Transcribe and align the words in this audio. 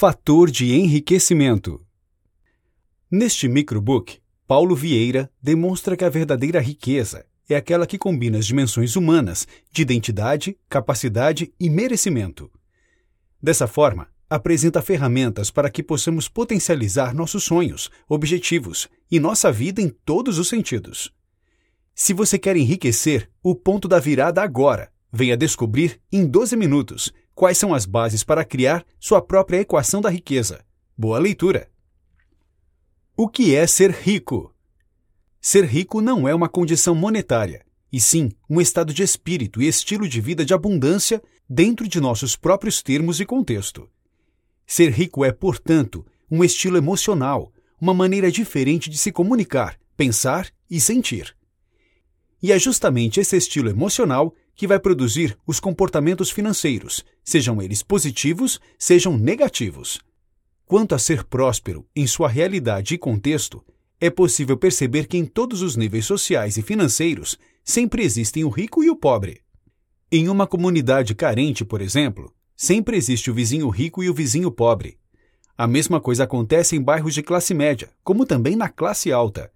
Fator 0.00 0.50
de 0.50 0.72
enriquecimento. 0.72 1.78
Neste 3.10 3.46
microbook, 3.46 4.18
Paulo 4.48 4.74
Vieira 4.74 5.30
demonstra 5.42 5.94
que 5.94 6.02
a 6.02 6.08
verdadeira 6.08 6.58
riqueza 6.58 7.26
é 7.46 7.54
aquela 7.54 7.86
que 7.86 7.98
combina 7.98 8.38
as 8.38 8.46
dimensões 8.46 8.96
humanas 8.96 9.46
de 9.70 9.82
identidade, 9.82 10.56
capacidade 10.70 11.52
e 11.60 11.68
merecimento. 11.68 12.50
Dessa 13.42 13.66
forma, 13.66 14.08
apresenta 14.30 14.80
ferramentas 14.80 15.50
para 15.50 15.68
que 15.68 15.82
possamos 15.82 16.28
potencializar 16.28 17.14
nossos 17.14 17.44
sonhos, 17.44 17.90
objetivos 18.08 18.88
e 19.10 19.20
nossa 19.20 19.52
vida 19.52 19.82
em 19.82 19.90
todos 19.90 20.38
os 20.38 20.48
sentidos. 20.48 21.12
Se 21.94 22.14
você 22.14 22.38
quer 22.38 22.56
enriquecer, 22.56 23.28
o 23.42 23.54
ponto 23.54 23.86
da 23.86 23.98
virada 23.98 24.40
agora. 24.40 24.90
Venha 25.12 25.36
descobrir 25.36 26.00
em 26.10 26.26
12 26.26 26.56
minutos 26.56 27.12
quais 27.40 27.56
são 27.56 27.72
as 27.72 27.86
bases 27.86 28.22
para 28.22 28.44
criar 28.44 28.84
sua 28.98 29.22
própria 29.22 29.60
equação 29.60 30.02
da 30.02 30.10
riqueza. 30.10 30.62
Boa 30.94 31.18
leitura! 31.18 31.70
O 33.16 33.26
que 33.26 33.54
é 33.54 33.66
ser 33.66 33.92
rico? 33.92 34.54
Ser 35.40 35.64
rico 35.64 36.02
não 36.02 36.28
é 36.28 36.34
uma 36.34 36.50
condição 36.50 36.94
monetária, 36.94 37.64
e 37.90 37.98
sim 37.98 38.30
um 38.46 38.60
estado 38.60 38.92
de 38.92 39.02
espírito 39.02 39.62
e 39.62 39.66
estilo 39.66 40.06
de 40.06 40.20
vida 40.20 40.44
de 40.44 40.52
abundância 40.52 41.22
dentro 41.48 41.88
de 41.88 41.98
nossos 41.98 42.36
próprios 42.36 42.82
termos 42.82 43.20
e 43.20 43.24
contexto. 43.24 43.88
Ser 44.66 44.90
rico 44.90 45.24
é, 45.24 45.32
portanto, 45.32 46.04
um 46.30 46.44
estilo 46.44 46.76
emocional, 46.76 47.50
uma 47.80 47.94
maneira 47.94 48.30
diferente 48.30 48.90
de 48.90 48.98
se 48.98 49.10
comunicar, 49.10 49.80
pensar 49.96 50.50
e 50.70 50.78
sentir. 50.78 51.34
E 52.42 52.52
é 52.52 52.58
justamente 52.58 53.18
esse 53.18 53.34
estilo 53.34 53.70
emocional 53.70 54.34
que 54.60 54.66
vai 54.66 54.78
produzir 54.78 55.38
os 55.46 55.58
comportamentos 55.58 56.30
financeiros, 56.30 57.02
sejam 57.24 57.62
eles 57.62 57.82
positivos, 57.82 58.60
sejam 58.78 59.16
negativos. 59.16 59.98
Quanto 60.66 60.94
a 60.94 60.98
ser 60.98 61.24
próspero 61.24 61.86
em 61.96 62.06
sua 62.06 62.28
realidade 62.28 62.94
e 62.94 62.98
contexto, 62.98 63.64
é 63.98 64.10
possível 64.10 64.58
perceber 64.58 65.06
que 65.06 65.16
em 65.16 65.24
todos 65.24 65.62
os 65.62 65.76
níveis 65.76 66.04
sociais 66.04 66.58
e 66.58 66.62
financeiros 66.62 67.38
sempre 67.64 68.04
existem 68.04 68.44
o 68.44 68.50
rico 68.50 68.84
e 68.84 68.90
o 68.90 68.96
pobre. 68.96 69.40
Em 70.12 70.28
uma 70.28 70.46
comunidade 70.46 71.14
carente, 71.14 71.64
por 71.64 71.80
exemplo, 71.80 72.30
sempre 72.54 72.98
existe 72.98 73.30
o 73.30 73.34
vizinho 73.34 73.70
rico 73.70 74.04
e 74.04 74.10
o 74.10 74.14
vizinho 74.14 74.50
pobre. 74.50 74.98
A 75.56 75.66
mesma 75.66 76.02
coisa 76.02 76.24
acontece 76.24 76.76
em 76.76 76.82
bairros 76.82 77.14
de 77.14 77.22
classe 77.22 77.54
média, 77.54 77.88
como 78.04 78.26
também 78.26 78.56
na 78.56 78.68
classe 78.68 79.10
alta. 79.10 79.50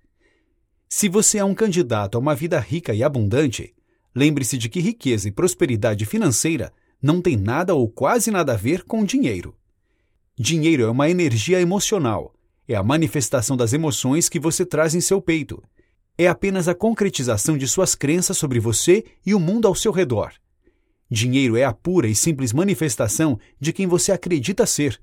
Se 0.88 1.10
você 1.10 1.36
é 1.36 1.44
um 1.44 1.54
candidato 1.54 2.16
a 2.16 2.18
uma 2.18 2.34
vida 2.34 2.58
rica 2.58 2.94
e 2.94 3.04
abundante, 3.04 3.74
lembre-se 4.14 4.56
de 4.56 4.68
que 4.68 4.80
riqueza 4.80 5.28
e 5.28 5.32
prosperidade 5.32 6.06
financeira 6.06 6.72
não 7.02 7.20
tem 7.20 7.36
nada 7.36 7.74
ou 7.74 7.88
quase 7.88 8.30
nada 8.30 8.52
a 8.54 8.56
ver 8.56 8.84
com 8.84 9.04
dinheiro. 9.04 9.56
Dinheiro 10.38 10.84
é 10.84 10.90
uma 10.90 11.10
energia 11.10 11.60
emocional, 11.60 12.34
é 12.66 12.74
a 12.74 12.82
manifestação 12.82 13.56
das 13.56 13.72
emoções 13.72 14.28
que 14.28 14.40
você 14.40 14.64
traz 14.64 14.94
em 14.94 15.00
seu 15.00 15.20
peito. 15.20 15.62
É 16.16 16.28
apenas 16.28 16.68
a 16.68 16.74
concretização 16.74 17.58
de 17.58 17.68
suas 17.68 17.94
crenças 17.94 18.38
sobre 18.38 18.58
você 18.58 19.04
e 19.26 19.34
o 19.34 19.40
mundo 19.40 19.68
ao 19.68 19.74
seu 19.74 19.92
redor. 19.92 20.32
Dinheiro 21.10 21.56
é 21.56 21.64
a 21.64 21.72
pura 21.72 22.08
e 22.08 22.14
simples 22.14 22.52
manifestação 22.52 23.38
de 23.60 23.72
quem 23.72 23.86
você 23.86 24.12
acredita 24.12 24.64
ser, 24.64 25.00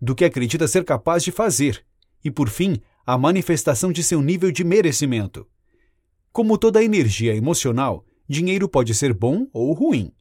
do 0.00 0.14
que 0.14 0.24
acredita 0.24 0.66
ser 0.66 0.84
capaz 0.84 1.22
de 1.22 1.30
fazer, 1.30 1.84
e, 2.24 2.30
por 2.30 2.48
fim, 2.48 2.80
a 3.06 3.16
manifestação 3.16 3.92
de 3.92 4.02
seu 4.02 4.20
nível 4.20 4.50
de 4.50 4.64
merecimento. 4.64 5.46
Como 6.32 6.58
toda 6.58 6.82
energia 6.82 7.34
emocional, 7.34 8.04
dinheiro 8.30 8.68
pode 8.68 8.94
ser 8.94 9.12
bom 9.12 9.48
ou 9.52 9.72
ruim. 9.72 10.12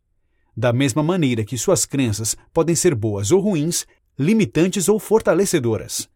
Da 0.58 0.74
mesma 0.74 1.04
maneira 1.04 1.46
que 1.46 1.60
suas 1.60 1.86
crenças 1.86 2.36
podem 2.52 2.76
ser 2.76 2.96
boas 2.96 3.32
ou 3.32 3.40
ruins, 3.40 3.86
limitantes 4.18 4.90
ou 4.90 5.00
fortalecedoras. 5.00 6.10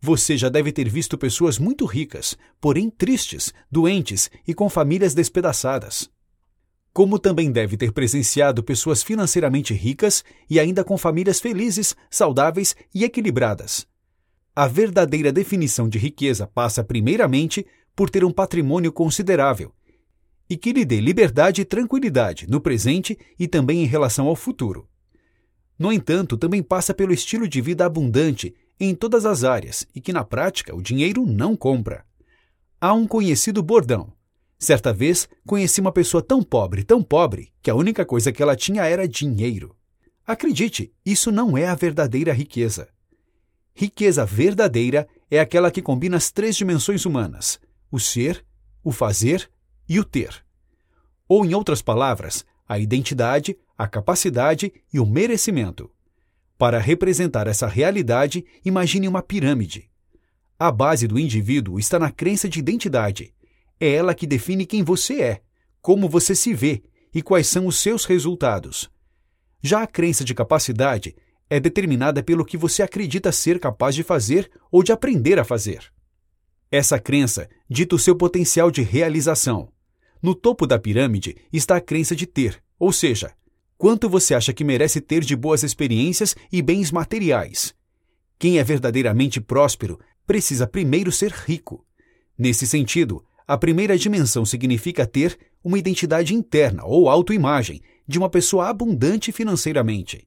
Você 0.00 0.36
já 0.36 0.48
deve 0.48 0.72
ter 0.72 0.88
visto 0.88 1.16
pessoas 1.16 1.56
muito 1.56 1.86
ricas, 1.86 2.36
porém 2.60 2.90
tristes, 2.90 3.54
doentes 3.70 4.28
e 4.46 4.52
com 4.52 4.68
famílias 4.68 5.14
despedaçadas 5.14 6.10
como 6.98 7.16
também 7.16 7.52
deve 7.52 7.76
ter 7.76 7.92
presenciado 7.92 8.60
pessoas 8.60 9.04
financeiramente 9.04 9.72
ricas 9.72 10.24
e 10.50 10.58
ainda 10.58 10.82
com 10.82 10.98
famílias 10.98 11.38
felizes, 11.38 11.94
saudáveis 12.10 12.74
e 12.92 13.04
equilibradas. 13.04 13.86
A 14.52 14.66
verdadeira 14.66 15.30
definição 15.30 15.88
de 15.88 15.96
riqueza 15.96 16.44
passa, 16.44 16.82
primeiramente, 16.82 17.64
por 17.94 18.10
ter 18.10 18.24
um 18.24 18.32
patrimônio 18.32 18.90
considerável 18.90 19.72
e 20.48 20.56
que 20.56 20.72
lhe 20.72 20.84
dê 20.84 21.00
liberdade 21.00 21.60
e 21.60 21.64
tranquilidade 21.64 22.46
no 22.48 22.60
presente 22.60 23.18
e 23.38 23.46
também 23.46 23.82
em 23.82 23.86
relação 23.86 24.26
ao 24.26 24.36
futuro. 24.36 24.88
No 25.78 25.92
entanto, 25.92 26.36
também 26.36 26.62
passa 26.62 26.92
pelo 26.92 27.12
estilo 27.12 27.48
de 27.48 27.60
vida 27.60 27.84
abundante 27.84 28.54
em 28.80 28.94
todas 28.94 29.26
as 29.26 29.44
áreas 29.44 29.86
e 29.94 30.00
que, 30.00 30.12
na 30.12 30.24
prática, 30.24 30.74
o 30.74 30.82
dinheiro 30.82 31.24
não 31.26 31.56
compra. 31.56 32.04
Há 32.80 32.92
um 32.92 33.06
conhecido 33.06 33.62
bordão 33.62 34.12
Certa 34.58 34.92
vez, 34.92 35.28
conheci 35.46 35.80
uma 35.80 35.92
pessoa 35.92 36.20
tão 36.20 36.42
pobre, 36.42 36.82
tão 36.82 37.00
pobre, 37.00 37.52
que 37.62 37.70
a 37.70 37.76
única 37.76 38.04
coisa 38.04 38.32
que 38.32 38.42
ela 38.42 38.56
tinha 38.56 38.84
era 38.84 39.06
dinheiro. 39.06 39.76
Acredite, 40.26 40.92
isso 41.06 41.30
não 41.30 41.56
é 41.56 41.68
a 41.68 41.76
verdadeira 41.76 42.32
riqueza. 42.32 42.88
Riqueza 43.72 44.26
verdadeira 44.26 45.08
é 45.30 45.38
aquela 45.38 45.70
que 45.70 45.80
combina 45.80 46.16
as 46.16 46.32
três 46.32 46.56
dimensões 46.56 47.06
humanas: 47.06 47.60
o 47.88 48.00
ser, 48.00 48.44
o 48.82 48.90
fazer 48.90 49.48
e 49.88 49.98
o 49.98 50.04
ter. 50.04 50.44
Ou, 51.28 51.44
em 51.44 51.54
outras 51.54 51.82
palavras, 51.82 52.44
a 52.68 52.78
identidade, 52.78 53.56
a 53.76 53.86
capacidade 53.86 54.72
e 54.92 55.00
o 55.00 55.06
merecimento. 55.06 55.90
Para 56.56 56.78
representar 56.78 57.46
essa 57.46 57.66
realidade, 57.66 58.44
imagine 58.64 59.06
uma 59.06 59.22
pirâmide. 59.22 59.88
A 60.58 60.72
base 60.72 61.06
do 61.06 61.18
indivíduo 61.18 61.78
está 61.78 61.98
na 61.98 62.10
crença 62.10 62.48
de 62.48 62.58
identidade, 62.58 63.32
é 63.80 63.92
ela 63.92 64.14
que 64.14 64.26
define 64.26 64.66
quem 64.66 64.82
você 64.82 65.22
é, 65.22 65.42
como 65.80 66.08
você 66.08 66.34
se 66.34 66.52
vê 66.52 66.82
e 67.14 67.22
quais 67.22 67.46
são 67.46 67.66
os 67.66 67.78
seus 67.78 68.04
resultados. 68.04 68.90
Já 69.62 69.82
a 69.82 69.86
crença 69.86 70.24
de 70.24 70.34
capacidade 70.34 71.16
é 71.48 71.58
determinada 71.58 72.22
pelo 72.22 72.44
que 72.44 72.56
você 72.56 72.82
acredita 72.82 73.32
ser 73.32 73.58
capaz 73.58 73.94
de 73.94 74.02
fazer 74.02 74.50
ou 74.70 74.82
de 74.82 74.92
aprender 74.92 75.38
a 75.38 75.44
fazer. 75.44 75.92
Essa 76.70 76.98
crença 76.98 77.48
dita 77.68 77.94
o 77.94 77.98
seu 77.98 78.14
potencial 78.14 78.70
de 78.70 78.82
realização. 78.82 79.72
No 80.22 80.34
topo 80.34 80.66
da 80.66 80.78
pirâmide 80.78 81.36
está 81.52 81.76
a 81.76 81.80
crença 81.80 82.14
de 82.16 82.26
ter, 82.26 82.62
ou 82.78 82.92
seja, 82.92 83.32
quanto 83.76 84.08
você 84.08 84.34
acha 84.34 84.52
que 84.52 84.64
merece 84.64 85.00
ter 85.00 85.22
de 85.22 85.36
boas 85.36 85.62
experiências 85.62 86.34
e 86.50 86.60
bens 86.60 86.90
materiais. 86.90 87.74
Quem 88.38 88.58
é 88.58 88.64
verdadeiramente 88.64 89.40
próspero 89.40 89.98
precisa 90.26 90.66
primeiro 90.66 91.12
ser 91.12 91.32
rico. 91.32 91.84
Nesse 92.36 92.66
sentido, 92.66 93.24
a 93.46 93.56
primeira 93.56 93.96
dimensão 93.96 94.44
significa 94.44 95.06
ter 95.06 95.38
uma 95.64 95.78
identidade 95.78 96.34
interna 96.34 96.84
ou 96.84 97.08
autoimagem 97.08 97.80
de 98.06 98.18
uma 98.18 98.28
pessoa 98.28 98.68
abundante 98.68 99.32
financeiramente. 99.32 100.26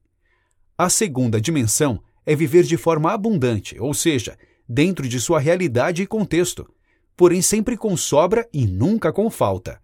A 0.78 0.90
segunda 0.90 1.40
dimensão 1.40 2.01
é 2.25 2.35
viver 2.35 2.63
de 2.63 2.78
forma 2.78 3.12
abundante, 3.12 3.80
ou 3.80 3.94
seja, 3.94 4.38
dentro 4.68 5.07
de 5.07 5.19
sua 5.19 5.40
realidade 5.40 6.01
e 6.01 6.07
contexto, 6.07 6.68
porém 7.16 7.41
sempre 7.41 7.77
com 7.77 7.95
sobra 7.95 8.47
e 8.53 8.66
nunca 8.66 9.11
com 9.11 9.29
falta. 9.29 9.81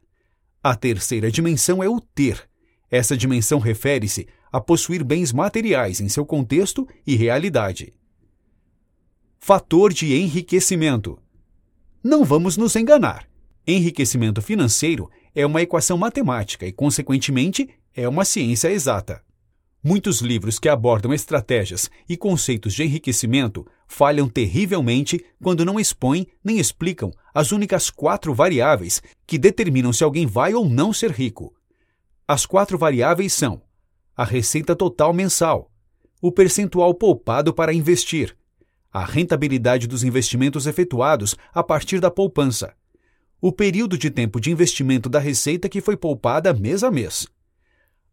A 0.63 0.75
terceira 0.75 1.31
dimensão 1.31 1.83
é 1.83 1.89
o 1.89 1.99
ter. 1.99 2.47
Essa 2.89 3.15
dimensão 3.15 3.59
refere-se 3.59 4.27
a 4.51 4.59
possuir 4.59 5.03
bens 5.03 5.31
materiais 5.31 6.01
em 6.01 6.09
seu 6.09 6.25
contexto 6.25 6.87
e 7.05 7.16
realidade. 7.16 7.93
Fator 9.39 9.93
de 9.93 10.13
enriquecimento. 10.13 11.19
Não 12.03 12.23
vamos 12.23 12.57
nos 12.57 12.75
enganar. 12.75 13.27
Enriquecimento 13.66 14.41
financeiro 14.41 15.09
é 15.35 15.45
uma 15.45 15.61
equação 15.61 15.97
matemática 15.97 16.66
e, 16.66 16.71
consequentemente, 16.71 17.69
é 17.93 18.07
uma 18.07 18.25
ciência 18.25 18.71
exata. 18.71 19.21
Muitos 19.83 20.21
livros 20.21 20.57
que 20.57 20.69
abordam 20.69 21.13
estratégias 21.13 21.90
e 22.09 22.17
conceitos 22.17 22.73
de 22.73 22.84
enriquecimento 22.84 23.66
falham 23.87 24.28
terrivelmente 24.28 25.23
quando 25.41 25.66
não 25.66 25.79
expõem 25.79 26.28
nem 26.43 26.59
explicam 26.59 27.11
as 27.34 27.51
únicas 27.51 27.89
quatro 27.89 28.34
variáveis 28.34 29.01
que 29.25 29.37
determinam 29.37 29.93
se 29.93 30.03
alguém 30.03 30.25
vai 30.25 30.53
ou 30.53 30.67
não 30.67 30.91
ser 30.91 31.11
rico. 31.11 31.53
As 32.28 32.45
quatro 32.45 32.78
variáveis 32.78 33.34
são 33.34 33.61
a 34.16 34.25
receita 34.25 34.75
total 34.75 35.13
mensal, 35.13 35.72
o 36.19 36.31
percentual 36.31 36.93
poupado 36.93 37.53
para 37.53 37.72
investir, 37.72 38.35
a 38.91 39.05
rentabilidade 39.05 39.87
dos 39.87 40.03
investimentos 40.03 40.66
efetuados 40.66 41.35
a 41.53 41.61
partir 41.61 41.99
da 41.99 42.09
poupança, 42.09 42.73
o 43.40 43.51
período 43.51 43.95
de 43.95 44.09
tempo 44.09 44.41
de 44.41 44.51
investimento 44.51 45.07
da 45.07 45.19
receita 45.19 45.69
que 45.69 45.81
foi 45.81 45.95
poupada 45.95 46.53
mês 46.53 46.83
a 46.83 46.90
mês. 46.90 47.28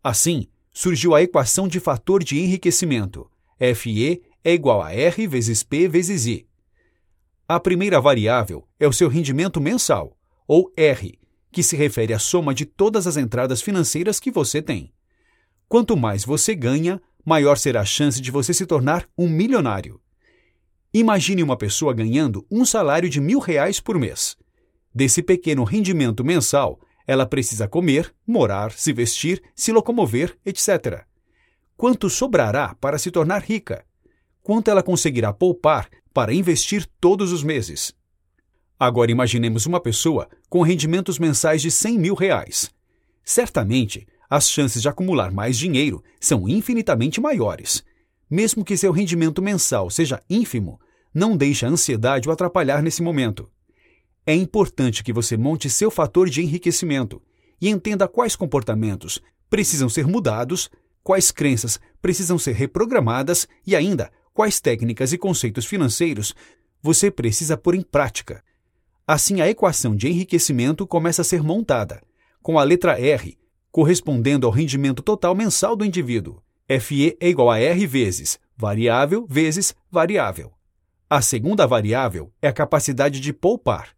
Assim, 0.03 0.47
surgiu 0.71 1.15
a 1.15 1.23
equação 1.23 1.67
de 1.67 1.81
fator 1.81 2.23
de 2.23 2.39
enriquecimento. 2.39 3.31
FE 3.75 4.23
é 4.45 4.53
igual 4.53 4.83
a 4.83 4.93
R 4.93 5.27
vezes 5.27 5.63
P 5.63 5.89
vezes 5.89 6.27
I. 6.27 6.47
A 7.49 7.59
primeira 7.59 8.01
variável 8.01 8.69
é 8.79 8.87
o 8.87 8.93
seu 8.93 9.09
rendimento 9.09 9.61
mensal, 9.61 10.17
ou 10.47 10.71
R, 10.77 11.19
que 11.51 11.63
se 11.63 11.77
refere 11.77 12.13
à 12.13 12.19
soma 12.19 12.55
de 12.55 12.67
todas 12.67 13.07
as 13.07 13.17
entradas 13.17 13.63
financeiras 13.63 14.21
que 14.21 14.31
você 14.31 14.61
tem. 14.61 14.93
Quanto 15.67 15.97
mais 15.97 16.25
você 16.25 16.55
ganha, 16.55 17.01
maior 17.25 17.57
será 17.57 17.81
a 17.81 17.85
chance 17.87 18.21
de 18.21 18.31
você 18.31 18.53
se 18.53 18.67
tornar 18.67 19.09
um 19.17 19.29
milionário. 19.29 20.01
Imagine 20.93 21.43
uma 21.43 21.57
pessoa 21.57 21.95
ganhando 21.95 22.47
um 22.51 22.65
salário 22.65 23.09
de 23.09 23.21
mil 23.21 23.39
reais 23.39 23.81
por 23.81 23.99
mês. 23.99 24.37
Desse 24.95 25.23
pequeno 25.23 25.65
rendimento 25.65 26.23
mensal, 26.23 26.79
ela 27.07 27.27
precisa 27.27 27.67
comer, 27.67 28.15
morar, 28.27 28.73
se 28.73 28.93
vestir, 28.93 29.43
se 29.55 29.73
locomover, 29.73 30.37
etc. 30.45 31.05
Quanto 31.77 32.09
sobrará 32.09 32.75
para 32.81 32.99
se 32.99 33.11
tornar 33.11 33.43
rica? 33.43 33.85
Quanto 34.45 34.71
ela 34.71 34.83
conseguirá 34.83 35.33
poupar 35.33 35.89
para 36.13 36.35
investir 36.35 36.87
todos 37.01 37.33
os 37.33 37.43
meses? 37.43 37.95
Agora 38.79 39.11
imaginemos 39.11 39.65
uma 39.65 39.81
pessoa 39.81 40.29
com 40.51 40.61
rendimentos 40.61 41.19
mensais 41.19 41.63
de 41.63 41.71
100 41.71 41.99
mil 41.99 42.15
reais. 42.15 42.71
Certamente, 43.25 44.07
as 44.29 44.51
chances 44.51 44.83
de 44.83 44.89
acumular 44.89 45.33
mais 45.33 45.57
dinheiro 45.57 46.05
são 46.21 46.47
infinitamente 46.47 47.23
maiores. 47.23 47.83
Mesmo 48.31 48.63
que 48.63 48.77
seu 48.77 48.93
rendimento 48.93 49.41
mensal 49.41 49.89
seja 49.89 50.23
ínfimo, 50.29 50.79
não 51.15 51.39
deixe 51.39 51.65
a 51.65 51.71
ansiedade 51.71 52.29
o 52.29 52.33
atrapalhar 52.33 52.83
nesse 52.83 53.03
momento. 53.03 53.51
É 54.27 54.35
importante 54.35 55.03
que 55.03 55.13
você 55.13 55.39
monte 55.39 55.71
seu 55.71 55.91
fator 55.91 56.29
de 56.29 56.43
enriquecimento 56.43 57.23
e 57.59 57.71
entenda 57.71 58.07
quais 58.07 58.37
comportamentos 58.37 59.23
precisam 59.49 59.89
ser 59.89 60.07
mudados, 60.07 60.71
quais 61.03 61.31
crenças 61.31 61.81
precisam 62.03 62.39
ser 62.39 62.53
reprogramadas 62.53 63.49
e 63.67 63.75
ainda 63.75 64.13
quais 64.35 64.61
técnicas 64.61 65.15
e 65.15 65.19
conceitos 65.19 65.65
financeiros 65.65 66.35
você 66.83 67.11
precisa 67.11 67.57
pôr 67.57 67.75
em 67.75 67.83
prática. 67.83 68.45
Assim, 69.07 69.41
a 69.41 69.49
equação 69.49 69.97
de 69.97 70.09
enriquecimento 70.09 70.87
começa 70.87 71.23
a 71.23 71.25
ser 71.25 71.43
montada, 71.43 72.03
com 72.43 72.59
a 72.59 72.63
letra 72.63 73.01
R 73.01 73.39
correspondendo 73.75 74.47
ao 74.47 74.53
rendimento 74.53 75.03
total 75.03 75.35
mensal 75.35 75.75
do 75.75 75.85
indivíduo. 75.85 76.41
FE 76.81 77.17
é 77.19 77.29
igual 77.29 77.51
a 77.51 77.59
R 77.59 77.87
vezes 77.89 78.39
variável 78.57 79.27
vezes 79.29 79.75
variável. 79.91 80.53
A 81.11 81.21
segunda 81.21 81.67
variável 81.67 82.33
é 82.41 82.47
a 82.47 82.53
capacidade 82.53 83.19
de 83.19 83.33
poupar. 83.33 83.89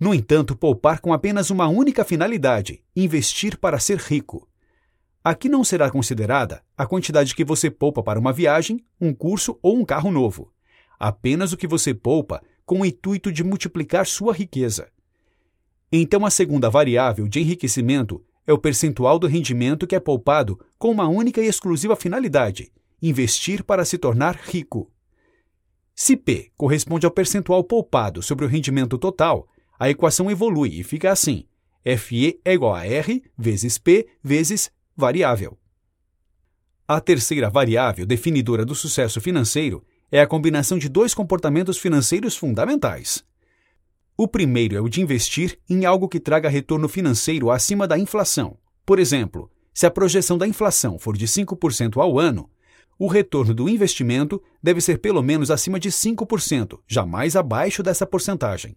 No 0.00 0.12
entanto, 0.12 0.56
poupar 0.56 0.98
com 0.98 1.12
apenas 1.12 1.48
uma 1.48 1.68
única 1.68 2.04
finalidade: 2.04 2.82
investir 2.96 3.56
para 3.56 3.78
ser 3.78 3.98
rico. 3.98 4.48
Aqui 5.22 5.50
não 5.50 5.62
será 5.62 5.90
considerada 5.90 6.62
a 6.76 6.86
quantidade 6.86 7.34
que 7.34 7.44
você 7.44 7.70
poupa 7.70 8.02
para 8.02 8.18
uma 8.18 8.32
viagem, 8.32 8.82
um 8.98 9.12
curso 9.12 9.58
ou 9.62 9.76
um 9.76 9.84
carro 9.84 10.10
novo. 10.10 10.50
Apenas 10.98 11.52
o 11.52 11.56
que 11.58 11.66
você 11.66 11.92
poupa 11.92 12.42
com 12.64 12.80
o 12.80 12.86
intuito 12.86 13.30
de 13.30 13.44
multiplicar 13.44 14.06
sua 14.06 14.32
riqueza. 14.32 14.88
Então, 15.92 16.24
a 16.24 16.30
segunda 16.30 16.70
variável 16.70 17.28
de 17.28 17.40
enriquecimento 17.40 18.24
é 18.46 18.52
o 18.52 18.58
percentual 18.58 19.18
do 19.18 19.26
rendimento 19.26 19.86
que 19.86 19.94
é 19.94 20.00
poupado 20.00 20.58
com 20.78 20.90
uma 20.90 21.06
única 21.06 21.42
e 21.42 21.46
exclusiva 21.46 21.96
finalidade: 21.96 22.72
investir 23.02 23.62
para 23.62 23.84
se 23.84 23.98
tornar 23.98 24.36
rico. 24.36 24.90
Se 25.94 26.16
P 26.16 26.50
corresponde 26.56 27.04
ao 27.04 27.12
percentual 27.12 27.62
poupado 27.62 28.22
sobre 28.22 28.46
o 28.46 28.48
rendimento 28.48 28.96
total, 28.96 29.46
a 29.78 29.90
equação 29.90 30.30
evolui 30.30 30.80
e 30.80 30.82
fica 30.82 31.12
assim: 31.12 31.44
FE 31.98 32.40
é 32.42 32.54
igual 32.54 32.74
a 32.74 32.86
R 32.86 33.22
vezes 33.36 33.76
P 33.76 34.06
vezes 34.22 34.70
variável. 35.00 35.58
A 36.86 37.00
terceira 37.00 37.50
variável 37.50 38.06
definidora 38.06 38.64
do 38.64 38.74
sucesso 38.74 39.20
financeiro 39.20 39.84
é 40.12 40.20
a 40.20 40.26
combinação 40.26 40.78
de 40.78 40.88
dois 40.88 41.14
comportamentos 41.14 41.78
financeiros 41.78 42.36
fundamentais. 42.36 43.24
O 44.16 44.28
primeiro 44.28 44.76
é 44.76 44.80
o 44.80 44.88
de 44.88 45.00
investir 45.00 45.58
em 45.68 45.84
algo 45.84 46.08
que 46.08 46.20
traga 46.20 46.48
retorno 46.48 46.88
financeiro 46.88 47.50
acima 47.50 47.88
da 47.88 47.98
inflação. 47.98 48.58
Por 48.84 48.98
exemplo, 48.98 49.50
se 49.72 49.86
a 49.86 49.90
projeção 49.90 50.36
da 50.36 50.46
inflação 50.46 50.98
for 50.98 51.16
de 51.16 51.26
5% 51.26 51.96
ao 51.96 52.18
ano, 52.18 52.50
o 52.98 53.06
retorno 53.06 53.54
do 53.54 53.68
investimento 53.68 54.42
deve 54.62 54.80
ser 54.80 54.98
pelo 54.98 55.22
menos 55.22 55.50
acima 55.50 55.80
de 55.80 55.90
5%, 55.90 56.80
jamais 56.86 57.34
abaixo 57.34 57.82
dessa 57.82 58.04
porcentagem. 58.04 58.76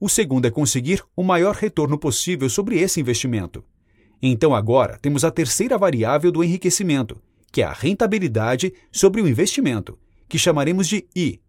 O 0.00 0.08
segundo 0.08 0.46
é 0.46 0.50
conseguir 0.50 1.02
o 1.14 1.22
maior 1.22 1.54
retorno 1.54 1.98
possível 1.98 2.48
sobre 2.48 2.78
esse 2.78 3.00
investimento. 3.00 3.62
Então, 4.20 4.54
agora, 4.54 4.98
temos 4.98 5.24
a 5.24 5.30
terceira 5.30 5.78
variável 5.78 6.32
do 6.32 6.42
enriquecimento, 6.42 7.20
que 7.52 7.62
é 7.62 7.64
a 7.64 7.72
rentabilidade 7.72 8.72
sobre 8.90 9.22
o 9.22 9.28
investimento, 9.28 9.98
que 10.28 10.38
chamaremos 10.38 10.88
de 10.88 11.06
I. 11.14 11.40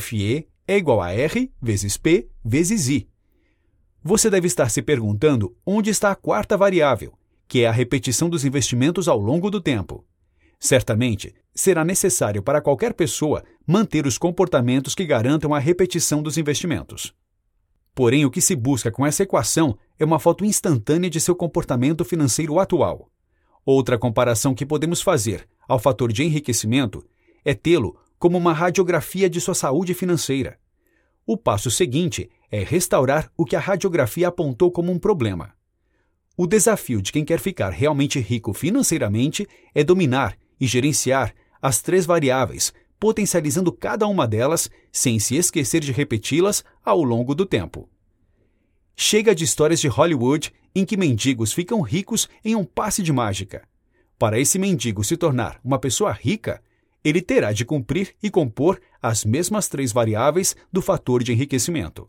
FE 0.00 0.46
é 0.66 0.76
igual 0.76 1.00
a 1.00 1.12
R 1.12 1.50
vezes 1.60 1.96
P 1.96 2.28
vezes 2.44 2.88
I. 2.88 3.08
Você 4.02 4.28
deve 4.28 4.46
estar 4.46 4.68
se 4.68 4.82
perguntando 4.82 5.56
onde 5.64 5.90
está 5.90 6.10
a 6.10 6.14
quarta 6.14 6.56
variável, 6.56 7.18
que 7.48 7.62
é 7.62 7.66
a 7.66 7.72
repetição 7.72 8.28
dos 8.28 8.44
investimentos 8.44 9.08
ao 9.08 9.18
longo 9.18 9.50
do 9.50 9.60
tempo. 9.60 10.04
Certamente, 10.60 11.34
será 11.54 11.84
necessário 11.84 12.42
para 12.42 12.60
qualquer 12.60 12.94
pessoa 12.94 13.44
manter 13.66 14.06
os 14.06 14.18
comportamentos 14.18 14.94
que 14.94 15.06
garantam 15.06 15.54
a 15.54 15.58
repetição 15.58 16.22
dos 16.22 16.36
investimentos. 16.36 17.14
Porém, 17.94 18.24
o 18.24 18.30
que 18.30 18.40
se 18.40 18.56
busca 18.56 18.90
com 18.90 19.06
essa 19.06 19.22
equação 19.22 19.78
é 19.98 20.04
uma 20.04 20.18
foto 20.18 20.44
instantânea 20.44 21.08
de 21.08 21.20
seu 21.20 21.34
comportamento 21.36 22.04
financeiro 22.04 22.58
atual. 22.58 23.08
Outra 23.64 23.96
comparação 23.96 24.54
que 24.54 24.66
podemos 24.66 25.00
fazer 25.00 25.46
ao 25.68 25.78
fator 25.78 26.12
de 26.12 26.24
enriquecimento 26.24 27.04
é 27.44 27.54
tê-lo 27.54 27.96
como 28.18 28.36
uma 28.36 28.52
radiografia 28.52 29.30
de 29.30 29.40
sua 29.40 29.54
saúde 29.54 29.94
financeira. 29.94 30.58
O 31.26 31.36
passo 31.36 31.70
seguinte 31.70 32.28
é 32.50 32.62
restaurar 32.62 33.30
o 33.36 33.44
que 33.44 33.56
a 33.56 33.60
radiografia 33.60 34.28
apontou 34.28 34.70
como 34.70 34.92
um 34.92 34.98
problema. 34.98 35.52
O 36.36 36.46
desafio 36.46 37.00
de 37.00 37.12
quem 37.12 37.24
quer 37.24 37.38
ficar 37.38 37.70
realmente 37.70 38.18
rico 38.18 38.52
financeiramente 38.52 39.46
é 39.74 39.84
dominar 39.84 40.36
e 40.60 40.66
gerenciar 40.66 41.32
as 41.62 41.80
três 41.80 42.04
variáveis, 42.04 42.72
potencializando 43.04 43.70
cada 43.70 44.06
uma 44.06 44.26
delas 44.26 44.70
sem 44.90 45.18
se 45.18 45.36
esquecer 45.36 45.80
de 45.80 45.92
repeti-las 45.92 46.64
ao 46.82 47.02
longo 47.04 47.34
do 47.34 47.44
tempo. 47.44 47.86
Chega 48.96 49.34
de 49.34 49.44
histórias 49.44 49.78
de 49.78 49.88
Hollywood 49.88 50.50
em 50.74 50.86
que 50.86 50.96
mendigos 50.96 51.52
ficam 51.52 51.82
ricos 51.82 52.30
em 52.42 52.56
um 52.56 52.64
passe 52.64 53.02
de 53.02 53.12
mágica. 53.12 53.68
Para 54.18 54.40
esse 54.40 54.58
mendigo 54.58 55.04
se 55.04 55.18
tornar 55.18 55.60
uma 55.62 55.78
pessoa 55.78 56.12
rica, 56.12 56.62
ele 57.04 57.20
terá 57.20 57.52
de 57.52 57.62
cumprir 57.66 58.14
e 58.22 58.30
compor 58.30 58.80
as 59.02 59.22
mesmas 59.22 59.68
três 59.68 59.92
variáveis 59.92 60.56
do 60.72 60.80
fator 60.80 61.22
de 61.22 61.30
enriquecimento. 61.30 62.08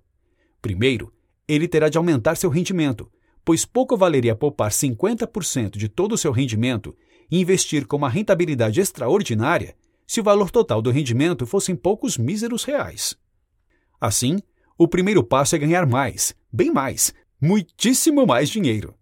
Primeiro, 0.62 1.12
ele 1.46 1.68
terá 1.68 1.90
de 1.90 1.98
aumentar 1.98 2.38
seu 2.38 2.50
rendimento, 2.50 3.12
pois 3.44 3.66
pouco 3.66 3.98
valeria 3.98 4.34
poupar 4.34 4.72
50% 4.72 5.72
de 5.72 5.90
todo 5.90 6.14
o 6.14 6.18
seu 6.18 6.32
rendimento 6.32 6.96
e 7.30 7.42
investir 7.42 7.86
com 7.86 7.98
uma 7.98 8.08
rentabilidade 8.08 8.80
extraordinária 8.80 9.76
se 10.08 10.20
o 10.20 10.24
valor 10.24 10.52
total 10.52 10.82
do 10.82 10.92
rendimento 10.92 11.46
fossem 11.46 11.76
poucos 11.76 12.18
míseros 12.18 12.64
reais. 12.64 13.16
Assim, 14.00 14.40
o 14.78 14.88
primeiro 14.88 15.24
passo 15.24 15.56
é 15.56 15.60
ganhar 15.60 15.86
mais, 15.86 16.36
bem 16.52 16.72
mais, 16.72 17.14
muitíssimo 17.42 18.26
mais 18.26 18.50
dinheiro. 18.50 18.94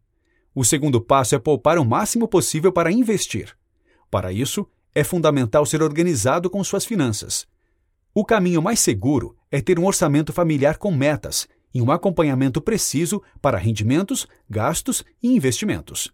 O 0.56 0.64
segundo 0.64 1.02
passo 1.02 1.36
é 1.36 1.40
poupar 1.40 1.78
o 1.78 1.86
máximo 1.86 2.28
possível 2.28 2.72
para 2.72 2.92
investir. 2.92 3.58
Para 4.10 4.32
isso, 4.32 4.68
é 4.94 5.04
fundamental 5.04 5.66
ser 5.66 5.82
organizado 5.82 6.50
com 6.50 6.64
suas 6.64 6.86
finanças. 6.86 7.48
O 8.14 8.24
caminho 8.24 8.62
mais 8.62 8.80
seguro 8.80 9.36
é 9.50 9.60
ter 9.60 9.80
um 9.80 9.86
orçamento 9.86 10.32
familiar 10.32 10.78
com 10.78 10.92
metas 10.92 11.48
e 11.74 11.82
um 11.82 11.92
acompanhamento 11.92 12.62
preciso 12.62 13.24
para 13.42 13.58
rendimentos, 13.58 14.28
gastos 14.48 15.04
e 15.22 15.36
investimentos. 15.36 16.14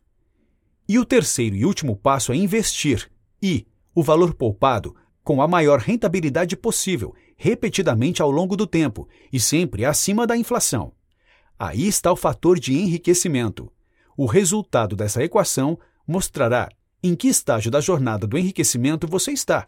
E 0.88 0.98
o 0.98 1.04
terceiro 1.04 1.56
e 1.56 1.66
último 1.66 1.98
passo 1.98 2.32
é 2.32 2.36
investir 2.38 3.12
e 3.44 3.68
o 4.00 4.04
valor 4.04 4.34
poupado 4.34 4.96
com 5.24 5.42
a 5.42 5.48
maior 5.48 5.80
rentabilidade 5.80 6.56
possível, 6.56 7.14
repetidamente 7.36 8.22
ao 8.22 8.32
longo 8.32 8.56
do 8.56 8.66
tempo 8.66 9.08
e 9.32 9.40
sempre 9.40 9.84
acima 9.84 10.26
da 10.26 10.38
inflação. 10.38 10.94
Aí 11.58 11.86
está 11.86 12.12
o 12.12 12.16
fator 12.16 12.58
de 12.58 12.74
enriquecimento. 12.74 13.72
O 14.16 14.26
resultado 14.26 14.96
dessa 14.96 15.22
equação 15.22 15.78
mostrará 16.08 16.70
em 17.04 17.14
que 17.14 17.28
estágio 17.28 17.70
da 17.70 17.82
jornada 17.82 18.26
do 18.26 18.38
enriquecimento 18.38 19.06
você 19.06 19.32
está 19.32 19.66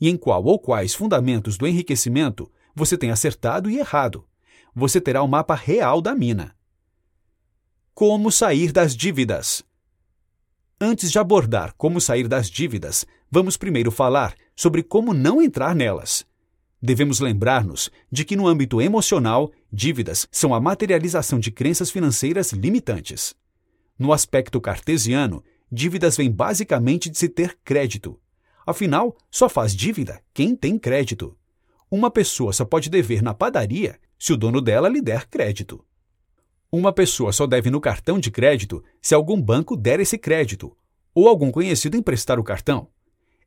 e 0.00 0.08
em 0.08 0.16
qual 0.16 0.42
ou 0.44 0.58
quais 0.58 0.94
fundamentos 0.94 1.58
do 1.58 1.66
enriquecimento 1.66 2.50
você 2.74 2.96
tem 2.96 3.10
acertado 3.10 3.70
e 3.70 3.78
errado. 3.78 4.26
Você 4.74 4.98
terá 4.98 5.22
o 5.22 5.28
mapa 5.28 5.54
real 5.54 6.00
da 6.00 6.14
mina. 6.14 6.56
Como 7.94 8.32
sair 8.32 8.72
das 8.72 8.96
dívidas? 8.96 9.62
Antes 10.80 11.12
de 11.12 11.18
abordar 11.18 11.72
como 11.78 12.00
sair 12.00 12.26
das 12.26 12.50
dívidas, 12.50 13.06
vamos 13.34 13.56
primeiro 13.56 13.90
falar 13.90 14.32
sobre 14.54 14.80
como 14.80 15.12
não 15.12 15.42
entrar 15.42 15.74
nelas. 15.74 16.24
Devemos 16.80 17.18
lembrar-nos 17.18 17.90
de 18.08 18.24
que, 18.24 18.36
no 18.36 18.46
âmbito 18.46 18.80
emocional, 18.80 19.50
dívidas 19.72 20.28
são 20.30 20.54
a 20.54 20.60
materialização 20.60 21.40
de 21.40 21.50
crenças 21.50 21.90
financeiras 21.90 22.52
limitantes. 22.52 23.34
No 23.98 24.12
aspecto 24.12 24.60
cartesiano, 24.60 25.42
dívidas 25.68 26.16
vêm 26.16 26.30
basicamente 26.30 27.10
de 27.10 27.18
se 27.18 27.28
ter 27.28 27.58
crédito. 27.64 28.20
Afinal, 28.64 29.16
só 29.28 29.48
faz 29.48 29.74
dívida 29.74 30.22
quem 30.32 30.54
tem 30.54 30.78
crédito. 30.78 31.36
Uma 31.90 32.12
pessoa 32.12 32.52
só 32.52 32.64
pode 32.64 32.88
dever 32.88 33.20
na 33.20 33.34
padaria 33.34 33.98
se 34.16 34.32
o 34.32 34.36
dono 34.36 34.60
dela 34.60 34.88
lhe 34.88 35.02
der 35.02 35.26
crédito. 35.26 35.84
Uma 36.70 36.92
pessoa 36.92 37.32
só 37.32 37.48
deve 37.48 37.68
no 37.68 37.80
cartão 37.80 38.16
de 38.16 38.30
crédito 38.30 38.80
se 39.02 39.12
algum 39.12 39.42
banco 39.42 39.76
der 39.76 39.98
esse 39.98 40.16
crédito 40.16 40.76
ou 41.12 41.26
algum 41.26 41.50
conhecido 41.50 41.96
emprestar 41.96 42.38
o 42.38 42.44
cartão. 42.44 42.93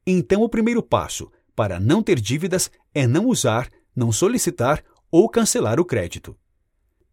Então, 0.09 0.41
o 0.41 0.47
primeiro 0.47 0.81
passo 0.81 1.29
para 1.53 1.81
não 1.81 2.01
ter 2.01 2.17
dívidas 2.17 2.71
é 2.95 3.05
não 3.05 3.25
usar, 3.25 3.69
não 3.93 4.09
solicitar 4.09 4.81
ou 5.11 5.27
cancelar 5.27 5.81
o 5.81 5.85
crédito. 5.85 6.33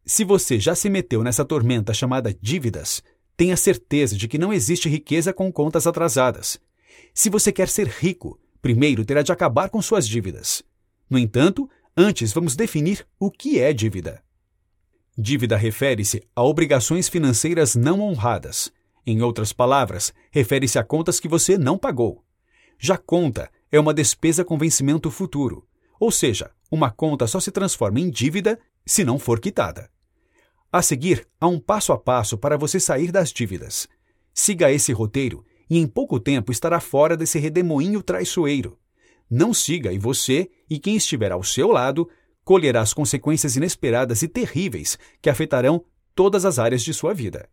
Se 0.07 0.23
você 0.23 0.61
já 0.61 0.77
se 0.77 0.89
meteu 0.89 1.25
nessa 1.25 1.45
tormenta 1.45 1.93
chamada 1.93 2.33
dívidas, 2.33 3.03
tenha 3.37 3.57
certeza 3.57 4.17
de 4.17 4.29
que 4.29 4.39
não 4.39 4.53
existe 4.53 4.89
riqueza 4.89 5.33
com 5.33 5.51
contas 5.51 5.89
atrasadas. 5.89 6.61
Se 7.13 7.29
você 7.29 7.51
quer 7.51 7.69
ser 7.69 7.89
rico, 7.89 8.39
primeiro 8.63 9.05
terá 9.05 9.23
de 9.23 9.33
acabar 9.33 9.71
com 9.71 9.83
suas 9.83 10.07
dívidas. 10.07 10.63
No 11.11 11.19
entanto, 11.19 11.69
antes 11.97 12.33
vamos 12.33 12.55
definir 12.55 13.05
o 13.19 13.29
que 13.29 13.59
é 13.59 13.73
dívida. 13.73 14.23
Dívida 15.19 15.57
refere-se 15.57 16.23
a 16.35 16.45
obrigações 16.45 17.09
financeiras 17.09 17.75
não 17.75 18.01
honradas. 18.01 18.71
Em 19.07 19.21
outras 19.21 19.53
palavras, 19.53 20.13
refere-se 20.31 20.79
a 20.79 20.85
contas 20.85 21.19
que 21.19 21.29
você 21.29 21.59
não 21.59 21.77
pagou. 21.77 22.24
Já 22.87 22.99
conta 22.99 23.51
é 23.73 23.81
uma 23.81 23.95
despesa 23.95 24.45
com 24.45 24.59
vencimento 24.59 25.11
futuro, 25.11 25.67
ou 25.99 26.11
seja, 26.11 26.51
uma 26.71 26.91
conta 26.91 27.27
só 27.27 27.41
se 27.41 27.51
transforma 27.51 27.99
em 27.99 28.11
dívida 28.11 28.61
se 28.85 29.03
não 29.03 29.19
for 29.19 29.41
quitada. 29.41 29.91
A 30.71 30.83
seguir, 30.83 31.27
há 31.41 31.49
um 31.49 31.59
passo 31.59 31.95
a 31.95 31.99
passo 31.99 32.37
para 32.37 32.59
você 32.59 32.79
sair 32.79 33.11
das 33.11 33.33
dívidas. 33.33 33.89
Siga 34.35 34.71
esse 34.71 34.93
roteiro 34.93 35.43
e 35.71 35.79
em 35.79 35.87
pouco 35.87 36.21
tempo 36.21 36.53
estará 36.53 36.79
fora 36.79 37.17
desse 37.17 37.39
redemoinho 37.39 38.03
traiçoeiro. 38.03 38.79
Não 39.31 39.55
siga 39.55 39.91
e 39.91 39.99
você 39.99 40.51
e 40.69 40.79
quem 40.79 40.95
estiver 40.95 41.33
ao 41.33 41.43
seu 41.43 41.69
lado 41.69 42.07
colherá 42.45 42.83
as 42.83 42.93
consequências 42.93 43.57
inesperadas 43.57 44.21
e 44.21 44.29
terríveis 44.29 44.99
que 45.23 45.31
afetarão 45.31 45.83
todas 46.15 46.45
as 46.45 46.59
áreas 46.59 46.83
de 46.83 46.93
sua 46.93 47.15
vida. 47.15 47.49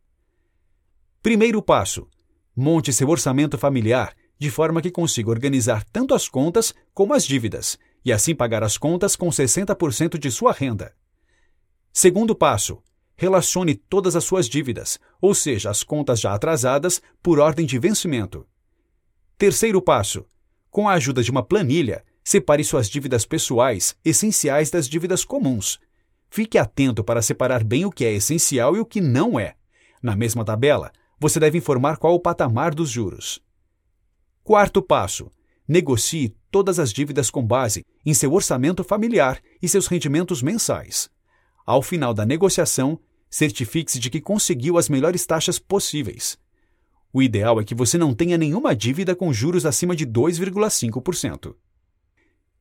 Primeiro 1.23 1.61
passo: 1.61 2.05
monte 2.53 2.91
seu 2.91 3.07
orçamento 3.07 3.57
familiar 3.57 4.13
de 4.41 4.49
forma 4.49 4.81
que 4.81 4.89
consiga 4.89 5.29
organizar 5.29 5.83
tanto 5.83 6.15
as 6.15 6.27
contas 6.27 6.73
como 6.95 7.13
as 7.13 7.27
dívidas, 7.27 7.77
e 8.03 8.11
assim 8.11 8.33
pagar 8.33 8.63
as 8.63 8.75
contas 8.75 9.15
com 9.15 9.29
60% 9.29 10.17
de 10.17 10.31
sua 10.31 10.51
renda. 10.51 10.95
Segundo 11.93 12.33
passo: 12.33 12.81
relacione 13.15 13.75
todas 13.75 14.15
as 14.15 14.23
suas 14.23 14.49
dívidas, 14.49 14.99
ou 15.21 15.35
seja, 15.35 15.69
as 15.69 15.83
contas 15.83 16.19
já 16.19 16.33
atrasadas, 16.33 17.03
por 17.21 17.37
ordem 17.37 17.67
de 17.67 17.77
vencimento. 17.77 18.47
Terceiro 19.37 19.79
passo: 19.79 20.25
com 20.71 20.89
a 20.89 20.93
ajuda 20.93 21.21
de 21.21 21.29
uma 21.29 21.43
planilha, 21.43 22.03
separe 22.23 22.63
suas 22.63 22.89
dívidas 22.89 23.27
pessoais 23.27 23.95
essenciais 24.03 24.71
das 24.71 24.89
dívidas 24.89 25.23
comuns. 25.23 25.79
Fique 26.31 26.57
atento 26.57 27.03
para 27.03 27.21
separar 27.21 27.63
bem 27.63 27.85
o 27.85 27.91
que 27.91 28.05
é 28.05 28.11
essencial 28.11 28.75
e 28.75 28.79
o 28.79 28.85
que 28.87 29.01
não 29.01 29.39
é. 29.39 29.53
Na 30.01 30.15
mesma 30.15 30.43
tabela, 30.43 30.91
você 31.19 31.39
deve 31.39 31.59
informar 31.59 31.97
qual 31.97 32.15
o 32.15 32.19
patamar 32.19 32.73
dos 32.73 32.89
juros. 32.89 33.39
Quarto 34.43 34.81
passo: 34.81 35.31
negocie 35.67 36.35
todas 36.49 36.79
as 36.79 36.91
dívidas 36.91 37.29
com 37.29 37.45
base 37.45 37.85
em 38.05 38.13
seu 38.13 38.33
orçamento 38.33 38.83
familiar 38.83 39.41
e 39.61 39.69
seus 39.69 39.87
rendimentos 39.87 40.41
mensais. 40.41 41.09
Ao 41.65 41.81
final 41.81 42.13
da 42.13 42.25
negociação, 42.25 42.99
certifique-se 43.29 43.99
de 43.99 44.09
que 44.09 44.19
conseguiu 44.19 44.77
as 44.77 44.89
melhores 44.89 45.25
taxas 45.25 45.59
possíveis. 45.59 46.37
O 47.13 47.21
ideal 47.21 47.59
é 47.61 47.63
que 47.63 47.75
você 47.75 47.97
não 47.97 48.13
tenha 48.13 48.37
nenhuma 48.37 48.75
dívida 48.75 49.15
com 49.15 49.31
juros 49.31 49.65
acima 49.65 49.95
de 49.95 50.05
2,5%. 50.07 51.55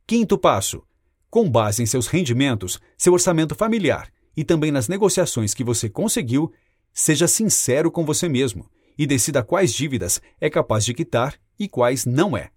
Quinto 0.06 0.36
passo: 0.36 0.82
com 1.30 1.50
base 1.50 1.82
em 1.82 1.86
seus 1.86 2.06
rendimentos, 2.06 2.78
seu 2.98 3.12
orçamento 3.12 3.54
familiar 3.54 4.12
e 4.36 4.44
também 4.44 4.70
nas 4.70 4.86
negociações 4.86 5.54
que 5.54 5.64
você 5.64 5.88
conseguiu, 5.88 6.52
seja 6.92 7.26
sincero 7.26 7.90
com 7.90 8.04
você 8.04 8.28
mesmo 8.28 8.70
e 8.98 9.06
decida 9.06 9.42
quais 9.42 9.72
dívidas 9.72 10.20
é 10.40 10.50
capaz 10.50 10.84
de 10.84 10.92
quitar 10.92 11.38
e 11.60 11.68
quais 11.68 12.06
não 12.06 12.34
é. 12.34 12.50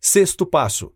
Sexto 0.00 0.44
passo: 0.44 0.92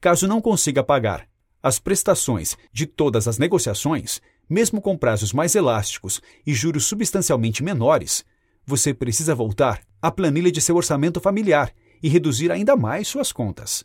caso 0.00 0.26
não 0.26 0.40
consiga 0.40 0.82
pagar 0.82 1.28
as 1.62 1.78
prestações 1.78 2.58
de 2.70 2.84
todas 2.84 3.26
as 3.26 3.38
negociações, 3.38 4.20
mesmo 4.46 4.82
com 4.82 4.98
prazos 4.98 5.32
mais 5.32 5.54
elásticos 5.54 6.20
e 6.46 6.52
juros 6.52 6.84
substancialmente 6.84 7.64
menores, 7.64 8.22
você 8.66 8.92
precisa 8.92 9.34
voltar 9.34 9.80
à 10.02 10.10
planilha 10.10 10.52
de 10.52 10.60
seu 10.60 10.76
orçamento 10.76 11.20
familiar 11.20 11.72
e 12.02 12.08
reduzir 12.10 12.52
ainda 12.52 12.76
mais 12.76 13.08
suas 13.08 13.32
contas. 13.32 13.82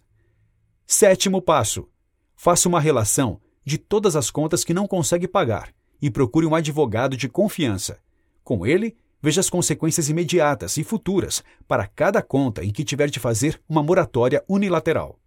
Sétimo 0.86 1.42
passo: 1.42 1.88
faça 2.36 2.68
uma 2.68 2.82
relação 2.82 3.40
de 3.64 3.78
todas 3.78 4.18
as 4.18 4.30
contas 4.30 4.66
que 4.66 4.74
não 4.74 4.86
consegue 4.86 5.28
pagar 5.28 5.74
e 6.02 6.12
procure 6.12 6.46
um 6.46 6.56
advogado 6.56 7.16
de 7.16 7.30
confiança. 7.30 8.00
Com 8.44 8.66
ele, 8.66 8.98
Veja 9.22 9.42
as 9.42 9.50
consequências 9.50 10.10
imediatas 10.10 10.78
e 10.78 10.84
futuras 10.84 11.44
para 11.68 11.88
cada 11.88 12.22
conta 12.22 12.64
em 12.64 12.72
que 12.72 12.86
tiver 12.86 13.10
de 13.10 13.20
fazer 13.20 13.62
uma 13.68 13.84
moratória 13.84 14.44
unilateral. 14.48 15.20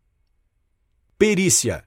Perícia. 1.18 1.84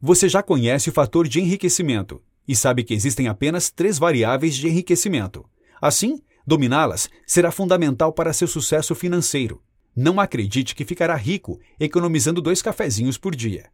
Você 0.00 0.28
já 0.28 0.42
conhece 0.42 0.90
o 0.90 0.92
fator 0.92 1.26
de 1.26 1.40
enriquecimento 1.40 2.22
e 2.46 2.54
sabe 2.54 2.84
que 2.84 2.94
existem 2.94 3.28
apenas 3.28 3.70
três 3.70 3.98
variáveis 3.98 4.54
de 4.54 4.68
enriquecimento. 4.68 5.44
Assim, 5.80 6.22
dominá-las 6.46 7.08
será 7.26 7.50
fundamental 7.50 8.12
para 8.12 8.32
seu 8.32 8.46
sucesso 8.46 8.94
financeiro. 8.94 9.62
Não 9.96 10.20
acredite 10.20 10.74
que 10.74 10.84
ficará 10.84 11.16
rico 11.16 11.58
economizando 11.80 12.42
dois 12.42 12.60
cafezinhos 12.60 13.16
por 13.16 13.34
dia. 13.34 13.70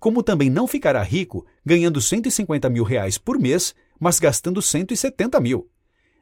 Como 0.00 0.22
também 0.22 0.48
não 0.48 0.66
ficará 0.66 1.02
rico 1.02 1.46
ganhando 1.64 2.00
150 2.00 2.70
mil 2.70 2.84
reais 2.84 3.18
por 3.18 3.38
mês, 3.38 3.74
mas 4.00 4.18
gastando 4.18 4.62
170 4.62 5.38
mil. 5.40 5.68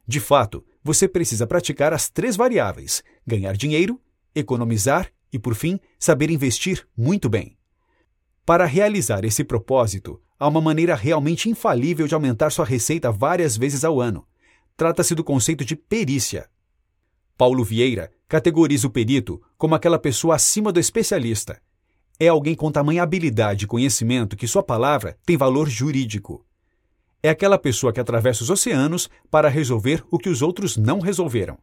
De 0.07 0.21
fato, 0.21 0.65
você 0.85 1.09
precisa 1.09 1.47
praticar 1.47 1.93
as 1.93 2.09
três 2.09 2.37
variáveis: 2.37 3.03
ganhar 3.27 3.57
dinheiro, 3.57 4.01
economizar 4.35 5.11
e, 5.33 5.39
por 5.39 5.55
fim, 5.55 5.81
saber 5.99 6.31
investir 6.31 6.87
muito 6.97 7.29
bem. 7.29 7.57
Para 8.45 8.65
realizar 8.65 9.25
esse 9.25 9.43
propósito, 9.43 10.21
há 10.39 10.47
uma 10.47 10.61
maneira 10.61 10.95
realmente 10.95 11.49
infalível 11.49 12.07
de 12.07 12.15
aumentar 12.15 12.51
sua 12.51 12.65
receita 12.65 13.11
várias 13.11 13.57
vezes 13.57 13.85
ao 13.85 14.01
ano. 14.01 14.25
Trata-se 14.77 15.15
do 15.15 15.25
conceito 15.25 15.65
de 15.65 15.75
perícia. 15.75 16.49
Paulo 17.37 17.65
Vieira 17.65 18.13
categoriza 18.29 18.87
o 18.87 18.91
perito 18.91 19.43
como 19.59 19.75
aquela 19.75 19.99
pessoa 19.99 20.37
acima 20.37 20.71
do 20.71 20.79
especialista. 20.79 21.61
É 22.19 22.29
alguém 22.29 22.55
com 22.55 22.71
tamanha 22.71 23.03
habilidade 23.03 23.65
e 23.65 23.69
conhecimento 23.69 24.37
que 24.37 24.47
sua 24.47 24.63
palavra 24.63 25.19
tem 25.27 25.37
valor 25.37 25.69
jurídico 25.69 26.46
é 27.23 27.29
aquela 27.29 27.59
pessoa 27.59 27.93
que 27.93 28.01
atravessa 28.01 28.43
os 28.43 28.51
oceanos 28.51 29.09
para 29.31 29.49
resolver 29.49 30.05
o 30.11 30.19
que 30.19 30.29
os 30.29 30.43
outros 30.43 30.77
não 30.77 31.01
resolveram. 31.01 31.59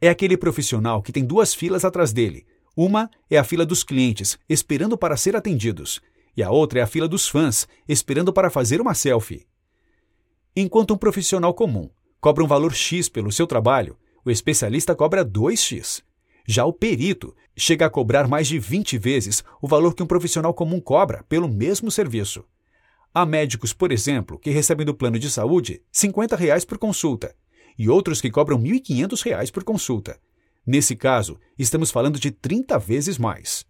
É 0.00 0.08
aquele 0.08 0.36
profissional 0.36 1.02
que 1.02 1.12
tem 1.12 1.24
duas 1.24 1.54
filas 1.54 1.84
atrás 1.84 2.12
dele. 2.12 2.46
Uma 2.76 3.10
é 3.30 3.38
a 3.38 3.44
fila 3.44 3.64
dos 3.64 3.82
clientes, 3.82 4.38
esperando 4.48 4.98
para 4.98 5.16
ser 5.16 5.34
atendidos, 5.34 6.00
e 6.36 6.42
a 6.42 6.50
outra 6.50 6.80
é 6.80 6.82
a 6.82 6.86
fila 6.86 7.08
dos 7.08 7.26
fãs, 7.28 7.66
esperando 7.88 8.32
para 8.32 8.50
fazer 8.50 8.80
uma 8.80 8.94
selfie. 8.94 9.46
Enquanto 10.54 10.94
um 10.94 10.98
profissional 10.98 11.54
comum 11.54 11.88
cobra 12.20 12.44
um 12.44 12.46
valor 12.46 12.74
X 12.74 13.08
pelo 13.08 13.32
seu 13.32 13.46
trabalho, 13.46 13.96
o 14.24 14.30
especialista 14.30 14.94
cobra 14.94 15.24
2x. 15.24 16.02
Já 16.46 16.64
o 16.64 16.72
perito 16.72 17.34
chega 17.56 17.86
a 17.86 17.90
cobrar 17.90 18.28
mais 18.28 18.46
de 18.46 18.58
20 18.58 18.98
vezes 18.98 19.42
o 19.60 19.68
valor 19.68 19.94
que 19.94 20.02
um 20.02 20.06
profissional 20.06 20.52
comum 20.52 20.80
cobra 20.80 21.24
pelo 21.28 21.48
mesmo 21.48 21.90
serviço. 21.90 22.44
Há 23.18 23.24
médicos, 23.24 23.72
por 23.72 23.92
exemplo, 23.92 24.38
que 24.38 24.50
recebem 24.50 24.84
do 24.84 24.92
plano 24.92 25.18
de 25.18 25.30
saúde 25.30 25.80
50 25.90 26.36
reais 26.36 26.66
por 26.66 26.76
consulta 26.76 27.34
e 27.78 27.88
outros 27.88 28.20
que 28.20 28.30
cobram 28.30 28.58
1.500 28.58 29.24
reais 29.24 29.50
por 29.50 29.64
consulta. 29.64 30.20
Nesse 30.66 30.94
caso, 30.94 31.40
estamos 31.58 31.90
falando 31.90 32.20
de 32.20 32.30
30 32.30 32.78
vezes 32.78 33.16
mais. 33.16 33.64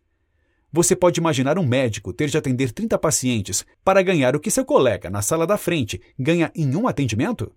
Você 0.73 0.97
pode 0.97 1.21
imaginar 1.21 1.61
um 1.61 1.65
médico 1.65 2.13
ter 2.13 2.29
de 2.29 2.37
atender 2.37 2.73
30 2.73 2.99
pacientes 2.99 3.65
para 3.85 4.03
ganhar 4.03 4.35
o 4.35 4.41
que 4.41 4.51
seu 4.51 4.65
colega 4.65 5.09
na 5.09 5.23
sala 5.23 5.47
da 5.47 5.57
frente 5.57 6.03
ganha 6.19 6.51
em 6.53 6.75
um 6.75 6.89
atendimento? 6.89 7.53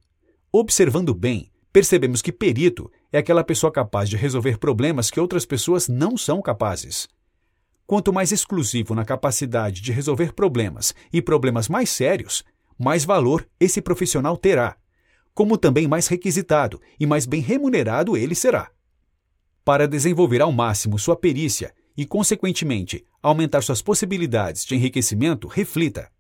Observando 0.51 1.15
bem, 1.15 1.49
percebemos 1.73 2.21
que 2.21 2.31
perito 2.31 2.87
é 3.11 3.17
aquela 3.17 3.43
pessoa 3.43 3.71
capaz 3.71 4.07
de 4.07 4.15
resolver 4.15 4.59
problemas 4.59 5.09
que 5.09 5.19
outras 5.19 5.43
pessoas 5.43 5.87
não 5.87 6.15
são 6.15 6.39
capazes. 6.39 7.07
Quanto 7.89 8.13
mais 8.13 8.31
exclusivo 8.31 8.93
na 8.93 9.03
capacidade 9.03 9.81
de 9.81 9.91
resolver 9.91 10.33
problemas 10.33 10.93
e 11.11 11.23
problemas 11.23 11.67
mais 11.67 11.89
sérios, 11.89 12.43
mais 12.77 13.03
valor 13.03 13.49
esse 13.59 13.81
profissional 13.81 14.37
terá, 14.37 14.77
como 15.33 15.57
também 15.57 15.87
mais 15.87 16.05
requisitado 16.05 16.79
e 16.99 17.07
mais 17.07 17.25
bem 17.25 17.41
remunerado 17.41 18.15
ele 18.15 18.35
será. 18.35 18.69
Para 19.65 19.87
desenvolver 19.87 20.39
ao 20.39 20.51
máximo 20.51 20.99
sua 20.99 21.15
perícia 21.15 21.73
e, 21.97 22.05
consequentemente, 22.05 23.03
aumentar 23.23 23.63
suas 23.63 23.81
possibilidades 23.81 24.65
de 24.65 24.75
enriquecimento, 24.75 25.47
reflita: 25.47 26.11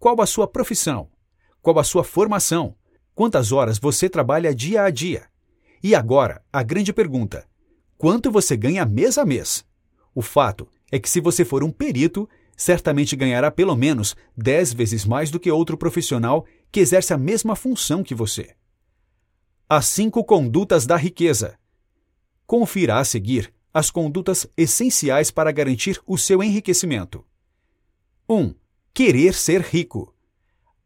qual 0.00 0.20
a 0.20 0.26
sua 0.26 0.48
profissão? 0.48 1.08
Qual 1.62 1.78
a 1.78 1.84
sua 1.84 2.02
formação? 2.02 2.74
Quantas 3.14 3.52
horas 3.52 3.78
você 3.78 4.08
trabalha 4.08 4.52
dia 4.52 4.82
a 4.82 4.90
dia? 4.90 5.28
E 5.84 5.94
agora, 5.94 6.42
a 6.52 6.64
grande 6.64 6.92
pergunta: 6.92 7.46
quanto 7.96 8.28
você 8.28 8.56
ganha 8.56 8.84
mês 8.84 9.16
a 9.18 9.24
mês? 9.24 9.64
O 10.12 10.20
fato 10.20 10.68
é 10.92 10.98
que 11.00 11.08
se 11.08 11.20
você 11.20 11.42
for 11.42 11.64
um 11.64 11.72
perito, 11.72 12.28
certamente 12.54 13.16
ganhará 13.16 13.50
pelo 13.50 13.74
menos 13.74 14.14
10 14.36 14.74
vezes 14.74 15.06
mais 15.06 15.30
do 15.30 15.40
que 15.40 15.50
outro 15.50 15.78
profissional 15.78 16.44
que 16.70 16.80
exerce 16.80 17.14
a 17.14 17.18
mesma 17.18 17.56
função 17.56 18.04
que 18.04 18.14
você. 18.14 18.54
As 19.68 19.86
cinco 19.86 20.22
condutas 20.22 20.84
da 20.84 20.96
riqueza. 20.96 21.58
Confira 22.46 22.98
a 22.98 23.04
seguir 23.04 23.52
as 23.72 23.90
condutas 23.90 24.46
essenciais 24.54 25.30
para 25.30 25.50
garantir 25.50 25.98
o 26.06 26.18
seu 26.18 26.42
enriquecimento. 26.42 27.24
1. 28.28 28.54
Querer 28.92 29.32
ser 29.32 29.62
rico. 29.62 30.14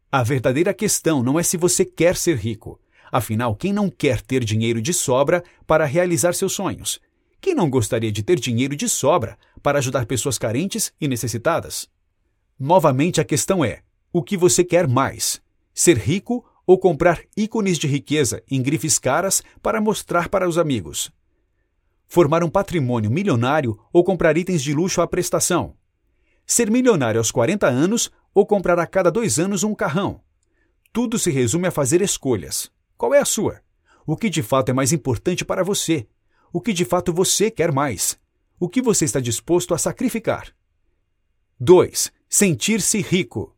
A 0.09 0.23
verdadeira 0.23 0.73
questão 0.73 1.21
não 1.21 1.37
é 1.37 1.43
se 1.43 1.57
você 1.57 1.83
quer 1.83 2.15
ser 2.15 2.37
rico. 2.37 2.79
Afinal, 3.11 3.53
quem 3.55 3.73
não 3.73 3.89
quer 3.89 4.21
ter 4.21 4.43
dinheiro 4.43 4.81
de 4.81 4.93
sobra 4.93 5.43
para 5.65 5.83
realizar 5.83 6.33
seus 6.33 6.53
sonhos? 6.53 7.01
Quem 7.41 7.53
não 7.53 7.69
gostaria 7.69 8.11
de 8.11 8.23
ter 8.23 8.39
dinheiro 8.39 8.75
de 8.75 8.87
sobra 8.87 9.37
para 9.61 9.79
ajudar 9.79 10.05
pessoas 10.05 10.37
carentes 10.37 10.93
e 10.99 11.07
necessitadas? 11.07 11.89
Novamente, 12.59 13.21
a 13.21 13.25
questão 13.25 13.63
é: 13.63 13.81
o 14.11 14.23
que 14.23 14.37
você 14.37 14.63
quer 14.63 14.87
mais? 14.87 15.41
Ser 15.73 15.97
rico 15.97 16.43
ou 16.65 16.77
comprar 16.77 17.21
ícones 17.35 17.77
de 17.77 17.87
riqueza 17.87 18.43
em 18.49 18.61
grifes 18.61 18.97
caras 18.97 19.43
para 19.61 19.79
mostrar 19.79 20.27
para 20.27 20.47
os 20.47 20.57
amigos? 20.57 21.11
Formar 22.07 22.43
um 22.43 22.49
patrimônio 22.49 23.11
milionário 23.11 23.79
ou 23.91 24.03
comprar 24.03 24.37
itens 24.37 24.63
de 24.63 24.73
luxo 24.73 25.01
à 25.01 25.07
prestação? 25.07 25.75
Ser 26.45 26.71
milionário 26.71 27.19
aos 27.19 27.31
40 27.31 27.67
anos 27.67 28.11
ou 28.33 28.45
comprar 28.45 28.79
a 28.79 28.87
cada 28.87 29.11
dois 29.11 29.37
anos 29.37 29.63
um 29.63 29.75
carrão? 29.75 30.21
Tudo 30.91 31.19
se 31.19 31.29
resume 31.29 31.67
a 31.67 31.71
fazer 31.71 32.01
escolhas. 32.01 32.71
Qual 32.97 33.13
é 33.13 33.19
a 33.19 33.25
sua? 33.25 33.61
O 34.05 34.15
que 34.15 34.29
de 34.29 34.41
fato 34.41 34.69
é 34.69 34.73
mais 34.73 34.93
importante 34.93 35.43
para 35.43 35.63
você? 35.63 36.07
O 36.51 36.61
que 36.61 36.71
de 36.71 36.85
fato 36.85 37.13
você 37.13 37.51
quer 37.51 37.71
mais? 37.71 38.17
O 38.59 38.67
que 38.67 38.81
você 38.81 39.05
está 39.05 39.19
disposto 39.19 39.75
a 39.75 39.77
sacrificar? 39.77 40.47
2. 41.59 42.11
Sentir-se 42.27 42.99
rico. 43.01 43.55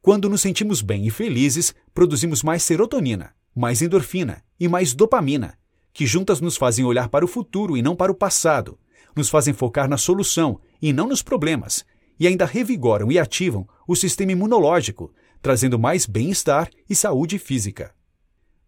Quando 0.00 0.30
nos 0.30 0.40
sentimos 0.40 0.80
bem 0.80 1.06
e 1.06 1.10
felizes, 1.10 1.74
produzimos 1.92 2.42
mais 2.42 2.62
serotonina, 2.62 3.34
mais 3.54 3.82
endorfina 3.82 4.42
e 4.58 4.66
mais 4.66 4.94
dopamina, 4.94 5.58
que 5.92 6.06
juntas 6.06 6.40
nos 6.40 6.56
fazem 6.56 6.86
olhar 6.86 7.10
para 7.10 7.22
o 7.22 7.28
futuro 7.28 7.76
e 7.76 7.82
não 7.82 7.94
para 7.94 8.10
o 8.10 8.14
passado, 8.14 8.78
nos 9.14 9.28
fazem 9.28 9.52
focar 9.52 9.86
na 9.86 9.98
solução 9.98 10.58
e 10.80 10.90
não 10.90 11.06
nos 11.06 11.20
problemas, 11.20 11.84
e 12.18 12.26
ainda 12.26 12.46
revigoram 12.46 13.12
e 13.12 13.18
ativam 13.18 13.68
o 13.86 13.94
sistema 13.94 14.32
imunológico, 14.32 15.12
trazendo 15.42 15.78
mais 15.78 16.06
bem-estar 16.06 16.70
e 16.88 16.96
saúde 16.96 17.38
física. 17.38 17.94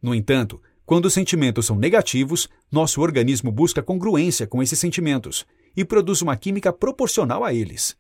No 0.03 0.15
entanto, 0.15 0.61
quando 0.91 1.05
os 1.05 1.13
sentimentos 1.13 1.67
são 1.67 1.77
negativos, 1.77 2.49
nosso 2.69 3.01
organismo 3.01 3.53
busca 3.53 3.81
congruência 3.81 4.45
com 4.45 4.61
esses 4.61 4.77
sentimentos 4.77 5.47
e 5.77 5.85
produz 5.85 6.21
uma 6.21 6.37
química 6.37 6.73
proporcional 6.73 7.45
a 7.45 7.55
eles. 7.55 7.97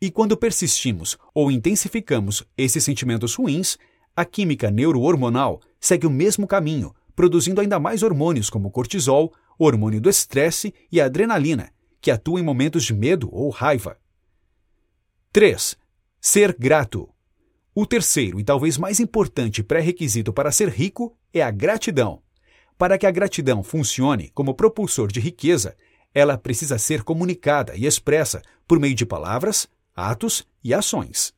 E 0.00 0.10
quando 0.10 0.36
persistimos 0.36 1.16
ou 1.32 1.48
intensificamos 1.48 2.42
esses 2.56 2.82
sentimentos 2.82 3.36
ruins, 3.36 3.78
a 4.16 4.24
química 4.24 4.68
neurohormonal 4.68 5.60
segue 5.78 6.08
o 6.08 6.10
mesmo 6.10 6.44
caminho, 6.44 6.92
produzindo 7.14 7.60
ainda 7.60 7.78
mais 7.78 8.02
hormônios 8.02 8.50
como 8.50 8.68
cortisol, 8.68 9.32
hormônio 9.56 10.00
do 10.00 10.10
estresse 10.10 10.74
e 10.90 11.00
adrenalina, 11.00 11.70
que 12.00 12.10
atuam 12.10 12.40
em 12.40 12.44
momentos 12.44 12.82
de 12.82 12.94
medo 12.94 13.28
ou 13.30 13.48
raiva. 13.48 13.96
3. 15.32 15.76
Ser 16.20 16.52
grato. 16.58 17.08
O 17.72 17.86
terceiro 17.86 18.40
e 18.40 18.44
talvez 18.44 18.76
mais 18.76 18.98
importante 18.98 19.62
pré-requisito 19.62 20.32
para 20.32 20.50
ser 20.50 20.68
rico 20.68 21.16
é 21.32 21.42
a 21.42 21.50
gratidão. 21.50 22.22
Para 22.76 22.96
que 22.96 23.06
a 23.06 23.10
gratidão 23.10 23.62
funcione 23.62 24.30
como 24.30 24.54
propulsor 24.54 25.10
de 25.10 25.20
riqueza, 25.20 25.76
ela 26.14 26.38
precisa 26.38 26.78
ser 26.78 27.02
comunicada 27.02 27.76
e 27.76 27.86
expressa 27.86 28.42
por 28.66 28.78
meio 28.78 28.94
de 28.94 29.04
palavras, 29.04 29.68
atos 29.94 30.46
e 30.62 30.72
ações. 30.72 31.34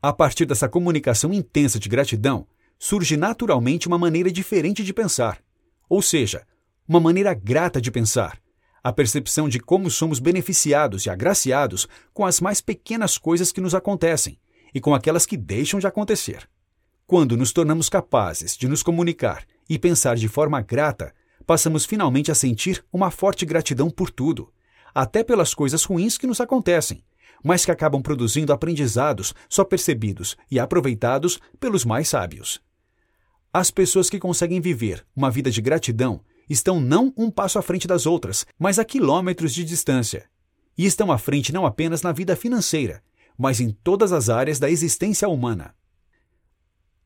A 0.00 0.12
partir 0.12 0.46
dessa 0.46 0.68
comunicação 0.68 1.32
intensa 1.32 1.78
de 1.78 1.88
gratidão, 1.88 2.46
surge 2.78 3.16
naturalmente 3.16 3.86
uma 3.86 3.98
maneira 3.98 4.30
diferente 4.30 4.82
de 4.82 4.92
pensar, 4.92 5.40
ou 5.88 6.02
seja, 6.02 6.46
uma 6.88 6.98
maneira 6.98 7.32
grata 7.34 7.80
de 7.80 7.90
pensar, 7.90 8.40
a 8.82 8.92
percepção 8.92 9.48
de 9.48 9.60
como 9.60 9.90
somos 9.90 10.18
beneficiados 10.18 11.06
e 11.06 11.10
agraciados 11.10 11.86
com 12.12 12.26
as 12.26 12.40
mais 12.40 12.60
pequenas 12.60 13.16
coisas 13.16 13.52
que 13.52 13.60
nos 13.60 13.74
acontecem 13.74 14.38
e 14.74 14.80
com 14.80 14.94
aquelas 14.94 15.24
que 15.24 15.36
deixam 15.36 15.78
de 15.78 15.86
acontecer. 15.86 16.48
Quando 17.12 17.36
nos 17.36 17.52
tornamos 17.52 17.90
capazes 17.90 18.56
de 18.56 18.66
nos 18.66 18.82
comunicar 18.82 19.44
e 19.68 19.78
pensar 19.78 20.16
de 20.16 20.28
forma 20.28 20.62
grata, 20.62 21.12
passamos 21.46 21.84
finalmente 21.84 22.32
a 22.32 22.34
sentir 22.34 22.82
uma 22.90 23.10
forte 23.10 23.44
gratidão 23.44 23.90
por 23.90 24.10
tudo, 24.10 24.50
até 24.94 25.22
pelas 25.22 25.52
coisas 25.52 25.84
ruins 25.84 26.16
que 26.16 26.26
nos 26.26 26.40
acontecem, 26.40 27.04
mas 27.44 27.66
que 27.66 27.70
acabam 27.70 28.00
produzindo 28.00 28.50
aprendizados 28.50 29.34
só 29.46 29.62
percebidos 29.62 30.38
e 30.50 30.58
aproveitados 30.58 31.38
pelos 31.60 31.84
mais 31.84 32.08
sábios. 32.08 32.62
As 33.52 33.70
pessoas 33.70 34.08
que 34.08 34.18
conseguem 34.18 34.58
viver 34.58 35.04
uma 35.14 35.30
vida 35.30 35.50
de 35.50 35.60
gratidão 35.60 36.22
estão 36.48 36.80
não 36.80 37.12
um 37.14 37.30
passo 37.30 37.58
à 37.58 37.62
frente 37.62 37.86
das 37.86 38.06
outras, 38.06 38.46
mas 38.58 38.78
a 38.78 38.86
quilômetros 38.86 39.52
de 39.52 39.64
distância. 39.64 40.24
E 40.78 40.86
estão 40.86 41.12
à 41.12 41.18
frente 41.18 41.52
não 41.52 41.66
apenas 41.66 42.00
na 42.00 42.10
vida 42.10 42.34
financeira, 42.34 43.02
mas 43.36 43.60
em 43.60 43.70
todas 43.70 44.12
as 44.12 44.30
áreas 44.30 44.58
da 44.58 44.70
existência 44.70 45.28
humana. 45.28 45.74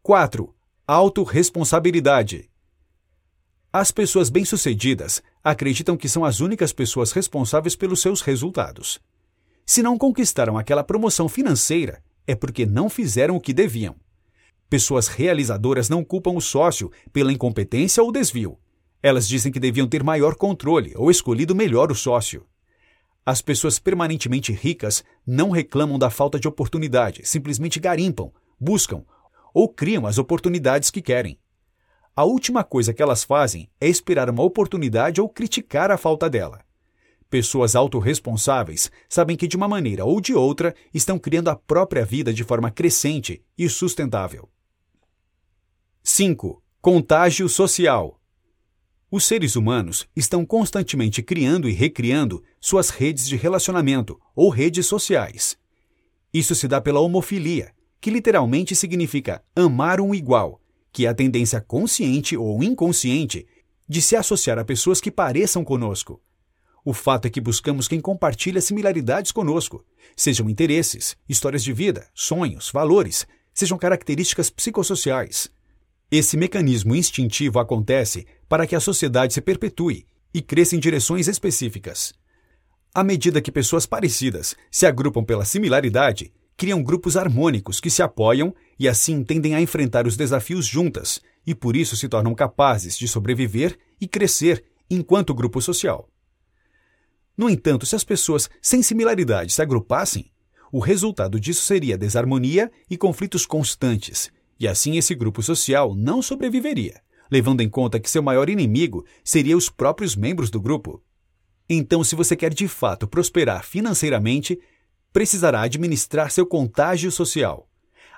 4. 0.06 0.54
Autoresponsabilidade. 0.86 2.48
As 3.72 3.90
pessoas 3.90 4.30
bem-sucedidas 4.30 5.20
acreditam 5.42 5.96
que 5.96 6.08
são 6.08 6.24
as 6.24 6.38
únicas 6.38 6.72
pessoas 6.72 7.10
responsáveis 7.10 7.74
pelos 7.74 8.02
seus 8.02 8.20
resultados. 8.20 9.00
Se 9.66 9.82
não 9.82 9.98
conquistaram 9.98 10.56
aquela 10.56 10.84
promoção 10.84 11.28
financeira, 11.28 12.00
é 12.24 12.36
porque 12.36 12.64
não 12.64 12.88
fizeram 12.88 13.34
o 13.34 13.40
que 13.40 13.52
deviam. 13.52 13.96
Pessoas 14.70 15.08
realizadoras 15.08 15.88
não 15.88 16.04
culpam 16.04 16.36
o 16.36 16.40
sócio 16.40 16.88
pela 17.12 17.32
incompetência 17.32 18.00
ou 18.00 18.12
desvio. 18.12 18.56
Elas 19.02 19.26
dizem 19.26 19.50
que 19.50 19.58
deviam 19.58 19.88
ter 19.88 20.04
maior 20.04 20.36
controle 20.36 20.92
ou 20.94 21.10
escolhido 21.10 21.52
melhor 21.52 21.90
o 21.90 21.96
sócio. 21.96 22.46
As 23.26 23.42
pessoas 23.42 23.80
permanentemente 23.80 24.52
ricas 24.52 25.02
não 25.26 25.50
reclamam 25.50 25.98
da 25.98 26.10
falta 26.10 26.38
de 26.38 26.46
oportunidade, 26.46 27.22
simplesmente 27.24 27.80
garimpam, 27.80 28.32
buscam 28.56 29.04
ou 29.56 29.66
criam 29.66 30.04
as 30.04 30.18
oportunidades 30.18 30.90
que 30.90 31.00
querem. 31.00 31.38
A 32.14 32.24
última 32.24 32.62
coisa 32.62 32.92
que 32.92 33.00
elas 33.00 33.24
fazem 33.24 33.70
é 33.80 33.88
esperar 33.88 34.28
uma 34.28 34.42
oportunidade 34.42 35.18
ou 35.18 35.30
criticar 35.30 35.90
a 35.90 35.96
falta 35.96 36.28
dela. 36.28 36.60
Pessoas 37.30 37.74
autorresponsáveis 37.74 38.90
sabem 39.08 39.34
que, 39.34 39.48
de 39.48 39.56
uma 39.56 39.66
maneira 39.66 40.04
ou 40.04 40.20
de 40.20 40.34
outra, 40.34 40.74
estão 40.92 41.18
criando 41.18 41.48
a 41.48 41.56
própria 41.56 42.04
vida 42.04 42.34
de 42.34 42.44
forma 42.44 42.70
crescente 42.70 43.42
e 43.56 43.66
sustentável. 43.66 44.46
5. 46.02 46.62
Contágio 46.82 47.48
social. 47.48 48.20
Os 49.10 49.24
seres 49.24 49.56
humanos 49.56 50.06
estão 50.14 50.44
constantemente 50.44 51.22
criando 51.22 51.66
e 51.66 51.72
recriando 51.72 52.44
suas 52.60 52.90
redes 52.90 53.26
de 53.26 53.36
relacionamento 53.36 54.20
ou 54.34 54.50
redes 54.50 54.84
sociais. 54.84 55.56
Isso 56.30 56.54
se 56.54 56.68
dá 56.68 56.78
pela 56.78 57.00
homofilia, 57.00 57.74
que 58.00 58.10
literalmente 58.10 58.76
significa 58.76 59.42
amar 59.54 60.00
um 60.00 60.14
igual, 60.14 60.60
que 60.92 61.06
é 61.06 61.08
a 61.08 61.14
tendência 61.14 61.60
consciente 61.60 62.36
ou 62.36 62.62
inconsciente 62.62 63.46
de 63.88 64.02
se 64.02 64.16
associar 64.16 64.58
a 64.58 64.64
pessoas 64.64 65.00
que 65.00 65.10
pareçam 65.10 65.64
conosco, 65.64 66.20
o 66.88 66.92
fato 66.92 67.26
é 67.26 67.30
que 67.30 67.40
buscamos 67.40 67.88
quem 67.88 68.00
compartilha 68.00 68.60
similaridades 68.60 69.32
conosco, 69.32 69.84
sejam 70.16 70.48
interesses, 70.48 71.16
histórias 71.28 71.64
de 71.64 71.72
vida, 71.72 72.06
sonhos, 72.14 72.70
valores, 72.70 73.26
sejam 73.52 73.76
características 73.76 74.50
psicossociais. 74.50 75.50
Esse 76.12 76.36
mecanismo 76.36 76.94
instintivo 76.94 77.58
acontece 77.58 78.24
para 78.48 78.68
que 78.68 78.76
a 78.76 78.78
sociedade 78.78 79.34
se 79.34 79.40
perpetue 79.40 80.06
e 80.32 80.40
cresça 80.40 80.76
em 80.76 80.78
direções 80.78 81.26
específicas. 81.26 82.14
À 82.94 83.02
medida 83.02 83.42
que 83.42 83.50
pessoas 83.50 83.84
parecidas 83.84 84.54
se 84.70 84.86
agrupam 84.86 85.24
pela 85.24 85.44
similaridade, 85.44 86.32
criam 86.56 86.82
grupos 86.82 87.16
harmônicos 87.16 87.80
que 87.80 87.90
se 87.90 88.02
apoiam 88.02 88.54
e 88.78 88.88
assim 88.88 89.22
tendem 89.22 89.54
a 89.54 89.60
enfrentar 89.60 90.06
os 90.06 90.16
desafios 90.16 90.66
juntas 90.66 91.20
e 91.46 91.54
por 91.54 91.76
isso 91.76 91.96
se 91.96 92.08
tornam 92.08 92.34
capazes 92.34 92.96
de 92.96 93.06
sobreviver 93.06 93.78
e 94.00 94.08
crescer 94.08 94.64
enquanto 94.90 95.34
grupo 95.34 95.60
social. 95.60 96.08
No 97.36 97.50
entanto, 97.50 97.84
se 97.84 97.94
as 97.94 98.02
pessoas 98.02 98.48
sem 98.62 98.82
similaridade 98.82 99.52
se 99.52 99.60
agrupassem, 99.60 100.30
o 100.72 100.80
resultado 100.80 101.38
disso 101.38 101.62
seria 101.62 101.98
desarmonia 101.98 102.70
e 102.90 102.96
conflitos 102.96 103.44
constantes, 103.44 104.30
e 104.58 104.66
assim 104.66 104.96
esse 104.96 105.14
grupo 105.14 105.42
social 105.42 105.94
não 105.94 106.22
sobreviveria, 106.22 107.00
levando 107.30 107.60
em 107.60 107.68
conta 107.68 108.00
que 108.00 108.10
seu 108.10 108.22
maior 108.22 108.48
inimigo 108.48 109.04
seria 109.22 109.56
os 109.56 109.68
próprios 109.68 110.16
membros 110.16 110.50
do 110.50 110.60
grupo. 110.60 111.02
Então, 111.68 112.02
se 112.02 112.14
você 112.14 112.34
quer 112.36 112.54
de 112.54 112.68
fato 112.68 113.06
prosperar 113.06 113.64
financeiramente, 113.64 114.58
precisará 115.16 115.62
administrar 115.62 116.30
seu 116.30 116.44
contágio 116.44 117.10
social. 117.10 117.66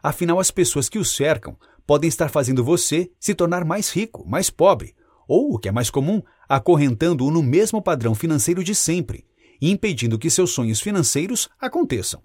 Afinal, 0.03 0.41
as 0.41 0.51
pessoas 0.51 0.89
que 0.89 0.99
o 0.99 1.05
cercam 1.05 1.57
podem 1.87 2.09
estar 2.09 2.29
fazendo 2.29 2.65
você 2.65 3.09
se 3.21 3.37
tornar 3.37 3.65
mais 3.65 3.89
rico, 3.89 4.29
mais 4.29 4.51
pobre, 4.51 4.97
ou, 5.29 5.55
o 5.55 5.59
que 5.61 5.69
é 5.69 5.71
mais 5.71 5.91
comum, 5.91 6.21
acorrentando-o 6.49 7.31
no 7.31 7.41
mesmo 7.41 7.81
padrão 7.81 8.17
financeiro 8.17 8.65
de 8.65 8.75
sempre 8.75 9.25
impedindo 9.63 10.19
que 10.19 10.29
seus 10.29 10.51
sonhos 10.51 10.81
financeiros 10.81 11.49
aconteçam. 11.61 12.21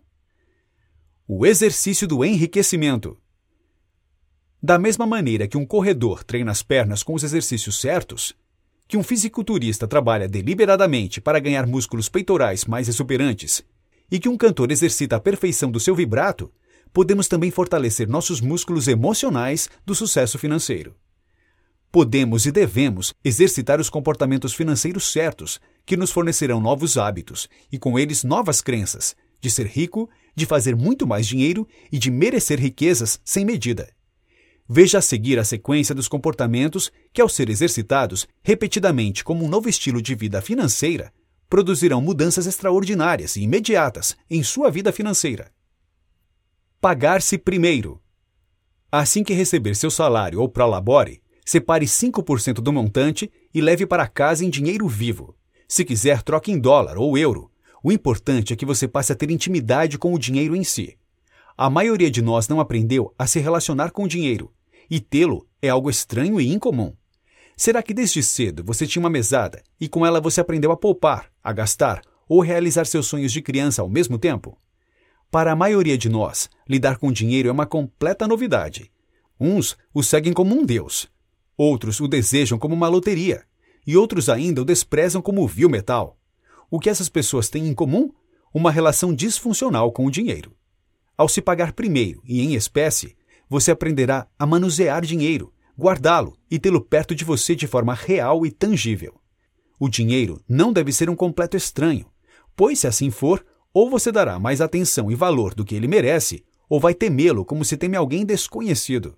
O 1.28 1.46
exercício 1.46 2.08
do 2.08 2.26
enriquecimento. 2.26 3.16
Da 4.60 4.80
mesma 4.80 5.06
maneira 5.06 5.48
que 5.48 5.58
um 5.58 5.68
corredor 5.68 6.24
treina 6.24 6.50
as 6.50 6.64
pernas 6.64 7.04
com 7.04 7.14
os 7.14 7.22
exercícios 7.22 7.80
certos, 7.80 8.36
que 8.88 8.98
um 8.98 9.04
fisiculturista 9.04 9.88
trabalha 9.88 10.28
deliberadamente 10.28 11.22
para 11.22 11.40
ganhar 11.40 11.68
músculos 11.68 12.10
peitorais 12.10 12.66
mais 12.66 12.88
exuberantes 12.88 13.64
e 14.14 14.20
que 14.20 14.30
um 14.30 14.38
cantor 14.38 14.72
exercita 14.72 15.16
a 15.16 15.20
perfeição 15.20 15.72
do 15.72 15.80
seu 15.80 15.96
vibrato, 15.96 16.54
podemos 16.94 17.28
também 17.28 17.50
fortalecer 17.50 18.08
nossos 18.08 18.42
músculos 18.42 18.88
emocionais 18.88 19.68
do 19.84 19.96
sucesso 19.96 20.38
financeiro. 20.38 20.96
Podemos 21.92 22.46
e 22.46 22.52
devemos 22.52 23.12
exercitar 23.26 23.82
os 23.82 23.90
comportamentos 23.90 24.54
financeiros 24.54 25.12
certos, 25.12 25.60
que 25.84 25.98
nos 25.98 26.12
fornecerão 26.12 26.62
novos 26.62 26.96
hábitos 26.96 27.50
e, 27.72 27.80
com 27.80 27.98
eles, 27.98 28.24
novas 28.24 28.62
crenças 28.62 29.16
de 29.42 29.50
ser 29.50 29.66
rico, 29.66 30.08
de 30.36 30.46
fazer 30.46 30.76
muito 30.76 31.08
mais 31.08 31.26
dinheiro 31.26 31.68
e 31.92 31.98
de 31.98 32.12
merecer 32.12 32.60
riquezas 32.60 33.20
sem 33.26 33.44
medida. 33.44 33.90
Veja 34.70 35.00
a 35.00 35.02
seguir 35.02 35.40
a 35.40 35.44
sequência 35.44 35.96
dos 35.96 36.08
comportamentos 36.08 36.92
que, 37.12 37.20
ao 37.20 37.28
ser 37.28 37.50
exercitados 37.50 38.28
repetidamente 38.44 39.24
como 39.24 39.44
um 39.44 39.50
novo 39.50 39.68
estilo 39.68 40.04
de 40.04 40.14
vida 40.14 40.40
financeira, 40.40 41.12
produzirão 41.54 42.02
mudanças 42.02 42.48
extraordinárias 42.48 43.36
e 43.36 43.44
imediatas 43.44 44.18
em 44.28 44.42
sua 44.42 44.72
vida 44.72 44.92
financeira. 44.92 45.52
Pagar-se 46.82 47.38
primeiro. 47.38 48.02
Assim 48.92 49.24
que 49.24 49.36
receber 49.36 49.76
seu 49.76 49.92
salário 49.92 50.42
ou 50.42 50.50
prolabore, 50.50 51.22
separe 51.46 51.86
5% 51.86 52.56
do 52.56 52.74
montante 52.74 53.32
e 53.54 53.62
leve 53.62 53.86
para 53.86 54.08
casa 54.08 54.44
em 54.44 54.50
dinheiro 54.50 54.88
vivo. 54.88 55.38
Se 55.68 55.86
quiser, 55.86 56.24
troque 56.24 56.52
em 56.52 56.58
dólar 56.58 56.98
ou 56.98 57.16
euro. 57.16 57.52
O 57.84 57.92
importante 57.92 58.52
é 58.52 58.56
que 58.56 58.66
você 58.66 58.88
passe 58.88 59.12
a 59.12 59.16
ter 59.16 59.30
intimidade 59.30 60.00
com 60.00 60.12
o 60.12 60.18
dinheiro 60.18 60.56
em 60.56 60.64
si. 60.64 60.98
A 61.56 61.70
maioria 61.70 62.10
de 62.10 62.24
nós 62.24 62.48
não 62.48 62.60
aprendeu 62.60 63.14
a 63.16 63.28
se 63.28 63.40
relacionar 63.40 63.92
com 63.92 64.06
o 64.06 64.08
dinheiro, 64.08 64.52
e 64.90 65.00
tê-lo 65.00 65.48
é 65.62 65.70
algo 65.70 65.88
estranho 65.88 66.42
e 66.42 66.52
incomum. 66.52 66.96
Será 67.56 67.84
que 67.84 67.94
desde 67.94 68.24
cedo 68.24 68.64
você 68.64 68.88
tinha 68.88 69.02
uma 69.02 69.10
mesada 69.10 69.62
e 69.80 69.88
com 69.88 70.06
ela 70.06 70.20
você 70.20 70.42
aprendeu 70.42 70.72
a 70.72 70.78
poupar, 70.78 71.32
a 71.44 71.54
gastar 71.54 72.02
ou 72.28 72.42
realizar 72.42 72.86
seus 72.86 73.08
sonhos 73.08 73.32
de 73.32 73.42
criança 73.42 73.82
ao 73.82 73.90
mesmo 73.90 74.18
tempo? 74.18 74.58
Para 75.30 75.52
a 75.52 75.56
maioria 75.56 75.98
de 75.98 76.10
nós, 76.10 76.50
lidar 76.68 76.98
com 76.98 77.12
dinheiro 77.12 77.50
é 77.50 77.52
uma 77.52 77.66
completa 77.66 78.28
novidade. 78.28 78.92
Uns 79.40 79.78
o 79.94 80.04
seguem 80.04 80.34
como 80.34 80.56
um 80.56 80.66
deus, 80.66 81.10
outros 81.58 82.00
o 82.00 82.08
desejam 82.08 82.58
como 82.58 82.76
uma 82.76 82.88
loteria, 82.88 83.44
e 83.86 83.98
outros 83.98 84.30
ainda 84.30 84.62
o 84.62 84.66
desprezam 84.66 85.22
como 85.22 85.48
vil 85.48 85.70
metal. 85.70 86.18
O 86.70 86.80
que 86.80 86.90
essas 86.90 87.10
pessoas 87.10 87.50
têm 87.50 87.68
em 87.68 87.74
comum? 87.74 88.12
Uma 88.54 88.72
relação 88.72 89.14
disfuncional 89.14 89.92
com 89.92 90.06
o 90.06 90.12
dinheiro. 90.12 90.56
Ao 91.18 91.28
se 91.28 91.42
pagar 91.42 91.74
primeiro 91.74 92.22
e 92.26 92.42
em 92.42 92.54
espécie, 92.56 93.16
você 93.50 93.72
aprenderá 93.72 94.28
a 94.38 94.46
manusear 94.46 95.04
dinheiro, 95.06 95.54
guardá-lo 95.78 96.38
e 96.50 96.60
tê-lo 96.60 96.82
perto 96.82 97.16
de 97.16 97.24
você 97.24 97.56
de 97.56 97.68
forma 97.68 97.94
real 97.94 98.46
e 98.46 98.52
tangível. 98.52 99.20
O 99.80 99.90
dinheiro 99.90 100.42
não 100.48 100.72
deve 100.72 100.92
ser 100.92 101.10
um 101.10 101.16
completo 101.16 101.58
estranho, 101.58 102.06
pois 102.56 102.80
se 102.80 102.88
assim 102.88 103.10
for, 103.10 103.46
ou 103.74 103.90
você 103.90 104.12
dará 104.12 104.40
mais 104.40 104.62
atenção 104.62 105.12
e 105.12 105.16
valor 105.16 105.54
do 105.54 105.66
que 105.66 105.76
ele 105.76 105.88
merece, 105.88 106.44
ou 106.70 106.80
vai 106.80 106.94
temê-lo 106.94 107.44
como 107.44 107.66
se 107.66 107.76
teme 107.76 107.98
alguém 107.98 108.26
desconhecido. 108.26 109.18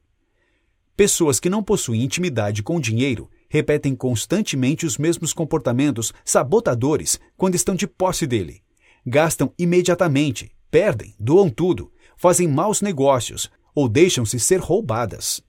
Pessoas 0.96 1.40
que 1.40 1.50
não 1.50 1.62
possuem 1.62 2.04
intimidade 2.04 2.64
com 2.64 2.78
o 2.78 2.82
dinheiro 2.82 3.30
repetem 3.50 3.94
constantemente 3.94 4.86
os 4.86 4.98
mesmos 4.98 5.34
comportamentos 5.34 6.14
sabotadores 6.24 7.20
quando 7.36 7.56
estão 7.56 7.76
de 7.76 7.86
posse 7.86 8.26
dele. 8.26 8.64
Gastam 9.06 9.54
imediatamente, 9.60 10.52
perdem, 10.72 11.14
doam 11.20 11.50
tudo, 11.50 11.92
fazem 12.18 12.48
maus 12.48 12.82
negócios 12.82 13.52
ou 13.74 13.90
deixam-se 13.90 14.40
ser 14.40 14.60
roubadas. 14.60 15.44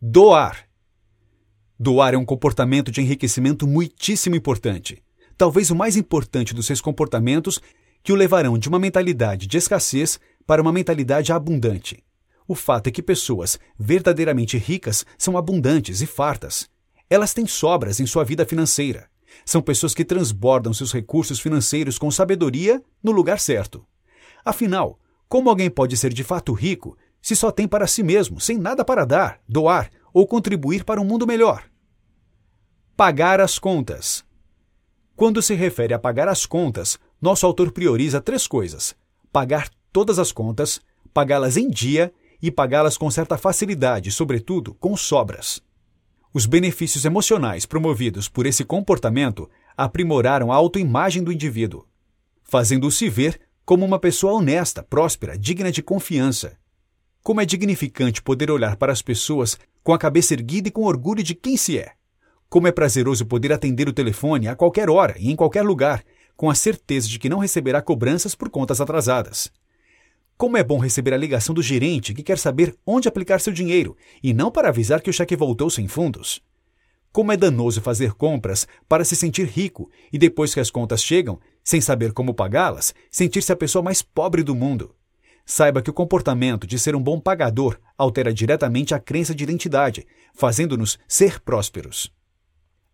Doar. 0.00 0.68
Doar 1.76 2.14
é 2.14 2.16
um 2.16 2.24
comportamento 2.24 2.92
de 2.92 3.00
enriquecimento 3.00 3.66
muitíssimo 3.66 4.36
importante. 4.36 5.02
Talvez 5.36 5.72
o 5.72 5.74
mais 5.74 5.96
importante 5.96 6.54
dos 6.54 6.66
seus 6.66 6.80
comportamentos 6.80 7.60
que 8.00 8.12
o 8.12 8.14
levarão 8.14 8.56
de 8.56 8.68
uma 8.68 8.78
mentalidade 8.78 9.48
de 9.48 9.58
escassez 9.58 10.20
para 10.46 10.62
uma 10.62 10.72
mentalidade 10.72 11.32
abundante. 11.32 12.04
O 12.46 12.54
fato 12.54 12.86
é 12.86 12.92
que 12.92 13.02
pessoas 13.02 13.58
verdadeiramente 13.76 14.56
ricas 14.56 15.04
são 15.18 15.36
abundantes 15.36 16.00
e 16.00 16.06
fartas. 16.06 16.70
Elas 17.10 17.34
têm 17.34 17.48
sobras 17.48 17.98
em 17.98 18.06
sua 18.06 18.22
vida 18.22 18.46
financeira. 18.46 19.10
São 19.44 19.60
pessoas 19.60 19.94
que 19.94 20.04
transbordam 20.04 20.72
seus 20.72 20.92
recursos 20.92 21.40
financeiros 21.40 21.98
com 21.98 22.08
sabedoria 22.08 22.80
no 23.02 23.10
lugar 23.10 23.40
certo. 23.40 23.84
Afinal, 24.44 24.96
como 25.28 25.50
alguém 25.50 25.68
pode 25.68 25.96
ser 25.96 26.12
de 26.12 26.22
fato 26.22 26.52
rico 26.52 26.96
se 27.28 27.36
só 27.36 27.50
tem 27.50 27.68
para 27.68 27.86
si 27.86 28.02
mesmo, 28.02 28.40
sem 28.40 28.56
nada 28.56 28.82
para 28.82 29.04
dar, 29.04 29.38
doar 29.46 29.90
ou 30.14 30.26
contribuir 30.26 30.82
para 30.82 30.98
um 30.98 31.04
mundo 31.04 31.26
melhor? 31.26 31.62
Pagar 32.96 33.38
as 33.38 33.58
contas. 33.58 34.24
Quando 35.14 35.42
se 35.42 35.54
refere 35.54 35.92
a 35.92 35.98
pagar 35.98 36.26
as 36.26 36.46
contas, 36.46 36.98
nosso 37.20 37.44
autor 37.44 37.70
prioriza 37.70 38.18
três 38.18 38.46
coisas: 38.46 38.96
pagar 39.30 39.68
todas 39.92 40.18
as 40.18 40.32
contas, 40.32 40.80
pagá-las 41.12 41.58
em 41.58 41.68
dia 41.68 42.10
e 42.40 42.50
pagá-las 42.50 42.96
com 42.96 43.10
certa 43.10 43.36
facilidade, 43.36 44.10
sobretudo 44.10 44.72
com 44.76 44.96
sobras. 44.96 45.62
Os 46.32 46.46
benefícios 46.46 47.04
emocionais 47.04 47.66
promovidos 47.66 48.26
por 48.26 48.46
esse 48.46 48.64
comportamento 48.64 49.50
aprimoraram 49.76 50.50
a 50.50 50.56
autoimagem 50.56 51.22
do 51.22 51.30
indivíduo, 51.30 51.84
fazendo-o 52.42 52.90
se 52.90 53.10
ver 53.10 53.38
como 53.66 53.84
uma 53.84 53.98
pessoa 53.98 54.32
honesta, 54.32 54.82
próspera, 54.82 55.36
digna 55.36 55.70
de 55.70 55.82
confiança. 55.82 56.56
Como 57.28 57.42
é 57.42 57.44
dignificante 57.44 58.22
poder 58.22 58.50
olhar 58.50 58.76
para 58.76 58.90
as 58.90 59.02
pessoas 59.02 59.58
com 59.84 59.92
a 59.92 59.98
cabeça 59.98 60.32
erguida 60.32 60.68
e 60.68 60.70
com 60.70 60.84
orgulho 60.84 61.22
de 61.22 61.34
quem 61.34 61.58
se 61.58 61.78
é. 61.78 61.92
Como 62.48 62.66
é 62.66 62.72
prazeroso 62.72 63.26
poder 63.26 63.52
atender 63.52 63.86
o 63.86 63.92
telefone 63.92 64.48
a 64.48 64.56
qualquer 64.56 64.88
hora 64.88 65.14
e 65.18 65.30
em 65.30 65.36
qualquer 65.36 65.60
lugar, 65.60 66.02
com 66.34 66.48
a 66.48 66.54
certeza 66.54 67.06
de 67.06 67.18
que 67.18 67.28
não 67.28 67.36
receberá 67.36 67.82
cobranças 67.82 68.34
por 68.34 68.48
contas 68.48 68.80
atrasadas. 68.80 69.52
Como 70.38 70.56
é 70.56 70.64
bom 70.64 70.78
receber 70.78 71.12
a 71.12 71.18
ligação 71.18 71.54
do 71.54 71.60
gerente 71.60 72.14
que 72.14 72.22
quer 72.22 72.38
saber 72.38 72.74
onde 72.86 73.08
aplicar 73.08 73.42
seu 73.42 73.52
dinheiro 73.52 73.94
e 74.22 74.32
não 74.32 74.50
para 74.50 74.70
avisar 74.70 75.02
que 75.02 75.10
o 75.10 75.12
cheque 75.12 75.36
voltou 75.36 75.68
sem 75.68 75.86
fundos. 75.86 76.40
Como 77.12 77.30
é 77.30 77.36
danoso 77.36 77.82
fazer 77.82 78.14
compras 78.14 78.66
para 78.88 79.04
se 79.04 79.14
sentir 79.14 79.44
rico 79.44 79.90
e 80.10 80.16
depois 80.16 80.54
que 80.54 80.60
as 80.60 80.70
contas 80.70 81.04
chegam, 81.04 81.38
sem 81.62 81.82
saber 81.82 82.14
como 82.14 82.32
pagá-las, 82.32 82.94
sentir-se 83.10 83.52
a 83.52 83.56
pessoa 83.56 83.82
mais 83.82 84.00
pobre 84.00 84.42
do 84.42 84.54
mundo. 84.54 84.94
Saiba 85.50 85.80
que 85.80 85.88
o 85.88 85.94
comportamento 85.94 86.66
de 86.66 86.78
ser 86.78 86.94
um 86.94 87.02
bom 87.02 87.18
pagador 87.18 87.78
altera 87.96 88.34
diretamente 88.34 88.94
a 88.94 89.00
crença 89.00 89.34
de 89.34 89.42
identidade, 89.42 90.06
fazendo-nos 90.34 90.98
ser 91.08 91.40
prósperos. 91.40 92.12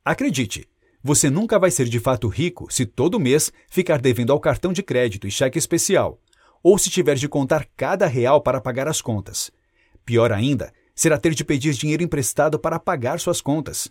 Acredite, 0.05 0.69
você 1.03 1.29
nunca 1.29 1.59
vai 1.59 1.73
ser 1.73 1.88
de 1.88 1.99
fato 1.99 2.29
rico 2.29 2.73
se 2.73 2.87
todo 2.87 3.19
mês 3.19 3.53
ficar 3.69 4.01
devendo 4.01 4.33
ao 4.33 4.38
cartão 4.38 4.73
de 4.73 4.85
crédito 4.85 5.27
e 5.27 5.33
cheque 5.33 5.59
especial 5.59 6.21
ou 6.62 6.79
se 6.79 6.90
tiver 6.90 7.17
de 7.17 7.29
contar 7.29 7.67
cada 7.77 8.07
real 8.07 8.40
para 8.40 8.61
pagar 8.61 8.87
as 8.87 9.03
contas. 9.03 9.51
Pior 10.07 10.31
ainda, 10.31 10.73
será 10.95 11.19
ter 11.19 11.35
de 11.35 11.45
pedir 11.45 11.75
dinheiro 11.75 12.05
emprestado 12.05 12.57
para 12.57 12.79
pagar 12.79 13.19
suas 13.19 13.40
contas. 13.40 13.90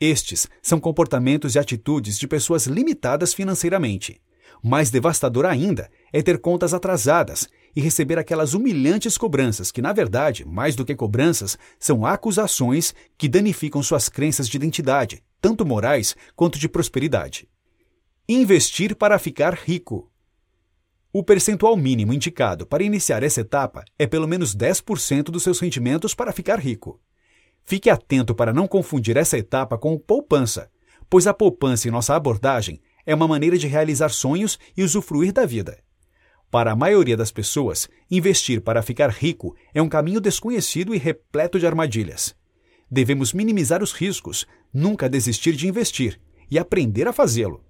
Estes 0.00 0.48
são 0.60 0.80
comportamentos 0.80 1.54
e 1.54 1.58
atitudes 1.60 2.18
de 2.18 2.26
pessoas 2.26 2.66
limitadas 2.66 3.32
financeiramente. 3.32 4.20
Mais 4.60 4.90
devastador 4.90 5.46
ainda 5.46 5.88
é 6.12 6.20
ter 6.20 6.38
contas 6.38 6.74
atrasadas 6.74 7.48
e 7.74 7.80
receber 7.80 8.18
aquelas 8.18 8.54
humilhantes 8.54 9.16
cobranças 9.16 9.70
que, 9.70 9.82
na 9.82 9.92
verdade, 9.92 10.44
mais 10.44 10.76
do 10.76 10.84
que 10.84 10.94
cobranças, 10.94 11.58
são 11.78 12.04
acusações 12.04 12.94
que 13.16 13.28
danificam 13.28 13.82
suas 13.82 14.08
crenças 14.08 14.48
de 14.48 14.56
identidade, 14.56 15.22
tanto 15.40 15.64
morais 15.66 16.14
quanto 16.36 16.58
de 16.58 16.68
prosperidade. 16.68 17.48
Investir 18.28 18.94
para 18.94 19.18
ficar 19.18 19.54
rico. 19.54 20.10
O 21.12 21.22
percentual 21.22 21.76
mínimo 21.76 22.12
indicado 22.12 22.66
para 22.66 22.82
iniciar 22.82 23.22
essa 23.22 23.40
etapa 23.40 23.84
é 23.98 24.06
pelo 24.06 24.26
menos 24.26 24.56
10% 24.56 25.24
dos 25.24 25.42
seus 25.42 25.60
rendimentos 25.60 26.14
para 26.14 26.32
ficar 26.32 26.58
rico. 26.58 27.00
Fique 27.64 27.90
atento 27.90 28.34
para 28.34 28.52
não 28.52 28.66
confundir 28.66 29.16
essa 29.16 29.36
etapa 29.36 29.76
com 29.76 29.98
poupança, 29.98 30.70
pois 31.10 31.26
a 31.26 31.34
poupança 31.34 31.88
em 31.88 31.90
nossa 31.90 32.14
abordagem 32.14 32.80
é 33.04 33.14
uma 33.14 33.28
maneira 33.28 33.58
de 33.58 33.66
realizar 33.66 34.08
sonhos 34.08 34.58
e 34.76 34.82
usufruir 34.82 35.32
da 35.32 35.44
vida. 35.44 35.78
Para 36.52 36.70
a 36.70 36.76
maioria 36.76 37.16
das 37.16 37.32
pessoas, 37.32 37.88
investir 38.08 38.60
para 38.60 38.80
ficar 38.80 39.10
rico 39.10 39.56
é 39.74 39.82
um 39.82 39.88
caminho 39.88 40.20
desconhecido 40.20 40.94
e 40.94 40.98
repleto 40.98 41.58
de 41.58 41.66
armadilhas. 41.66 42.36
Devemos 42.88 43.32
minimizar 43.32 43.82
os 43.82 43.92
riscos, 43.92 44.46
nunca 44.72 45.08
desistir 45.08 45.54
de 45.54 45.66
investir 45.66 46.20
e 46.48 46.60
aprender 46.60 47.08
a 47.08 47.12
fazê-lo 47.12 47.64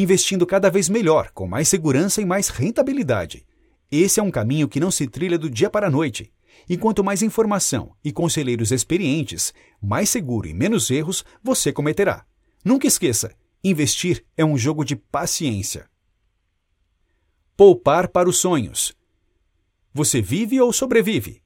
investindo 0.00 0.46
cada 0.46 0.70
vez 0.70 0.88
melhor, 0.88 1.32
com 1.34 1.48
mais 1.48 1.66
segurança 1.66 2.22
e 2.22 2.24
mais 2.24 2.48
rentabilidade. 2.50 3.44
Esse 3.90 4.20
é 4.20 4.22
um 4.22 4.30
caminho 4.30 4.68
que 4.68 4.78
não 4.78 4.92
se 4.92 5.08
trilha 5.08 5.36
do 5.36 5.50
dia 5.50 5.68
para 5.68 5.88
a 5.88 5.90
noite. 5.90 6.32
E 6.68 6.76
quanto 6.76 7.02
mais 7.02 7.20
informação 7.20 7.96
e 8.04 8.12
conselheiros 8.12 8.70
experientes, 8.70 9.52
mais 9.82 10.08
seguro 10.08 10.46
e 10.46 10.54
menos 10.54 10.88
erros 10.88 11.24
você 11.42 11.72
cometerá. 11.72 12.24
Nunca 12.64 12.86
esqueça: 12.86 13.34
investir 13.64 14.24
é 14.36 14.44
um 14.44 14.56
jogo 14.56 14.84
de 14.84 14.94
paciência. 14.94 15.86
Poupar 17.58 18.06
para 18.06 18.28
os 18.28 18.38
sonhos. 18.38 18.94
Você 19.92 20.22
vive 20.22 20.60
ou 20.60 20.72
sobrevive? 20.72 21.42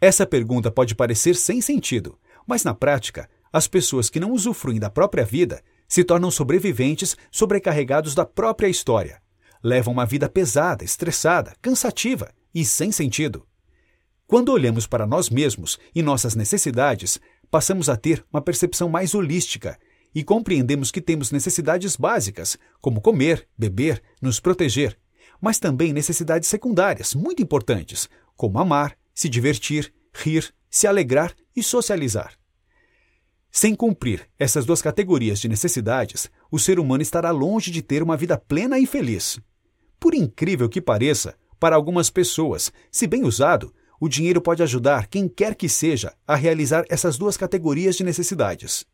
Essa 0.00 0.24
pergunta 0.24 0.70
pode 0.70 0.94
parecer 0.94 1.34
sem 1.34 1.60
sentido, 1.60 2.20
mas 2.46 2.62
na 2.62 2.72
prática, 2.72 3.28
as 3.52 3.66
pessoas 3.66 4.08
que 4.08 4.20
não 4.20 4.30
usufruem 4.30 4.78
da 4.78 4.88
própria 4.88 5.24
vida 5.24 5.60
se 5.88 6.04
tornam 6.04 6.30
sobreviventes 6.30 7.16
sobrecarregados 7.32 8.14
da 8.14 8.24
própria 8.24 8.68
história. 8.68 9.20
Levam 9.60 9.92
uma 9.92 10.06
vida 10.06 10.28
pesada, 10.28 10.84
estressada, 10.84 11.52
cansativa 11.60 12.32
e 12.54 12.64
sem 12.64 12.92
sentido. 12.92 13.44
Quando 14.24 14.52
olhamos 14.52 14.86
para 14.86 15.04
nós 15.04 15.28
mesmos 15.28 15.80
e 15.92 16.00
nossas 16.00 16.36
necessidades, 16.36 17.18
passamos 17.50 17.88
a 17.88 17.96
ter 17.96 18.24
uma 18.32 18.40
percepção 18.40 18.88
mais 18.88 19.16
holística 19.16 19.76
e 20.14 20.22
compreendemos 20.22 20.92
que 20.92 21.00
temos 21.00 21.32
necessidades 21.32 21.96
básicas, 21.96 22.56
como 22.80 23.00
comer, 23.00 23.48
beber, 23.58 24.00
nos 24.22 24.38
proteger, 24.38 24.96
mas 25.40 25.58
também 25.58 25.92
necessidades 25.92 26.48
secundárias, 26.48 27.14
muito 27.14 27.42
importantes, 27.42 28.08
como 28.36 28.58
amar, 28.58 28.96
se 29.14 29.28
divertir, 29.28 29.92
rir, 30.12 30.52
se 30.70 30.86
alegrar 30.86 31.34
e 31.54 31.62
socializar. 31.62 32.34
Sem 33.50 33.74
cumprir 33.74 34.28
essas 34.38 34.66
duas 34.66 34.82
categorias 34.82 35.40
de 35.40 35.48
necessidades, 35.48 36.30
o 36.50 36.58
ser 36.58 36.78
humano 36.78 37.02
estará 37.02 37.30
longe 37.30 37.70
de 37.70 37.80
ter 37.80 38.02
uma 38.02 38.16
vida 38.16 38.36
plena 38.36 38.78
e 38.78 38.86
feliz. 38.86 39.40
Por 39.98 40.14
incrível 40.14 40.68
que 40.68 40.80
pareça, 40.80 41.34
para 41.58 41.74
algumas 41.74 42.10
pessoas, 42.10 42.70
se 42.90 43.06
bem 43.06 43.24
usado, 43.24 43.72
o 43.98 44.08
dinheiro 44.08 44.42
pode 44.42 44.62
ajudar 44.62 45.06
quem 45.06 45.26
quer 45.26 45.54
que 45.54 45.70
seja 45.70 46.12
a 46.26 46.34
realizar 46.34 46.84
essas 46.90 47.16
duas 47.16 47.36
categorias 47.36 47.96
de 47.96 48.04
necessidades. 48.04 48.84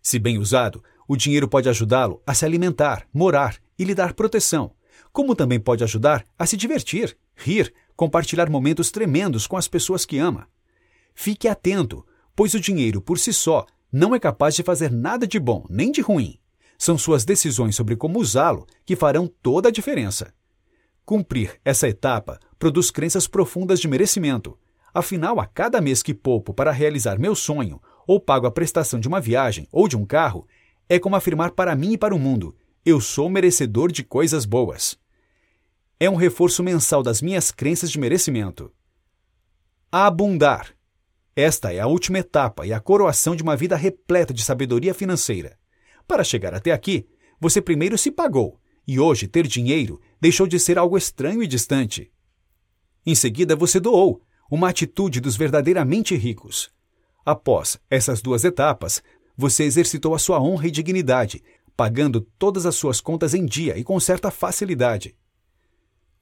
Se 0.00 0.20
bem 0.20 0.38
usado, 0.38 0.84
o 1.08 1.16
dinheiro 1.16 1.48
pode 1.48 1.68
ajudá-lo 1.68 2.22
a 2.24 2.32
se 2.32 2.44
alimentar, 2.44 3.08
morar 3.12 3.56
e 3.76 3.82
lhe 3.82 3.94
dar 3.94 4.14
proteção, 4.14 4.72
como 5.16 5.34
também 5.34 5.58
pode 5.58 5.82
ajudar 5.82 6.26
a 6.38 6.44
se 6.44 6.58
divertir, 6.58 7.16
rir, 7.34 7.72
compartilhar 7.96 8.50
momentos 8.50 8.90
tremendos 8.90 9.46
com 9.46 9.56
as 9.56 9.66
pessoas 9.66 10.04
que 10.04 10.18
ama. 10.18 10.46
Fique 11.14 11.48
atento, 11.48 12.04
pois 12.34 12.52
o 12.52 12.60
dinheiro 12.60 13.00
por 13.00 13.18
si 13.18 13.32
só 13.32 13.64
não 13.90 14.14
é 14.14 14.20
capaz 14.20 14.54
de 14.54 14.62
fazer 14.62 14.92
nada 14.92 15.26
de 15.26 15.40
bom 15.40 15.64
nem 15.70 15.90
de 15.90 16.02
ruim. 16.02 16.38
São 16.76 16.98
suas 16.98 17.24
decisões 17.24 17.74
sobre 17.74 17.96
como 17.96 18.18
usá-lo 18.18 18.66
que 18.84 18.94
farão 18.94 19.26
toda 19.26 19.70
a 19.70 19.72
diferença. 19.72 20.34
Cumprir 21.02 21.58
essa 21.64 21.88
etapa 21.88 22.38
produz 22.58 22.90
crenças 22.90 23.26
profundas 23.26 23.80
de 23.80 23.88
merecimento. 23.88 24.58
Afinal, 24.92 25.40
a 25.40 25.46
cada 25.46 25.80
mês 25.80 26.02
que 26.02 26.12
poupo 26.12 26.52
para 26.52 26.70
realizar 26.70 27.18
meu 27.18 27.34
sonho 27.34 27.80
ou 28.06 28.20
pago 28.20 28.46
a 28.46 28.50
prestação 28.50 29.00
de 29.00 29.08
uma 29.08 29.18
viagem 29.18 29.66
ou 29.72 29.88
de 29.88 29.96
um 29.96 30.04
carro, 30.04 30.46
é 30.86 30.98
como 30.98 31.16
afirmar 31.16 31.52
para 31.52 31.74
mim 31.74 31.92
e 31.92 31.98
para 31.98 32.14
o 32.14 32.18
mundo: 32.18 32.54
eu 32.84 33.00
sou 33.00 33.30
merecedor 33.30 33.90
de 33.90 34.04
coisas 34.04 34.44
boas. 34.44 34.98
É 35.98 36.10
um 36.10 36.14
reforço 36.14 36.62
mensal 36.62 37.02
das 37.02 37.22
minhas 37.22 37.50
crenças 37.50 37.90
de 37.90 37.98
merecimento. 37.98 38.70
Abundar. 39.90 40.74
Esta 41.34 41.72
é 41.72 41.80
a 41.80 41.86
última 41.86 42.18
etapa 42.18 42.66
e 42.66 42.72
a 42.72 42.80
coroação 42.80 43.34
de 43.34 43.42
uma 43.42 43.56
vida 43.56 43.76
repleta 43.76 44.34
de 44.34 44.44
sabedoria 44.44 44.92
financeira. 44.92 45.58
Para 46.06 46.22
chegar 46.22 46.54
até 46.54 46.70
aqui, 46.70 47.06
você 47.40 47.62
primeiro 47.62 47.96
se 47.96 48.10
pagou, 48.10 48.60
e 48.86 49.00
hoje 49.00 49.26
ter 49.26 49.46
dinheiro 49.46 49.98
deixou 50.20 50.46
de 50.46 50.60
ser 50.60 50.76
algo 50.76 50.98
estranho 50.98 51.42
e 51.42 51.46
distante. 51.46 52.12
Em 53.04 53.14
seguida, 53.14 53.56
você 53.56 53.80
doou, 53.80 54.20
uma 54.50 54.68
atitude 54.68 55.18
dos 55.18 55.34
verdadeiramente 55.34 56.14
ricos. 56.14 56.70
Após 57.24 57.78
essas 57.88 58.20
duas 58.20 58.44
etapas, 58.44 59.02
você 59.34 59.64
exercitou 59.64 60.14
a 60.14 60.18
sua 60.18 60.42
honra 60.42 60.68
e 60.68 60.70
dignidade, 60.70 61.42
pagando 61.74 62.20
todas 62.20 62.66
as 62.66 62.74
suas 62.74 63.00
contas 63.00 63.32
em 63.32 63.46
dia 63.46 63.78
e 63.78 63.84
com 63.84 63.98
certa 63.98 64.30
facilidade. 64.30 65.16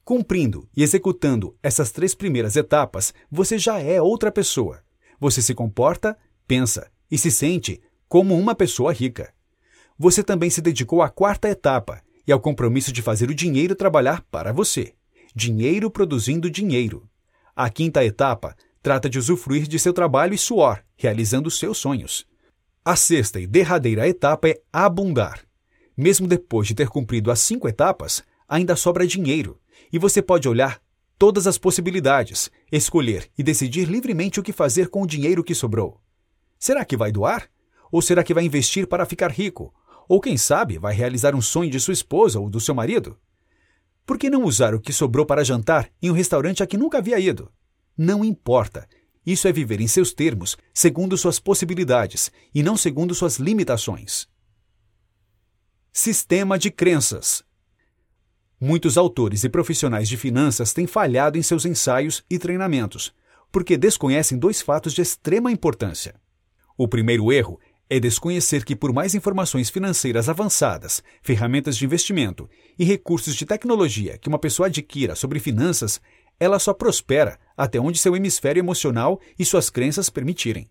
Cumprindo 0.05 0.69
e 0.77 0.83
executando 0.83 1.57
essas 1.63 1.91
três 1.91 2.13
primeiras 2.13 2.55
etapas, 2.55 3.11
você 3.29 3.57
já 3.57 3.79
é 3.79 3.99
outra 3.99 4.31
pessoa. 4.31 4.83
Você 5.19 5.41
se 5.41 5.55
comporta, 5.55 6.15
pensa 6.47 6.91
e 7.09 7.17
se 7.17 7.31
sente 7.31 7.81
como 8.07 8.37
uma 8.37 8.53
pessoa 8.53 8.93
rica. 8.93 9.33
Você 9.97 10.23
também 10.23 10.51
se 10.51 10.61
dedicou 10.61 11.01
à 11.01 11.09
quarta 11.09 11.49
etapa 11.49 12.03
e 12.27 12.31
ao 12.31 12.39
compromisso 12.39 12.91
de 12.91 13.01
fazer 13.01 13.31
o 13.31 13.33
dinheiro 13.33 13.75
trabalhar 13.75 14.23
para 14.29 14.53
você. 14.53 14.93
Dinheiro 15.33 15.89
produzindo 15.89 16.51
dinheiro. 16.51 17.09
A 17.55 17.67
quinta 17.67 18.05
etapa 18.05 18.55
trata 18.83 19.09
de 19.09 19.17
usufruir 19.17 19.67
de 19.67 19.79
seu 19.79 19.91
trabalho 19.91 20.35
e 20.35 20.37
suor, 20.37 20.83
realizando 20.95 21.49
seus 21.49 21.79
sonhos. 21.79 22.27
A 22.83 22.95
sexta 22.95 23.39
e 23.39 23.47
derradeira 23.47 24.07
etapa 24.07 24.49
é 24.49 24.61
abundar. 24.71 25.43
Mesmo 25.97 26.27
depois 26.27 26.67
de 26.67 26.75
ter 26.75 26.89
cumprido 26.89 27.31
as 27.31 27.39
cinco 27.39 27.67
etapas, 27.67 28.23
ainda 28.47 28.75
sobra 28.75 29.07
dinheiro, 29.07 29.59
e 29.91 29.99
você 29.99 30.21
pode 30.21 30.47
olhar 30.47 30.81
todas 31.17 31.47
as 31.47 31.57
possibilidades, 31.57 32.51
escolher 32.71 33.29
e 33.37 33.43
decidir 33.43 33.87
livremente 33.87 34.39
o 34.39 34.43
que 34.43 34.51
fazer 34.51 34.89
com 34.89 35.01
o 35.01 35.07
dinheiro 35.07 35.43
que 35.43 35.55
sobrou. 35.55 36.01
Será 36.59 36.83
que 36.83 36.97
vai 36.97 37.11
doar? 37.11 37.49
Ou 37.91 38.01
será 38.01 38.23
que 38.23 38.33
vai 38.33 38.43
investir 38.43 38.87
para 38.87 39.05
ficar 39.05 39.31
rico? 39.31 39.73
Ou 40.07 40.19
quem 40.19 40.37
sabe 40.37 40.77
vai 40.77 40.93
realizar 40.93 41.35
um 41.35 41.41
sonho 41.41 41.69
de 41.69 41.79
sua 41.79 41.93
esposa 41.93 42.39
ou 42.39 42.49
do 42.49 42.59
seu 42.59 42.75
marido? 42.75 43.17
Por 44.05 44.17
que 44.19 44.29
não 44.29 44.43
usar 44.43 44.75
o 44.75 44.79
que 44.79 44.93
sobrou 44.93 45.25
para 45.25 45.43
jantar 45.43 45.89
em 46.01 46.11
um 46.11 46.13
restaurante 46.13 46.61
a 46.61 46.67
que 46.67 46.77
nunca 46.77 46.99
havia 46.99 47.19
ido? 47.19 47.51
Não 47.97 48.23
importa. 48.23 48.87
Isso 49.25 49.47
é 49.47 49.51
viver 49.51 49.81
em 49.81 49.87
seus 49.87 50.13
termos, 50.13 50.55
segundo 50.71 51.17
suas 51.17 51.39
possibilidades 51.39 52.31
e 52.53 52.61
não 52.61 52.77
segundo 52.77 53.15
suas 53.15 53.37
limitações. 53.37 54.27
Sistema 55.91 56.59
de 56.59 56.69
crenças. 56.69 57.43
Muitos 58.67 58.97
autores 58.97 59.43
e 59.43 59.49
profissionais 59.49 60.09
de 60.09 60.17
finanças 60.17 60.73
têm 60.73 60.87
falhado 60.87 61.37
em 61.37 61.43
seus 61.43 61.67
ensaios 61.67 62.23
e 62.27 62.39
treinamentos, 62.39 63.13
porque 63.51 63.77
desconhecem 63.77 64.39
dois 64.39 64.59
fatos 64.59 64.91
de 64.91 65.03
extrema 65.03 65.51
importância. 65.51 66.15
O 66.75 66.87
primeiro 66.87 67.31
erro 67.31 67.59
é 67.87 67.99
desconhecer 67.99 68.65
que, 68.65 68.75
por 68.75 68.91
mais 68.91 69.13
informações 69.13 69.69
financeiras 69.69 70.29
avançadas, 70.29 71.03
ferramentas 71.21 71.77
de 71.77 71.85
investimento 71.85 72.49
e 72.75 72.83
recursos 72.83 73.35
de 73.35 73.45
tecnologia 73.45 74.17
que 74.17 74.27
uma 74.27 74.39
pessoa 74.39 74.65
adquira 74.65 75.13
sobre 75.13 75.39
finanças, 75.39 76.01
ela 76.39 76.57
só 76.57 76.73
prospera 76.73 77.37
até 77.55 77.79
onde 77.79 77.99
seu 77.99 78.15
hemisfério 78.15 78.61
emocional 78.61 79.21
e 79.37 79.45
suas 79.45 79.69
crenças 79.69 80.09
permitirem. 80.09 80.67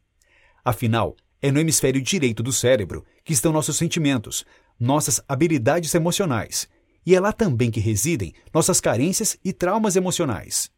Afinal, 0.65 1.15
é 1.41 1.49
no 1.53 1.61
hemisfério 1.61 2.03
direito 2.03 2.43
do 2.43 2.53
cérebro 2.53 3.05
que 3.23 3.33
estão 3.33 3.53
nossos 3.53 3.77
sentimentos, 3.77 4.45
nossas 4.81 5.21
habilidades 5.29 5.95
emocionais, 5.95 6.69
e 7.05 7.15
é 7.15 7.21
lá 7.21 7.33
também 7.33 7.71
que 7.71 7.81
residem 7.81 8.33
nossas 8.53 8.81
carências 8.81 9.37
e 9.45 9.53
traumas 9.53 9.97
emocionais. 9.97 10.71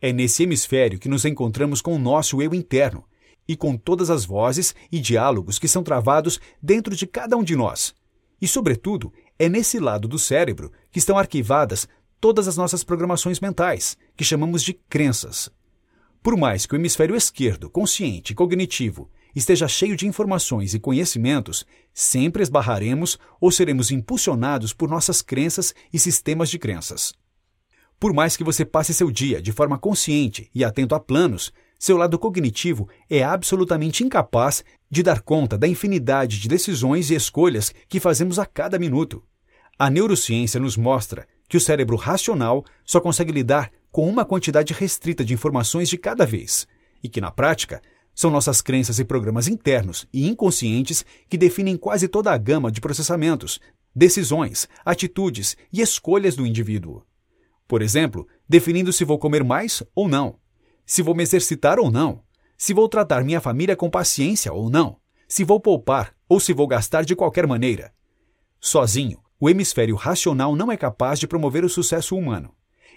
É 0.00 0.12
nesse 0.12 0.42
hemisfério 0.42 0.98
que 0.98 1.08
nos 1.08 1.24
encontramos 1.24 1.80
com 1.80 1.94
o 1.94 1.98
nosso 1.98 2.40
eu 2.42 2.54
interno 2.54 3.04
e 3.48 3.56
com 3.56 3.76
todas 3.76 4.10
as 4.10 4.24
vozes 4.24 4.74
e 4.90 4.98
diálogos 4.98 5.58
que 5.58 5.68
são 5.68 5.82
travados 5.82 6.40
dentro 6.62 6.94
de 6.94 7.06
cada 7.06 7.36
um 7.36 7.42
de 7.42 7.56
nós. 7.56 7.94
E, 8.40 8.46
sobretudo, 8.46 9.12
é 9.38 9.48
nesse 9.48 9.78
lado 9.78 10.06
do 10.06 10.18
cérebro 10.18 10.70
que 10.90 10.98
estão 10.98 11.16
arquivadas 11.16 11.88
todas 12.20 12.48
as 12.48 12.56
nossas 12.56 12.82
programações 12.82 13.40
mentais, 13.40 13.96
que 14.16 14.24
chamamos 14.24 14.62
de 14.62 14.74
crenças. 14.74 15.50
Por 16.22 16.36
mais 16.36 16.66
que 16.66 16.74
o 16.74 16.76
hemisfério 16.76 17.14
esquerdo, 17.14 17.70
consciente 17.70 18.32
e 18.32 18.34
cognitivo, 18.34 19.10
esteja 19.36 19.68
cheio 19.68 19.94
de 19.94 20.06
informações 20.06 20.72
e 20.72 20.80
conhecimentos, 20.80 21.66
sempre 21.92 22.42
esbarraremos 22.42 23.18
ou 23.38 23.50
seremos 23.52 23.90
impulsionados 23.90 24.72
por 24.72 24.88
nossas 24.88 25.20
crenças 25.20 25.74
e 25.92 25.98
sistemas 25.98 26.48
de 26.48 26.58
crenças. 26.58 27.12
Por 28.00 28.14
mais 28.14 28.36
que 28.36 28.44
você 28.44 28.64
passe 28.64 28.94
seu 28.94 29.10
dia 29.10 29.40
de 29.40 29.52
forma 29.52 29.78
consciente 29.78 30.50
e 30.54 30.64
atento 30.64 30.94
a 30.94 31.00
planos, 31.00 31.52
seu 31.78 31.98
lado 31.98 32.18
cognitivo 32.18 32.88
é 33.10 33.22
absolutamente 33.22 34.02
incapaz 34.02 34.64
de 34.90 35.02
dar 35.02 35.20
conta 35.20 35.58
da 35.58 35.68
infinidade 35.68 36.40
de 36.40 36.48
decisões 36.48 37.10
e 37.10 37.14
escolhas 37.14 37.74
que 37.88 38.00
fazemos 38.00 38.38
a 38.38 38.46
cada 38.46 38.78
minuto. 38.78 39.22
A 39.78 39.90
neurociência 39.90 40.58
nos 40.58 40.76
mostra 40.76 41.26
que 41.46 41.56
o 41.56 41.60
cérebro 41.60 41.96
racional 41.96 42.64
só 42.84 43.00
consegue 43.00 43.32
lidar 43.32 43.70
com 43.92 44.08
uma 44.08 44.24
quantidade 44.24 44.72
restrita 44.72 45.22
de 45.22 45.34
informações 45.34 45.88
de 45.88 45.98
cada 45.98 46.24
vez, 46.24 46.66
e 47.02 47.08
que, 47.08 47.20
na 47.20 47.30
prática, 47.30 47.82
são 48.16 48.30
nossas 48.30 48.62
crenças 48.62 48.98
e 48.98 49.04
programas 49.04 49.46
internos 49.46 50.08
e 50.12 50.26
inconscientes 50.26 51.04
que 51.28 51.36
definem 51.36 51.76
quase 51.76 52.08
toda 52.08 52.32
a 52.32 52.38
gama 52.38 52.72
de 52.72 52.80
processamentos, 52.80 53.60
decisões, 53.94 54.66
atitudes 54.84 55.56
e 55.70 55.82
escolhas 55.82 56.34
do 56.34 56.46
indivíduo. 56.46 57.02
Por 57.68 57.82
exemplo, 57.82 58.26
definindo 58.48 58.90
se 58.92 59.04
vou 59.04 59.18
comer 59.18 59.44
mais 59.44 59.82
ou 59.94 60.08
não, 60.08 60.38
se 60.86 61.02
vou 61.02 61.14
me 61.14 61.22
exercitar 61.22 61.78
ou 61.78 61.90
não, 61.90 62.22
se 62.56 62.72
vou 62.72 62.88
tratar 62.88 63.22
minha 63.22 63.40
família 63.40 63.76
com 63.76 63.90
paciência 63.90 64.50
ou 64.50 64.70
não, 64.70 64.96
se 65.28 65.44
vou 65.44 65.60
poupar 65.60 66.14
ou 66.26 66.40
se 66.40 66.54
vou 66.54 66.66
gastar 66.66 67.04
de 67.04 67.14
qualquer 67.14 67.46
maneira. 67.46 67.92
Sozinho, 68.58 69.20
o 69.38 69.50
hemisfério 69.50 69.94
racional 69.94 70.56
não 70.56 70.72
é 70.72 70.76
capaz 70.76 71.18
de 71.20 71.26
promover 71.26 71.64
o 71.64 71.68
sucesso 71.68 72.16
humano. 72.16 72.54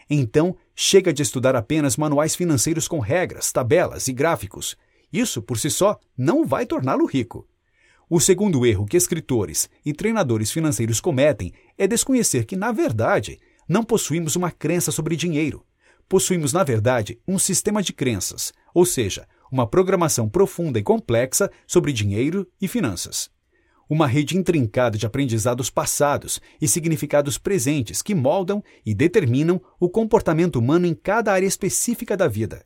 Então, 0.09 0.55
chega 0.73 1.11
de 1.11 1.21
estudar 1.21 1.55
apenas 1.55 1.97
manuais 1.97 2.35
financeiros 2.35 2.87
com 2.87 2.99
regras, 2.99 3.51
tabelas 3.51 4.07
e 4.07 4.13
gráficos. 4.13 4.77
Isso, 5.11 5.41
por 5.41 5.57
si 5.57 5.69
só, 5.69 5.99
não 6.17 6.45
vai 6.45 6.65
torná-lo 6.65 7.05
rico. 7.05 7.47
O 8.09 8.19
segundo 8.19 8.65
erro 8.65 8.85
que 8.85 8.97
escritores 8.97 9.69
e 9.85 9.93
treinadores 9.93 10.51
financeiros 10.51 10.99
cometem 10.99 11.53
é 11.77 11.87
desconhecer 11.87 12.45
que, 12.45 12.55
na 12.55 12.71
verdade, 12.71 13.39
não 13.67 13.83
possuímos 13.83 14.35
uma 14.35 14.49
crença 14.49 14.91
sobre 14.91 15.15
dinheiro. 15.15 15.63
Possuímos, 16.07 16.51
na 16.51 16.63
verdade, 16.63 17.19
um 17.27 17.37
sistema 17.37 17.83
de 17.83 17.93
crenças, 17.93 18.51
ou 18.73 18.83
seja, 18.83 19.27
uma 19.51 19.67
programação 19.67 20.27
profunda 20.27 20.79
e 20.79 20.83
complexa 20.83 21.51
sobre 21.67 21.93
dinheiro 21.93 22.47
e 22.59 22.67
finanças. 22.67 23.29
Uma 23.87 24.07
rede 24.07 24.35
intrincada 24.35 24.97
de 24.97 25.05
aprendizados 25.05 25.69
passados 25.69 26.41
e 26.59 26.67
significados 26.67 27.37
presentes 27.37 28.01
que 28.01 28.15
moldam 28.15 28.63
e 28.83 28.95
determinam 28.95 29.61
o 29.79 29.87
comportamento 29.87 30.57
humano 30.57 30.87
em 30.87 30.95
cada 30.95 31.31
área 31.31 31.47
específica 31.47 32.17
da 32.17 32.27
vida. 32.27 32.65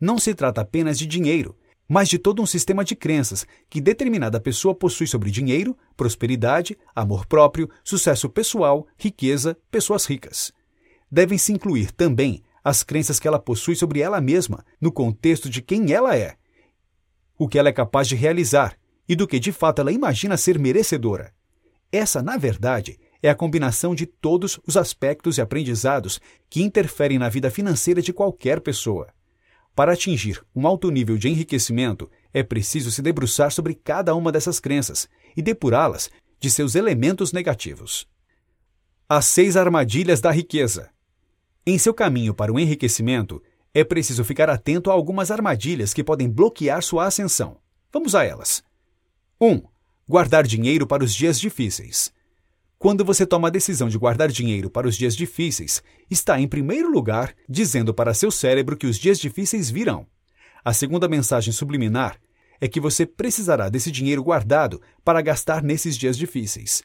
Não 0.00 0.18
se 0.18 0.34
trata 0.34 0.62
apenas 0.62 0.98
de 0.98 1.06
dinheiro, 1.06 1.54
mas 1.90 2.08
de 2.08 2.20
todo 2.20 2.40
um 2.40 2.46
sistema 2.46 2.84
de 2.84 2.94
crenças 2.94 3.44
que 3.68 3.80
determinada 3.80 4.38
pessoa 4.38 4.72
possui 4.72 5.08
sobre 5.08 5.28
dinheiro, 5.28 5.76
prosperidade, 5.96 6.78
amor 6.94 7.26
próprio, 7.26 7.68
sucesso 7.82 8.30
pessoal, 8.30 8.86
riqueza, 8.96 9.58
pessoas 9.72 10.06
ricas. 10.06 10.52
Devem-se 11.10 11.52
incluir 11.52 11.90
também 11.90 12.44
as 12.62 12.84
crenças 12.84 13.18
que 13.18 13.26
ela 13.26 13.40
possui 13.40 13.74
sobre 13.74 13.98
ela 13.98 14.20
mesma, 14.20 14.64
no 14.80 14.92
contexto 14.92 15.50
de 15.50 15.60
quem 15.60 15.90
ela 15.92 16.16
é, 16.16 16.36
o 17.36 17.48
que 17.48 17.58
ela 17.58 17.70
é 17.70 17.72
capaz 17.72 18.06
de 18.06 18.14
realizar 18.14 18.78
e 19.08 19.16
do 19.16 19.26
que 19.26 19.40
de 19.40 19.50
fato 19.50 19.80
ela 19.80 19.90
imagina 19.90 20.36
ser 20.36 20.60
merecedora. 20.60 21.32
Essa, 21.90 22.22
na 22.22 22.36
verdade, 22.36 23.00
é 23.20 23.28
a 23.28 23.34
combinação 23.34 23.96
de 23.96 24.06
todos 24.06 24.60
os 24.64 24.76
aspectos 24.76 25.38
e 25.38 25.40
aprendizados 25.40 26.20
que 26.48 26.62
interferem 26.62 27.18
na 27.18 27.28
vida 27.28 27.50
financeira 27.50 28.00
de 28.00 28.12
qualquer 28.12 28.60
pessoa. 28.60 29.08
Para 29.74 29.92
atingir 29.92 30.42
um 30.54 30.66
alto 30.66 30.90
nível 30.90 31.16
de 31.16 31.28
enriquecimento, 31.28 32.10
é 32.32 32.42
preciso 32.42 32.90
se 32.90 33.02
debruçar 33.02 33.50
sobre 33.50 33.74
cada 33.74 34.14
uma 34.14 34.30
dessas 34.30 34.60
crenças 34.60 35.08
e 35.36 35.42
depurá-las 35.42 36.10
de 36.38 36.50
seus 36.50 36.74
elementos 36.74 37.32
negativos. 37.32 38.06
As 39.08 39.26
seis 39.26 39.56
armadilhas 39.56 40.20
da 40.20 40.30
riqueza. 40.30 40.90
Em 41.66 41.78
seu 41.78 41.92
caminho 41.92 42.34
para 42.34 42.52
o 42.52 42.58
enriquecimento, 42.58 43.42
é 43.72 43.84
preciso 43.84 44.24
ficar 44.24 44.48
atento 44.50 44.90
a 44.90 44.92
algumas 44.92 45.30
armadilhas 45.30 45.94
que 45.94 46.02
podem 46.02 46.28
bloquear 46.28 46.82
sua 46.82 47.06
ascensão. 47.06 47.58
Vamos 47.92 48.14
a 48.14 48.24
elas. 48.24 48.62
1. 49.40 49.48
Um, 49.48 49.62
guardar 50.08 50.46
dinheiro 50.46 50.86
para 50.86 51.04
os 51.04 51.14
dias 51.14 51.38
difíceis. 51.38 52.12
Quando 52.80 53.04
você 53.04 53.26
toma 53.26 53.48
a 53.48 53.50
decisão 53.50 53.90
de 53.90 53.98
guardar 53.98 54.30
dinheiro 54.30 54.70
para 54.70 54.88
os 54.88 54.96
dias 54.96 55.14
difíceis, 55.14 55.82
está, 56.10 56.40
em 56.40 56.48
primeiro 56.48 56.90
lugar, 56.90 57.34
dizendo 57.46 57.92
para 57.92 58.14
seu 58.14 58.30
cérebro 58.30 58.74
que 58.74 58.86
os 58.86 58.96
dias 58.96 59.18
difíceis 59.18 59.68
virão. 59.68 60.06
A 60.64 60.72
segunda 60.72 61.06
mensagem 61.06 61.52
subliminar 61.52 62.18
é 62.58 62.66
que 62.66 62.80
você 62.80 63.04
precisará 63.04 63.68
desse 63.68 63.90
dinheiro 63.90 64.24
guardado 64.24 64.80
para 65.04 65.20
gastar 65.20 65.62
nesses 65.62 65.94
dias 65.94 66.16
difíceis. 66.16 66.82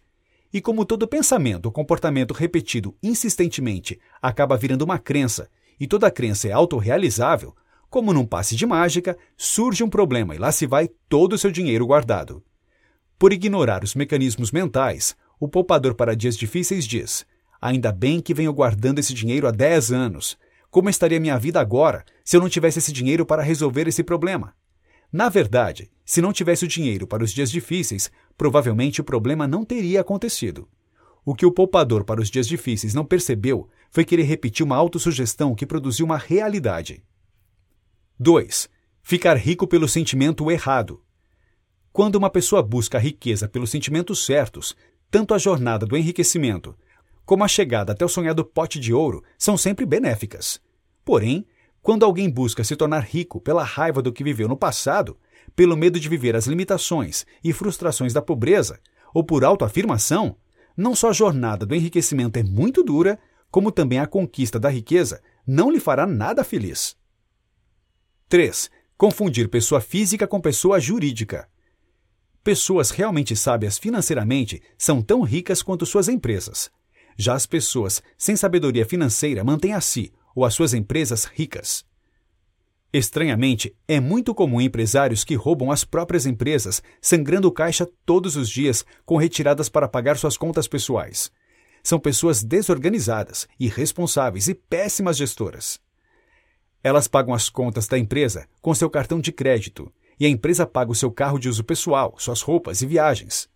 E 0.51 0.59
como 0.59 0.83
todo 0.83 1.07
pensamento 1.07 1.67
ou 1.67 1.71
comportamento 1.71 2.33
repetido 2.33 2.93
insistentemente 3.01 3.97
acaba 4.21 4.57
virando 4.57 4.81
uma 4.81 4.99
crença, 4.99 5.49
e 5.79 5.87
toda 5.87 6.11
crença 6.11 6.49
é 6.49 6.51
autorrealizável, 6.51 7.55
como 7.89 8.11
num 8.11 8.25
passe 8.25 8.57
de 8.57 8.65
mágica, 8.65 9.17
surge 9.37 9.81
um 9.81 9.89
problema 9.89 10.35
e 10.35 10.39
lá 10.39 10.51
se 10.51 10.67
vai 10.67 10.89
todo 11.07 11.33
o 11.33 11.37
seu 11.37 11.51
dinheiro 11.51 11.87
guardado. 11.87 12.43
Por 13.17 13.31
ignorar 13.31 13.81
os 13.81 13.95
mecanismos 13.95 14.51
mentais, 14.51 15.15
o 15.39 15.47
poupador 15.47 15.95
para 15.95 16.15
dias 16.15 16.37
difíceis 16.37 16.85
diz: 16.85 17.25
Ainda 17.61 17.91
bem 17.91 18.19
que 18.19 18.33
venho 18.33 18.53
guardando 18.53 18.99
esse 18.99 19.13
dinheiro 19.13 19.47
há 19.47 19.51
10 19.51 19.91
anos. 19.91 20.37
Como 20.69 20.89
estaria 20.89 21.19
minha 21.19 21.37
vida 21.37 21.59
agora 21.59 22.03
se 22.23 22.35
eu 22.35 22.41
não 22.41 22.49
tivesse 22.49 22.79
esse 22.79 22.91
dinheiro 22.91 23.25
para 23.25 23.41
resolver 23.41 23.87
esse 23.87 24.03
problema? 24.03 24.53
Na 25.11 25.29
verdade, 25.29 25.89
se 26.03 26.21
não 26.21 26.33
tivesse 26.33 26.65
o 26.65 26.67
dinheiro 26.67 27.07
para 27.07 27.23
os 27.23 27.31
dias 27.31 27.49
difíceis, 27.49 28.11
provavelmente 28.37 28.99
o 28.99 29.03
problema 29.03 29.47
não 29.47 29.63
teria 29.63 30.01
acontecido. 30.01 30.67
O 31.23 31.33
que 31.33 31.45
o 31.45 31.51
poupador 31.51 32.03
para 32.03 32.21
os 32.21 32.29
dias 32.29 32.47
difíceis 32.47 32.93
não 32.93 33.05
percebeu 33.05 33.69
foi 33.89 34.05
que 34.05 34.13
ele 34.13 34.23
repetiu 34.23 34.65
uma 34.65 34.75
autossugestão 34.75 35.55
que 35.55 35.65
produziu 35.65 36.05
uma 36.05 36.17
realidade. 36.17 37.03
2. 38.19 38.69
Ficar 39.01 39.35
rico 39.37 39.65
pelo 39.65 39.87
sentimento 39.87 40.51
errado. 40.51 41.01
Quando 41.91 42.15
uma 42.15 42.29
pessoa 42.29 42.61
busca 42.61 42.97
a 42.97 43.01
riqueza 43.01 43.47
pelos 43.47 43.71
sentimentos 43.71 44.25
certos, 44.25 44.75
tanto 45.09 45.33
a 45.33 45.37
jornada 45.37 45.85
do 45.85 45.95
enriquecimento 45.95 46.75
como 47.25 47.43
a 47.43 47.47
chegada 47.47 47.91
até 47.91 48.05
o 48.05 48.09
sonhado 48.09 48.45
pote 48.45 48.79
de 48.79 48.93
ouro 48.93 49.23
são 49.37 49.57
sempre 49.57 49.85
benéficas. 49.85 50.61
Porém, 51.03 51.45
quando 51.81 52.05
alguém 52.05 52.29
busca 52.29 52.63
se 52.63 52.75
tornar 52.75 52.99
rico 52.99 53.41
pela 53.41 53.63
raiva 53.63 54.01
do 54.01 54.13
que 54.13 54.23
viveu 54.23 54.47
no 54.47 54.55
passado, 54.55 55.17
pelo 55.55 55.75
medo 55.75 55.99
de 55.99 56.07
viver 56.07 56.35
as 56.35 56.45
limitações 56.45 57.25
e 57.43 57.51
frustrações 57.51 58.13
da 58.13 58.21
pobreza, 58.21 58.79
ou 59.13 59.23
por 59.23 59.43
autoafirmação, 59.43 60.37
não 60.77 60.95
só 60.95 61.09
a 61.09 61.13
jornada 61.13 61.65
do 61.65 61.73
enriquecimento 61.73 62.37
é 62.37 62.43
muito 62.43 62.83
dura, 62.83 63.17
como 63.49 63.71
também 63.71 63.99
a 63.99 64.07
conquista 64.07 64.59
da 64.59 64.69
riqueza 64.69 65.21
não 65.47 65.71
lhe 65.71 65.79
fará 65.79 66.05
nada 66.05 66.43
feliz. 66.43 66.95
3. 68.27 68.69
Confundir 68.97 69.47
pessoa 69.49 69.79
física 69.79 70.27
com 70.27 70.41
pessoa 70.41 70.79
jurídica. 70.79 71.47
Pessoas 72.45 72.91
realmente 72.91 73.35
sábias 73.35 73.79
financeiramente 73.79 74.61
são 74.77 75.01
tão 75.01 75.23
ricas 75.23 75.63
quanto 75.63 75.83
suas 75.83 76.07
empresas. 76.07 76.69
Já 77.17 77.33
as 77.33 77.47
pessoas 77.47 78.03
sem 78.19 78.35
sabedoria 78.35 78.85
financeira 78.85 79.43
mantêm 79.43 79.73
a 79.73 79.81
si 79.81 80.13
ou 80.35 80.45
as 80.45 80.53
suas 80.53 80.71
empresas 80.71 81.25
ricas. 81.25 81.83
Estranhamente, 82.93 83.75
é 83.87 83.99
muito 83.99 84.35
comum 84.35 84.61
empresários 84.61 85.23
que 85.23 85.33
roubam 85.33 85.71
as 85.71 85.83
próprias 85.83 86.27
empresas, 86.27 86.83
sangrando 87.01 87.51
caixa 87.51 87.89
todos 88.05 88.35
os 88.35 88.47
dias 88.47 88.85
com 89.07 89.17
retiradas 89.17 89.67
para 89.67 89.87
pagar 89.87 90.15
suas 90.15 90.37
contas 90.37 90.67
pessoais. 90.67 91.31
São 91.81 91.99
pessoas 91.99 92.43
desorganizadas, 92.43 93.47
irresponsáveis 93.59 94.47
e 94.47 94.53
péssimas 94.53 95.17
gestoras. 95.17 95.79
Elas 96.83 97.07
pagam 97.07 97.33
as 97.33 97.49
contas 97.49 97.87
da 97.87 97.97
empresa 97.97 98.47
com 98.61 98.75
seu 98.75 98.87
cartão 98.87 99.19
de 99.19 99.31
crédito, 99.31 99.91
e 100.19 100.25
a 100.25 100.29
empresa 100.29 100.65
paga 100.65 100.91
o 100.91 100.95
seu 100.95 101.11
carro 101.11 101.39
de 101.39 101.49
uso 101.49 101.63
pessoal, 101.63 102.15
suas 102.17 102.41
roupas 102.41 102.81
e 102.81 102.85
viagens. 102.85 103.49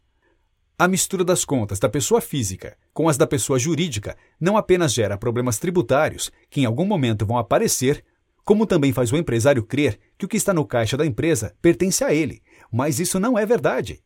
A 0.77 0.87
mistura 0.87 1.25
das 1.25 1.43
contas 1.43 1.77
da 1.77 1.89
pessoa 1.89 2.21
física 2.21 2.77
com 2.93 3.09
as 3.09 3.17
da 3.17 3.27
pessoa 3.27 3.59
jurídica 3.59 4.15
não 4.39 4.55
apenas 4.55 4.93
gera 4.93 5.17
problemas 5.17 5.57
tributários, 5.57 6.31
que 6.49 6.61
em 6.61 6.65
algum 6.65 6.85
momento 6.85 7.25
vão 7.25 7.37
aparecer, 7.37 8.03
como 8.45 8.65
também 8.65 8.93
faz 8.93 9.11
o 9.11 9.17
empresário 9.17 9.63
crer 9.63 9.99
que 10.17 10.25
o 10.25 10.27
que 10.27 10.37
está 10.37 10.53
no 10.53 10.65
caixa 10.65 10.95
da 10.95 11.05
empresa 11.05 11.53
pertence 11.61 12.03
a 12.03 12.13
ele, 12.13 12.41
mas 12.71 12.99
isso 12.99 13.19
não 13.19 13.37
é 13.37 13.45
verdade. 13.45 14.01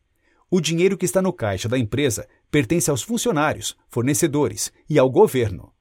O 0.50 0.60
dinheiro 0.60 0.96
que 0.96 1.04
está 1.04 1.22
no 1.22 1.32
caixa 1.32 1.68
da 1.68 1.78
empresa 1.78 2.28
pertence 2.50 2.90
aos 2.90 3.02
funcionários, 3.02 3.76
fornecedores 3.88 4.72
e 4.88 4.98
ao 4.98 5.10
governo. 5.10 5.72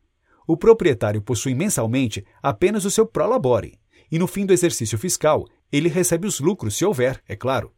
O 0.47 0.57
proprietário 0.57 1.21
possui 1.21 1.53
mensalmente 1.53 2.25
apenas 2.41 2.85
o 2.85 2.91
seu 2.91 3.05
prolabore, 3.05 3.79
e 4.11 4.19
no 4.19 4.27
fim 4.27 4.45
do 4.45 4.53
exercício 4.53 4.97
fiscal, 4.97 5.47
ele 5.73 5.89
recebe 5.89 6.27
os 6.27 6.39
lucros, 6.39 6.77
se 6.77 6.85
houver, 6.85 7.19
é 7.27 7.35
claro. 7.35 7.73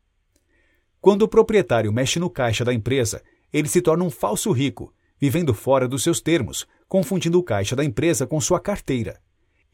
Quando 1.00 1.22
o 1.22 1.28
proprietário 1.30 1.94
mexe 1.94 2.20
no 2.20 2.30
caixa 2.30 2.66
da 2.66 2.74
empresa, 2.74 3.24
ele 3.54 3.70
se 3.70 3.82
torna 3.82 4.04
um 4.04 4.10
falso 4.10 4.52
rico, 4.52 4.94
vivendo 5.18 5.54
fora 5.54 5.88
dos 5.88 6.04
seus 6.04 6.20
termos, 6.20 6.68
confundindo 6.90 7.40
o 7.40 7.44
caixa 7.44 7.74
da 7.74 7.86
empresa 7.86 8.28
com 8.28 8.42
sua 8.42 8.60
carteira. 8.60 9.22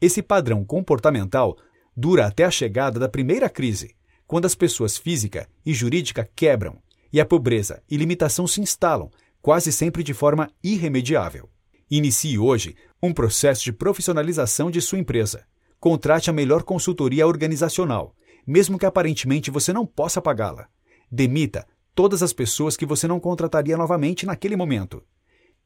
Esse 0.00 0.22
padrão 0.22 0.64
comportamental 0.64 1.56
dura 1.96 2.26
até 2.26 2.44
a 2.44 2.50
chegada 2.50 3.00
da 3.00 3.08
primeira 3.08 3.50
crise, 3.50 3.96
quando 4.24 4.46
as 4.46 4.54
pessoas 4.54 4.96
física 4.96 5.48
e 5.66 5.74
jurídica 5.74 6.28
quebram 6.36 6.80
e 7.12 7.20
a 7.20 7.26
pobreza 7.26 7.82
e 7.90 7.96
limitação 7.96 8.46
se 8.46 8.60
instalam, 8.60 9.10
quase 9.40 9.72
sempre 9.72 10.04
de 10.04 10.14
forma 10.14 10.48
irremediável. 10.62 11.50
Inicie 11.90 12.38
hoje 12.38 12.76
um 13.02 13.12
processo 13.12 13.64
de 13.64 13.72
profissionalização 13.72 14.70
de 14.70 14.80
sua 14.80 14.98
empresa. 14.98 15.44
Contrate 15.82 16.30
a 16.30 16.32
melhor 16.32 16.62
consultoria 16.62 17.26
organizacional, 17.26 18.14
mesmo 18.46 18.78
que 18.78 18.86
aparentemente 18.86 19.50
você 19.50 19.72
não 19.72 19.84
possa 19.84 20.22
pagá-la. 20.22 20.68
Demita 21.10 21.66
todas 21.92 22.22
as 22.22 22.32
pessoas 22.32 22.76
que 22.76 22.86
você 22.86 23.08
não 23.08 23.18
contrataria 23.18 23.76
novamente 23.76 24.24
naquele 24.24 24.54
momento. 24.54 25.02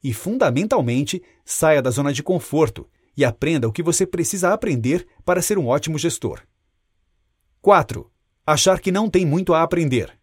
E, 0.03 0.15
fundamentalmente, 0.15 1.23
saia 1.45 1.83
da 1.83 1.91
zona 1.91 2.15
de 2.15 2.23
conforto 2.23 2.89
e 3.15 3.27
aprenda 3.27 3.69
o 3.69 3.73
que 3.73 3.83
você 3.83 4.07
precisa 4.07 4.55
aprender 4.55 5.07
para 5.23 5.43
ser 5.43 5.59
um 5.59 5.67
ótimo 5.67 5.99
gestor. 5.99 6.41
4. 7.61 8.11
Achar 8.47 8.81
que 8.81 8.91
não 8.91 9.11
tem 9.11 9.27
muito 9.27 9.53
a 9.53 9.63
aprender. 9.63 10.19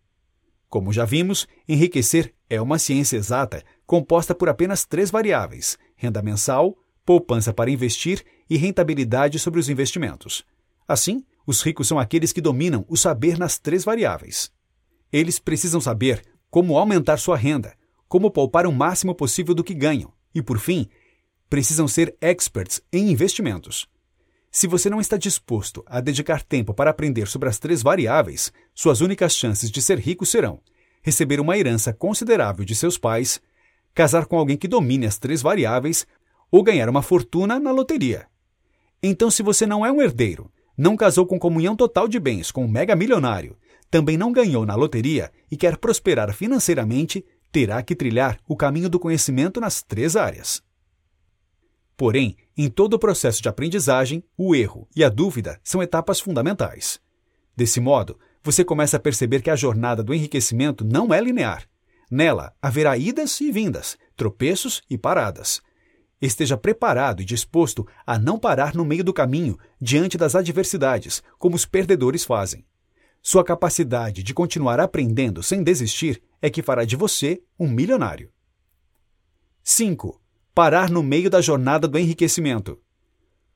Como 0.70 0.91
já 0.91 1.06
vimos, 1.06 1.48
enriquecer 1.70 2.34
é 2.50 2.60
uma 2.60 2.80
ciência 2.80 3.16
exata 3.16 3.64
composta 3.86 4.34
por 4.34 4.50
apenas 4.50 4.88
três 4.88 5.12
variáveis: 5.12 5.78
renda 5.96 6.20
mensal, 6.24 6.76
poupança 7.06 7.54
para 7.54 7.70
investir 7.70 8.24
e 8.49 8.58
rentabilidade 8.58 9.39
sobre 9.39 9.60
os 9.60 9.70
investimentos. 9.70 10.45
Assim, 10.88 11.24
os 11.45 11.62
ricos 11.62 11.88
são 11.88 11.99
aqueles 11.99 12.32
que 12.32 12.41
dominam 12.41 12.86
o 12.88 12.95
saber 12.95 13.38
nas 13.38 13.58
três 13.58 13.84
variáveis. 13.84 14.51
Eles 15.12 15.39
precisam 15.39 15.82
saber 15.82 16.24
como 16.49 16.78
aumentar 16.78 17.18
sua 17.18 17.38
renda, 17.38 17.76
como 18.08 18.32
poupar 18.32 18.66
o 18.66 18.72
máximo 18.72 19.16
possível 19.16 19.54
do 19.54 19.64
que 19.64 19.74
ganham 19.74 20.14
e, 20.34 20.41
por 20.41 20.60
fim, 20.60 20.88
precisam 21.49 21.88
ser 21.88 22.16
experts 22.22 22.82
em 22.91 23.12
investimentos. 23.12 23.88
Se 24.51 24.68
você 24.68 24.89
não 24.89 25.01
está 25.01 25.18
disposto 25.18 25.84
a 25.88 25.99
dedicar 25.99 26.43
tempo 26.43 26.74
para 26.74 26.91
aprender 26.91 27.28
sobre 27.28 27.49
as 27.49 27.58
três 27.58 27.82
variáveis, 27.82 28.54
suas 28.74 29.01
únicas 29.01 29.36
chances 29.36 29.72
de 29.72 29.82
ser 29.82 29.97
rico 29.99 30.26
serão 30.26 30.62
receber 31.04 31.39
uma 31.39 31.58
herança 31.58 31.93
considerável 31.93 32.64
de 32.64 32.74
seus 32.74 32.97
pais, 32.97 33.41
casar 33.93 34.26
com 34.26 34.38
alguém 34.38 34.58
que 34.58 34.70
domine 34.70 35.06
as 35.06 35.20
três 35.20 35.41
variáveis 35.41 36.08
ou 36.54 36.62
ganhar 36.62 36.88
uma 36.88 37.01
fortuna 37.01 37.60
na 37.60 37.72
loteria. 37.72 38.28
Então, 39.01 39.32
se 39.32 39.41
você 39.41 39.66
não 39.66 39.84
é 39.84 39.91
um 39.91 39.99
herdeiro, 39.99 40.51
não 40.78 40.95
casou 40.95 41.26
com 41.26 41.39
comunhão 41.39 41.76
total 41.76 42.08
de 42.08 42.20
bens 42.20 42.51
com 42.51 42.64
um 42.64 42.68
mega 42.68 42.95
milionário, 42.95 43.58
também 43.89 44.18
não 44.18 44.32
ganhou 44.32 44.64
na 44.64 44.76
loteria 44.76 45.32
e 45.49 45.58
quer 45.58 45.78
prosperar 45.78 46.32
financeiramente, 46.32 47.26
terá 47.51 47.82
que 47.82 47.95
trilhar 47.95 48.38
o 48.47 48.56
caminho 48.56 48.88
do 48.88 48.99
conhecimento 48.99 49.60
nas 49.60 49.82
três 49.82 50.16
áreas. 50.16 50.62
Porém, 51.97 52.38
em 52.56 52.70
todo 52.70 52.93
o 52.93 52.99
processo 52.99 53.41
de 53.41 53.49
aprendizagem, 53.49 54.24
o 54.38 54.54
erro 54.54 54.88
e 54.95 55.04
a 55.04 55.10
dúvida 55.10 55.60
são 55.64 55.82
etapas 55.82 56.20
fundamentais. 56.20 56.99
Desse 57.56 57.80
modo, 57.80 58.20
você 58.43 58.64
começa 58.64 58.97
a 58.97 58.99
perceber 58.99 59.41
que 59.41 59.49
a 59.49 59.56
jornada 59.56 60.04
do 60.04 60.14
enriquecimento 60.14 60.86
não 60.86 61.12
é 61.12 61.20
linear. 61.20 61.68
Nela 62.12 62.54
haverá 62.62 62.95
idas 62.95 63.41
e 63.41 63.51
vindas, 63.51 63.97
tropeços 64.16 64.84
e 64.88 64.99
paradas. 64.99 65.64
Esteja 66.26 66.55
preparado 66.55 67.21
e 67.21 67.26
disposto 67.26 67.86
a 68.07 68.17
não 68.17 68.39
parar 68.39 68.74
no 68.74 68.86
meio 68.86 69.03
do 69.03 69.11
caminho 69.11 69.59
diante 69.78 70.17
das 70.17 70.36
adversidades, 70.36 71.21
como 71.38 71.57
os 71.57 71.65
perdedores 71.65 72.24
fazem. 72.24 72.65
Sua 73.21 73.43
capacidade 73.43 74.24
de 74.24 74.34
continuar 74.34 74.80
aprendendo 74.80 75.43
sem 75.43 75.61
desistir 75.61 76.24
é 76.41 76.49
que 76.49 76.63
fará 76.63 76.86
de 76.86 76.95
você 76.95 77.43
um 77.59 77.67
milionário. 77.67 78.32
5. 79.65 80.17
Parar 80.55 80.89
no 80.89 81.03
meio 81.03 81.30
da 81.30 81.41
jornada 81.41 81.89
do 81.89 81.99
enriquecimento. 81.99 82.80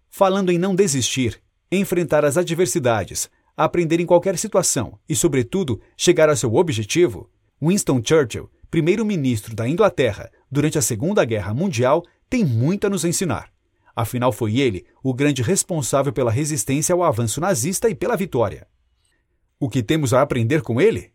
Falando 0.10 0.52
em 0.52 0.58
não 0.58 0.76
desistir, 0.76 1.42
enfrentar 1.72 2.26
as 2.26 2.36
adversidades, 2.36 3.30
aprender 3.56 4.02
em 4.02 4.06
qualquer 4.06 4.38
situação 4.38 5.00
e, 5.08 5.16
sobretudo, 5.16 5.80
chegar 5.96 6.28
ao 6.28 6.36
seu 6.36 6.54
objetivo, 6.54 7.32
Winston 7.62 8.02
Churchill, 8.04 8.52
primeiro-ministro 8.70 9.56
da 9.56 9.70
Inglaterra 9.70 10.30
durante 10.52 10.78
a 10.78 10.82
Segunda 10.82 11.24
Guerra 11.24 11.54
Mundial, 11.54 12.04
tem 12.30 12.46
muito 12.46 12.88
a 12.88 12.90
nos 12.90 13.06
ensinar. 13.06 13.52
Afinal, 13.96 14.32
foi 14.32 14.60
ele 14.60 14.86
o 15.04 15.14
grande 15.14 15.42
responsável 15.42 16.14
pela 16.14 16.32
resistência 16.32 16.94
ao 16.94 17.04
avanço 17.04 17.42
nazista 17.42 17.90
e 17.90 17.96
pela 17.96 18.16
vitória. 18.16 18.68
O 19.60 19.68
que 19.68 19.82
temos 19.82 20.14
a 20.14 20.22
aprender 20.22 20.62
com 20.62 20.80
ele? 20.80 21.12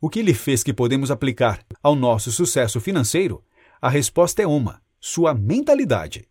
O 0.00 0.10
que 0.10 0.18
ele 0.18 0.34
fez 0.34 0.64
que 0.64 0.74
podemos 0.74 1.10
aplicar 1.10 1.64
ao 1.82 1.94
nosso 1.94 2.32
sucesso 2.32 2.80
financeiro? 2.80 3.44
A 3.80 3.88
resposta 3.88 4.42
é 4.42 4.46
uma: 4.46 4.82
sua 5.00 5.34
mentalidade. 5.34 6.28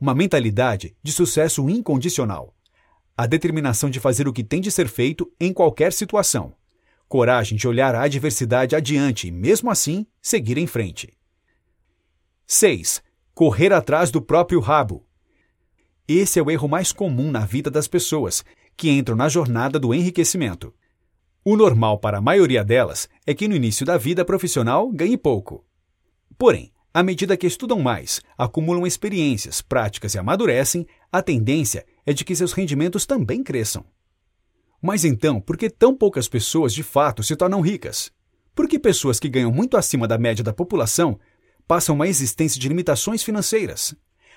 Uma 0.00 0.14
mentalidade 0.14 0.96
de 1.02 1.12
sucesso 1.12 1.68
incondicional. 1.68 2.54
A 3.16 3.26
determinação 3.26 3.90
de 3.90 4.00
fazer 4.00 4.26
o 4.26 4.32
que 4.32 4.42
tem 4.42 4.60
de 4.60 4.70
ser 4.70 4.88
feito 4.88 5.30
em 5.38 5.52
qualquer 5.52 5.92
situação. 5.92 6.54
Coragem 7.06 7.56
de 7.56 7.68
olhar 7.68 7.94
a 7.94 8.02
adversidade 8.02 8.74
adiante 8.74 9.28
e, 9.28 9.30
mesmo 9.30 9.70
assim, 9.70 10.06
seguir 10.22 10.56
em 10.56 10.66
frente. 10.66 11.12
6 12.46 13.02
correr 13.34 13.72
atrás 13.72 14.10
do 14.10 14.22
próprio 14.22 14.60
rabo. 14.60 15.04
Esse 16.06 16.38
é 16.38 16.42
o 16.42 16.50
erro 16.50 16.68
mais 16.68 16.92
comum 16.92 17.30
na 17.30 17.44
vida 17.44 17.70
das 17.70 17.88
pessoas 17.88 18.44
que 18.76 18.90
entram 18.90 19.16
na 19.16 19.28
jornada 19.28 19.78
do 19.78 19.92
enriquecimento. 19.92 20.72
O 21.44 21.56
normal 21.56 21.98
para 21.98 22.18
a 22.18 22.22
maioria 22.22 22.64
delas 22.64 23.08
é 23.26 23.34
que 23.34 23.48
no 23.48 23.56
início 23.56 23.84
da 23.84 23.98
vida 23.98 24.24
profissional 24.24 24.90
ganhe 24.90 25.16
pouco. 25.16 25.64
Porém, 26.38 26.72
à 26.92 27.02
medida 27.02 27.36
que 27.36 27.46
estudam 27.46 27.80
mais, 27.80 28.20
acumulam 28.38 28.86
experiências, 28.86 29.60
práticas 29.60 30.14
e 30.14 30.18
amadurecem, 30.18 30.86
a 31.10 31.20
tendência 31.20 31.84
é 32.06 32.12
de 32.12 32.24
que 32.24 32.36
seus 32.36 32.52
rendimentos 32.52 33.04
também 33.04 33.42
cresçam. 33.42 33.84
Mas 34.80 35.04
então, 35.04 35.40
por 35.40 35.56
que 35.56 35.68
tão 35.68 35.96
poucas 35.96 36.28
pessoas 36.28 36.72
de 36.72 36.82
fato 36.82 37.22
se 37.22 37.34
tornam 37.34 37.60
ricas? 37.60 38.12
Por 38.54 38.68
que 38.68 38.78
pessoas 38.78 39.18
que 39.18 39.28
ganham 39.28 39.50
muito 39.50 39.76
acima 39.76 40.06
da 40.06 40.16
média 40.16 40.44
da 40.44 40.52
população 40.52 41.18
passam 41.66 41.94
uma 41.94 42.08
existência 42.08 42.60
de 42.60 42.68
limitações 42.68 43.22
financeiras? 43.22 43.94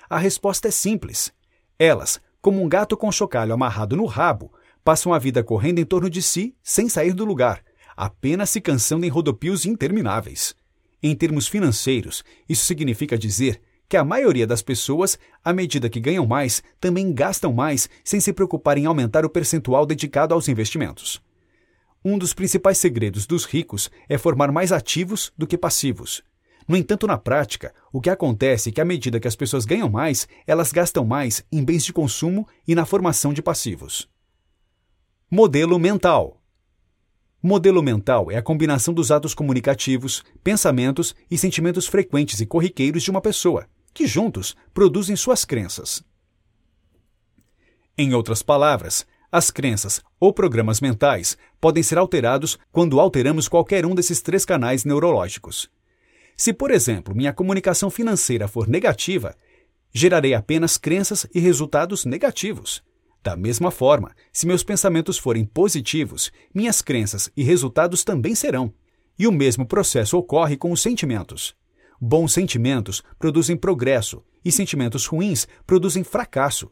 A 0.08 0.18
resposta 0.18 0.68
é 0.68 0.70
simples. 0.70 1.32
Elas, 1.78 2.20
como 2.40 2.62
um 2.62 2.68
gato 2.68 2.96
com 2.96 3.12
chocalho 3.12 3.52
amarrado 3.52 3.96
no 3.96 4.06
rabo, 4.06 4.52
passam 4.84 5.12
a 5.12 5.18
vida 5.18 5.42
correndo 5.42 5.78
em 5.78 5.84
torno 5.84 6.08
de 6.08 6.22
si 6.22 6.54
sem 6.62 6.88
sair 6.88 7.12
do 7.12 7.24
lugar, 7.24 7.62
apenas 7.96 8.50
se 8.50 8.60
cansando 8.60 9.04
em 9.04 9.08
rodopios 9.08 9.66
intermináveis. 9.66 10.54
Em 11.02 11.14
termos 11.14 11.46
financeiros, 11.46 12.24
isso 12.48 12.64
significa 12.64 13.18
dizer 13.18 13.60
que 13.88 13.96
a 13.96 14.04
maioria 14.04 14.46
das 14.46 14.62
pessoas, 14.62 15.18
à 15.42 15.52
medida 15.52 15.88
que 15.88 16.00
ganham 16.00 16.26
mais, 16.26 16.62
também 16.80 17.12
gastam 17.12 17.52
mais 17.52 17.88
sem 18.04 18.20
se 18.20 18.32
preocupar 18.32 18.76
em 18.76 18.86
aumentar 18.86 19.24
o 19.24 19.30
percentual 19.30 19.86
dedicado 19.86 20.34
aos 20.34 20.48
investimentos. 20.48 21.22
Um 22.04 22.18
dos 22.18 22.32
principais 22.32 22.78
segredos 22.78 23.26
dos 23.26 23.44
ricos 23.44 23.90
é 24.08 24.18
formar 24.18 24.52
mais 24.52 24.72
ativos 24.72 25.32
do 25.36 25.46
que 25.46 25.58
passivos. 25.58 26.22
No 26.68 26.76
entanto, 26.76 27.06
na 27.06 27.16
prática, 27.16 27.74
o 27.90 27.98
que 27.98 28.10
acontece 28.10 28.68
é 28.68 28.72
que 28.72 28.80
à 28.80 28.84
medida 28.84 29.18
que 29.18 29.26
as 29.26 29.34
pessoas 29.34 29.64
ganham 29.64 29.88
mais, 29.88 30.28
elas 30.46 30.70
gastam 30.70 31.02
mais 31.02 31.42
em 31.50 31.64
bens 31.64 31.82
de 31.82 31.94
consumo 31.94 32.46
e 32.66 32.74
na 32.74 32.84
formação 32.84 33.32
de 33.32 33.40
passivos. 33.40 34.06
Modelo 35.30 35.78
mental. 35.78 36.42
Modelo 37.42 37.82
mental 37.82 38.30
é 38.30 38.36
a 38.36 38.42
combinação 38.42 38.92
dos 38.92 39.10
atos 39.10 39.32
comunicativos, 39.32 40.22
pensamentos 40.44 41.14
e 41.30 41.38
sentimentos 41.38 41.86
frequentes 41.86 42.38
e 42.40 42.46
corriqueiros 42.46 43.02
de 43.02 43.10
uma 43.10 43.22
pessoa, 43.22 43.66
que 43.94 44.06
juntos 44.06 44.54
produzem 44.74 45.16
suas 45.16 45.46
crenças. 45.46 46.04
Em 47.96 48.12
outras 48.12 48.42
palavras, 48.42 49.06
as 49.32 49.50
crenças 49.50 50.02
ou 50.20 50.34
programas 50.34 50.80
mentais 50.80 51.38
podem 51.60 51.82
ser 51.82 51.96
alterados 51.96 52.58
quando 52.70 53.00
alteramos 53.00 53.48
qualquer 53.48 53.86
um 53.86 53.94
desses 53.94 54.20
três 54.20 54.44
canais 54.44 54.84
neurológicos. 54.84 55.70
Se, 56.40 56.52
por 56.52 56.70
exemplo, 56.70 57.16
minha 57.16 57.32
comunicação 57.32 57.90
financeira 57.90 58.46
for 58.46 58.68
negativa, 58.68 59.34
gerarei 59.92 60.34
apenas 60.34 60.76
crenças 60.76 61.26
e 61.34 61.40
resultados 61.40 62.04
negativos. 62.04 62.80
Da 63.24 63.36
mesma 63.36 63.72
forma, 63.72 64.14
se 64.32 64.46
meus 64.46 64.62
pensamentos 64.62 65.18
forem 65.18 65.44
positivos, 65.44 66.30
minhas 66.54 66.80
crenças 66.80 67.28
e 67.36 67.42
resultados 67.42 68.04
também 68.04 68.36
serão. 68.36 68.72
E 69.18 69.26
o 69.26 69.32
mesmo 69.32 69.66
processo 69.66 70.16
ocorre 70.16 70.56
com 70.56 70.70
os 70.70 70.80
sentimentos. 70.80 71.56
Bons 72.00 72.32
sentimentos 72.32 73.02
produzem 73.18 73.56
progresso 73.56 74.22
e 74.44 74.52
sentimentos 74.52 75.06
ruins 75.06 75.48
produzem 75.66 76.04
fracasso. 76.04 76.70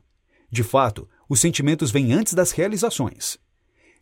De 0.48 0.62
fato, 0.62 1.08
os 1.28 1.40
sentimentos 1.40 1.90
vêm 1.90 2.12
antes 2.12 2.34
das 2.34 2.52
realizações. 2.52 3.36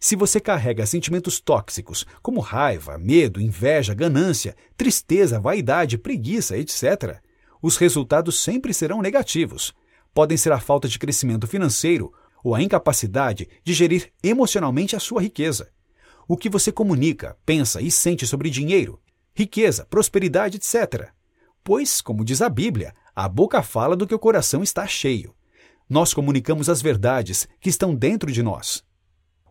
Se 0.05 0.16
você 0.16 0.38
carrega 0.38 0.84
sentimentos 0.84 1.40
tóxicos, 1.40 2.05
como 2.20 2.38
raiva, 2.38 2.98
medo, 2.98 3.40
inveja, 3.40 3.94
ganância, 3.94 4.55
tristeza, 4.76 5.40
vaidade, 5.40 5.96
preguiça, 5.96 6.59
etc., 6.59 7.22
os 7.62 7.78
resultados 7.78 8.38
sempre 8.38 8.74
serão 8.74 9.00
negativos. 9.00 9.72
Podem 10.12 10.36
ser 10.36 10.52
a 10.52 10.61
falta 10.61 10.86
de 10.88 10.98
crescimento 10.98 11.46
financeiro 11.46 12.12
ou 12.44 12.55
a 12.55 12.61
incapacidade 12.61 13.48
de 13.64 13.72
gerir 13.72 14.12
emocionalmente 14.22 14.94
a 14.94 15.00
sua 15.00 15.22
riqueza. 15.22 15.70
O 16.28 16.36
que 16.36 16.50
você 16.50 16.70
comunica, 16.70 17.38
pensa 17.46 17.80
e 17.80 17.90
sente 17.90 18.26
sobre 18.26 18.50
dinheiro, 18.50 19.00
riqueza, 19.34 19.86
prosperidade, 19.86 20.59
etc. 20.59 21.09
Pois, 21.64 22.02
como 22.02 22.26
diz 22.26 22.42
a 22.42 22.50
Bíblia, 22.50 22.94
a 23.16 23.26
boca 23.26 23.62
fala 23.62 23.96
do 23.96 24.07
que 24.07 24.14
o 24.14 24.18
coração 24.18 24.62
está 24.62 24.86
cheio. 24.86 25.34
Nós 25.88 26.12
comunicamos 26.12 26.68
as 26.68 26.82
verdades 26.82 27.48
que 27.59 27.70
estão 27.70 27.94
dentro 27.94 28.30
de 28.30 28.42
nós. 28.42 28.84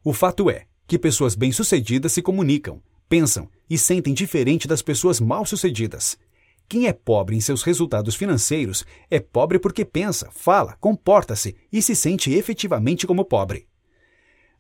O 0.06 0.12
fato 0.12 0.50
é 0.50 0.66
que 0.86 1.00
pessoas 1.00 1.34
bem-sucedidas 1.34 2.12
se 2.12 2.22
comunicam, 2.22 2.82
pensam 3.08 3.50
e 3.70 3.78
sentem 3.78 4.14
diferente 4.14 4.68
das 4.68 4.82
pessoas 4.82 5.22
mal-sucedidas. 5.22 6.18
Quem 6.68 6.88
é 6.88 6.94
pobre 6.94 7.38
em 7.38 7.40
seus 7.40 7.64
resultados 7.64 8.14
financeiros 8.14 8.84
é 9.10 9.22
pobre 9.22 9.60
porque 9.60 9.86
pensa, 9.86 10.30
fala, 10.32 10.76
comporta-se 10.82 11.56
e 11.72 11.82
se 11.82 11.96
sente 11.96 12.34
efetivamente 12.34 13.08
como 13.08 13.24
pobre. 13.24 13.66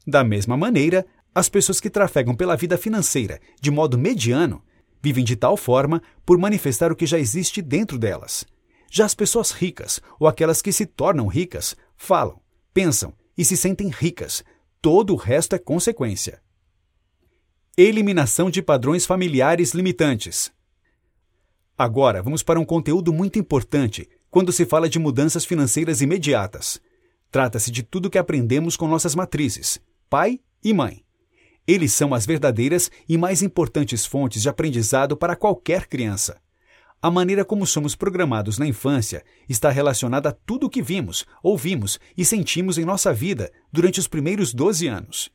Da 0.07 0.23
mesma 0.23 0.55
maneira, 0.55 1.05
as 1.35 1.49
pessoas 1.49 1.81
que 1.81 1.89
trafegam 1.89 2.35
pela 2.35 2.55
vida 2.55 2.77
financeira 2.77 3.41
de 3.59 3.69
modo 3.69 3.97
mediano 3.97 4.63
vivem 5.01 5.25
de 5.25 5.35
tal 5.35 5.57
forma 5.57 6.01
por 6.25 6.37
manifestar 6.37 6.89
o 6.89 6.95
que 6.95 7.05
já 7.05 7.19
existe 7.19 7.61
dentro 7.61 7.99
delas. 7.99 8.45
Já 8.89 9.03
as 9.03 9.13
pessoas 9.13 9.51
ricas, 9.51 9.99
ou 10.17 10.25
aquelas 10.25 10.61
que 10.61 10.71
se 10.71 10.85
tornam 10.85 11.27
ricas, 11.27 11.75
falam, 11.97 12.39
pensam 12.73 13.13
e 13.37 13.43
se 13.43 13.57
sentem 13.57 13.89
ricas, 13.89 14.43
todo 14.83 15.13
o 15.13 15.15
resto 15.15 15.55
é 15.55 15.57
consequência. 15.57 16.41
Eliminação 17.77 18.49
de 18.49 18.61
padrões 18.61 19.05
familiares 19.05 19.71
limitantes. 19.71 20.51
Agora 21.77 22.21
vamos 22.21 22.43
para 22.43 22.59
um 22.59 22.65
conteúdo 22.65 23.13
muito 23.13 23.39
importante 23.39 24.09
quando 24.29 24.51
se 24.51 24.65
fala 24.65 24.89
de 24.89 24.99
mudanças 24.99 25.45
financeiras 25.45 26.01
imediatas. 26.01 26.81
Trata-se 27.31 27.71
de 27.71 27.81
tudo 27.81 28.09
que 28.09 28.17
aprendemos 28.17 28.75
com 28.75 28.85
nossas 28.85 29.15
matrizes, 29.15 29.79
pai 30.09 30.41
e 30.61 30.73
mãe. 30.73 31.05
Eles 31.65 31.93
são 31.93 32.13
as 32.13 32.25
verdadeiras 32.25 32.91
e 33.07 33.17
mais 33.17 33.41
importantes 33.41 34.05
fontes 34.05 34.41
de 34.41 34.49
aprendizado 34.49 35.15
para 35.15 35.37
qualquer 35.37 35.87
criança. 35.87 36.41
A 37.03 37.11
maneira 37.11 37.43
como 37.43 37.67
somos 37.67 37.95
programados 37.95 38.57
na 38.57 38.65
infância 38.65 39.25
está 39.49 39.69
relacionada 39.69 40.29
a 40.29 40.31
tudo 40.31 40.67
o 40.67 40.69
que 40.69 40.81
vimos, 40.81 41.25
ouvimos 41.43 41.99
e 42.15 42.23
sentimos 42.23 42.77
em 42.77 42.85
nossa 42.85 43.11
vida 43.11 43.51
durante 43.73 43.99
os 43.99 44.07
primeiros 44.07 44.53
12 44.53 44.87
anos. 44.87 45.29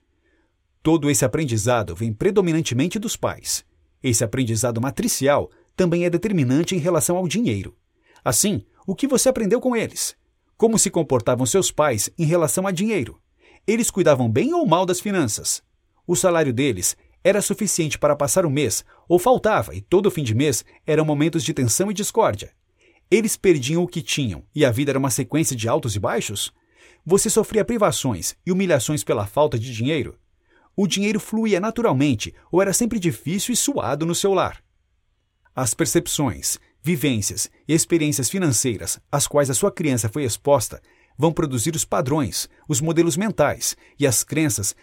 Todo 0.83 1.11
esse 1.11 1.27
aprendizado 1.27 1.95
vem 1.95 2.11
predominantemente 2.11 2.99
dos 2.99 3.17
pais. 3.17 3.67
Esse 4.03 4.25
aprendizado 4.25 4.81
matricial 4.81 5.51
também 5.77 6.07
é 6.07 6.11
determinante 6.11 6.75
em 6.75 6.79
relação 6.79 7.19
ao 7.19 7.29
dinheiro. 7.29 7.77
Assim, 8.25 8.65
o 8.87 8.95
que 8.95 9.07
você 9.07 9.29
aprendeu 9.29 9.61
com 9.61 9.77
eles? 9.77 10.17
Como 10.57 10.79
se 10.79 10.89
comportavam 10.89 11.45
seus 11.45 11.71
pais 11.71 12.09
em 12.19 12.25
relação 12.25 12.67
a 12.67 12.71
dinheiro? 12.71 13.21
Eles 13.67 13.91
cuidavam 13.91 14.31
bem 14.31 14.55
ou 14.55 14.67
mal 14.67 14.87
das 14.87 15.01
finanças. 15.01 15.63
O 16.07 16.17
salário 16.17 16.55
deles 16.55 16.97
era 17.29 17.43
suficiente 17.43 17.99
para 17.99 18.17
passar 18.17 18.47
o 18.47 18.51
mês, 18.51 18.83
ou 19.07 19.19
faltava, 19.19 19.75
e 19.75 19.83
todo 19.83 20.11
fim 20.11 20.25
de 20.25 20.35
mês 20.35 20.65
eram 20.87 21.05
momentos 21.05 21.45
de 21.45 21.53
tensão 21.53 21.91
e 21.91 21.95
discórdia. 21.95 22.53
Eles 23.11 23.37
perdiam 23.37 23.83
o 23.83 23.87
que 23.87 24.01
tinham 24.01 24.43
e 24.55 24.65
a 24.65 24.71
vida 24.71 24.93
era 24.93 24.99
uma 24.99 25.11
sequência 25.11 25.55
de 25.55 25.69
altos 25.69 25.95
e 25.95 26.01
baixos? 26.01 26.51
Você 27.05 27.29
sofria 27.29 27.65
privações 27.65 28.35
e 28.47 28.53
humilhações 28.53 29.05
pela 29.05 29.27
falta 29.27 29.59
de 29.59 29.75
dinheiro? 29.75 30.19
O 30.75 30.87
dinheiro 30.87 31.21
fluía 31.21 31.61
naturalmente 31.61 32.35
ou 32.51 32.63
era 32.63 32.73
sempre 32.73 32.99
difícil 32.99 33.53
e 33.53 33.57
suado 33.57 34.07
no 34.07 34.15
seu 34.15 34.33
lar? 34.33 34.63
As 35.55 35.75
percepções, 35.75 36.59
vivências 36.83 37.51
e 37.67 37.75
experiências 37.75 38.31
financeiras 38.31 38.99
às 39.13 39.27
quais 39.27 39.51
a 39.51 39.55
sua 39.55 39.71
criança 39.71 40.09
foi 40.09 40.25
exposta 40.25 40.81
vão 41.19 41.33
produzir 41.33 41.75
os 41.75 41.85
padrões, 41.85 42.49
os 42.67 42.81
modelos 42.81 43.19
mentais 43.19 43.77
e 43.99 44.07
as 44.07 44.25
crenças 44.25 44.75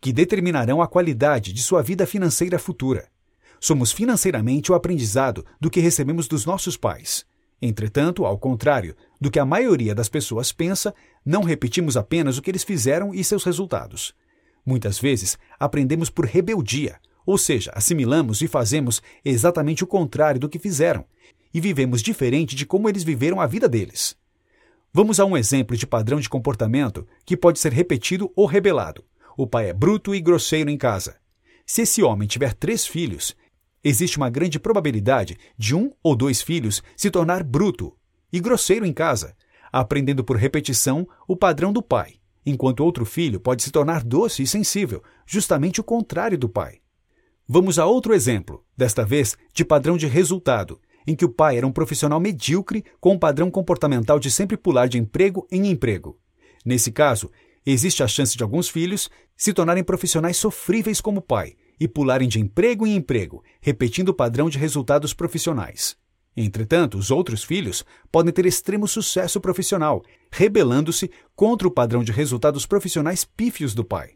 que 0.00 0.12
determinarão 0.12 0.80
a 0.80 0.86
qualidade 0.86 1.52
de 1.52 1.62
sua 1.62 1.82
vida 1.82 2.06
financeira 2.06 2.58
futura. 2.58 3.08
Somos 3.60 3.90
financeiramente 3.90 4.70
o 4.70 4.74
aprendizado 4.74 5.44
do 5.60 5.70
que 5.70 5.80
recebemos 5.80 6.28
dos 6.28 6.46
nossos 6.46 6.76
pais. 6.76 7.26
Entretanto, 7.60 8.24
ao 8.24 8.38
contrário 8.38 8.94
do 9.20 9.30
que 9.30 9.38
a 9.38 9.44
maioria 9.44 9.94
das 9.94 10.08
pessoas 10.08 10.52
pensa, 10.52 10.94
não 11.24 11.42
repetimos 11.42 11.96
apenas 11.96 12.38
o 12.38 12.42
que 12.42 12.50
eles 12.50 12.62
fizeram 12.62 13.12
e 13.12 13.24
seus 13.24 13.42
resultados. 13.42 14.14
Muitas 14.64 14.98
vezes 14.98 15.36
aprendemos 15.58 16.08
por 16.08 16.24
rebeldia, 16.24 17.00
ou 17.26 17.36
seja, 17.36 17.72
assimilamos 17.74 18.40
e 18.42 18.48
fazemos 18.48 19.02
exatamente 19.24 19.82
o 19.82 19.86
contrário 19.88 20.40
do 20.40 20.48
que 20.48 20.58
fizeram, 20.58 21.04
e 21.52 21.60
vivemos 21.60 22.00
diferente 22.00 22.54
de 22.54 22.64
como 22.64 22.88
eles 22.88 23.02
viveram 23.02 23.40
a 23.40 23.46
vida 23.46 23.68
deles. 23.68 24.16
Vamos 24.92 25.18
a 25.18 25.24
um 25.24 25.36
exemplo 25.36 25.76
de 25.76 25.86
padrão 25.86 26.20
de 26.20 26.28
comportamento 26.28 27.06
que 27.24 27.36
pode 27.36 27.58
ser 27.58 27.72
repetido 27.72 28.32
ou 28.36 28.46
rebelado. 28.46 29.04
O 29.40 29.46
pai 29.46 29.68
é 29.68 29.72
bruto 29.72 30.16
e 30.16 30.20
grosseiro 30.20 30.68
em 30.68 30.76
casa. 30.76 31.14
Se 31.64 31.82
esse 31.82 32.02
homem 32.02 32.26
tiver 32.26 32.52
três 32.54 32.84
filhos, 32.84 33.36
existe 33.84 34.16
uma 34.16 34.28
grande 34.28 34.58
probabilidade 34.58 35.38
de 35.56 35.76
um 35.76 35.92
ou 36.02 36.16
dois 36.16 36.42
filhos 36.42 36.82
se 36.96 37.08
tornar 37.08 37.44
bruto 37.44 37.96
e 38.32 38.40
grosseiro 38.40 38.84
em 38.84 38.92
casa, 38.92 39.36
aprendendo 39.70 40.24
por 40.24 40.36
repetição 40.36 41.06
o 41.28 41.36
padrão 41.36 41.72
do 41.72 41.80
pai, 41.80 42.14
enquanto 42.44 42.80
outro 42.80 43.04
filho 43.04 43.38
pode 43.38 43.62
se 43.62 43.70
tornar 43.70 44.02
doce 44.02 44.42
e 44.42 44.46
sensível, 44.46 45.04
justamente 45.24 45.80
o 45.80 45.84
contrário 45.84 46.36
do 46.36 46.48
pai. 46.48 46.80
Vamos 47.46 47.78
a 47.78 47.86
outro 47.86 48.14
exemplo, 48.14 48.64
desta 48.76 49.06
vez 49.06 49.38
de 49.54 49.64
padrão 49.64 49.96
de 49.96 50.08
resultado, 50.08 50.80
em 51.06 51.14
que 51.14 51.24
o 51.24 51.32
pai 51.32 51.58
era 51.58 51.66
um 51.66 51.70
profissional 51.70 52.18
medíocre 52.18 52.84
com 53.00 53.12
um 53.12 53.18
padrão 53.18 53.52
comportamental 53.52 54.18
de 54.18 54.32
sempre 54.32 54.56
pular 54.56 54.88
de 54.88 54.98
emprego 54.98 55.46
em 55.48 55.70
emprego. 55.70 56.18
Nesse 56.64 56.90
caso, 56.90 57.30
existe 57.72 58.02
a 58.02 58.08
chance 58.08 58.36
de 58.36 58.42
alguns 58.42 58.68
filhos 58.68 59.10
se 59.36 59.52
tornarem 59.52 59.84
profissionais 59.84 60.36
sofríveis 60.36 61.00
como 61.00 61.20
pai 61.20 61.54
e 61.78 61.86
pularem 61.86 62.28
de 62.28 62.40
emprego 62.40 62.86
em 62.86 62.96
emprego, 62.96 63.42
repetindo 63.60 64.10
o 64.10 64.14
padrão 64.14 64.48
de 64.48 64.58
resultados 64.58 65.14
profissionais. 65.14 65.96
Entretanto, 66.36 66.96
os 66.96 67.10
outros 67.10 67.42
filhos 67.42 67.84
podem 68.12 68.32
ter 68.32 68.46
extremo 68.46 68.86
sucesso 68.86 69.40
profissional, 69.40 70.04
rebelando-se 70.30 71.10
contra 71.34 71.66
o 71.66 71.70
padrão 71.70 72.04
de 72.04 72.12
resultados 72.12 72.64
profissionais 72.64 73.24
pífios 73.24 73.74
do 73.74 73.84
pai. 73.84 74.12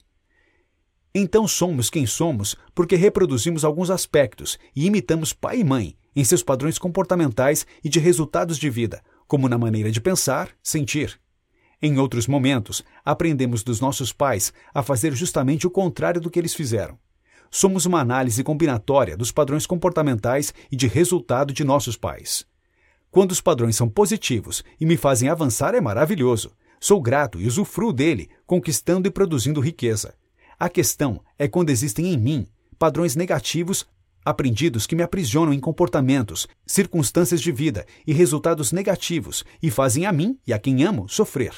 Então 1.15 1.47
somos 1.47 1.91
quem 1.91 2.07
somos 2.07 2.57
porque 2.75 2.97
reproduzimos 2.97 3.65
alguns 3.65 3.91
aspectos 3.91 4.59
e 4.75 4.87
imitamos 4.87 5.33
pai 5.33 5.61
e 5.61 5.65
mãe 5.65 5.97
em 6.15 6.25
seus 6.25 6.43
padrões 6.43 6.79
comportamentais 6.79 7.67
e 7.83 7.89
de 7.89 7.99
resultados 7.99 8.57
de 8.57 8.71
vida, 8.71 9.03
como 9.27 9.49
na 9.49 9.59
maneira 9.59 9.91
de 9.91 10.01
pensar, 10.01 10.51
sentir. 10.63 11.21
Em 11.85 11.99
outros 11.99 12.29
momentos, 12.29 12.85
aprendemos 13.05 13.65
dos 13.65 13.81
nossos 13.81 14.13
pais 14.13 14.53
a 14.73 14.85
fazer 14.85 15.17
justamente 15.17 15.67
o 15.67 15.71
contrário 15.71 16.21
do 16.21 16.31
que 16.31 16.39
eles 16.39 16.55
fizeram. 16.55 16.97
Somos 17.51 17.85
uma 17.87 17.99
análise 17.99 18.45
combinatória 18.45 19.17
dos 19.17 19.33
padrões 19.33 19.67
comportamentais 19.67 20.55
e 20.71 20.77
de 20.77 20.87
resultado 20.87 21.53
de 21.53 21.65
nossos 21.65 21.97
pais. 21.97 22.47
Quando 23.11 23.33
os 23.33 23.41
padrões 23.41 23.75
são 23.75 23.89
positivos 23.89 24.63
e 24.81 24.87
me 24.87 24.97
fazem 24.97 25.29
avançar, 25.29 25.75
é 25.75 25.81
maravilhoso. 25.81 26.53
Sou 26.79 27.01
grato 27.03 27.41
e 27.41 27.49
usufruo 27.49 27.93
dele, 27.93 28.31
conquistando 28.47 29.09
e 29.09 29.11
produzindo 29.11 29.61
riqueza. 29.61 30.15
A 30.59 30.69
questão 30.69 31.21
é 31.37 31.49
quando 31.49 31.71
existem 31.71 32.15
em 32.15 32.17
mim 32.17 32.47
padrões 32.79 33.17
negativos 33.17 33.87
aprendidos 34.25 34.87
que 34.87 34.95
me 34.95 35.03
aprisionam 35.03 35.53
em 35.53 35.59
comportamentos, 35.59 36.47
circunstâncias 36.65 37.41
de 37.41 37.51
vida 37.51 37.85
e 38.07 38.13
resultados 38.13 38.71
negativos 38.71 39.45
e 39.61 39.69
fazem 39.69 40.07
a 40.07 40.13
mim 40.13 40.39
e 40.47 40.53
a 40.53 40.61
quem 40.61 40.85
amo 40.85 41.09
sofrer. 41.09 41.53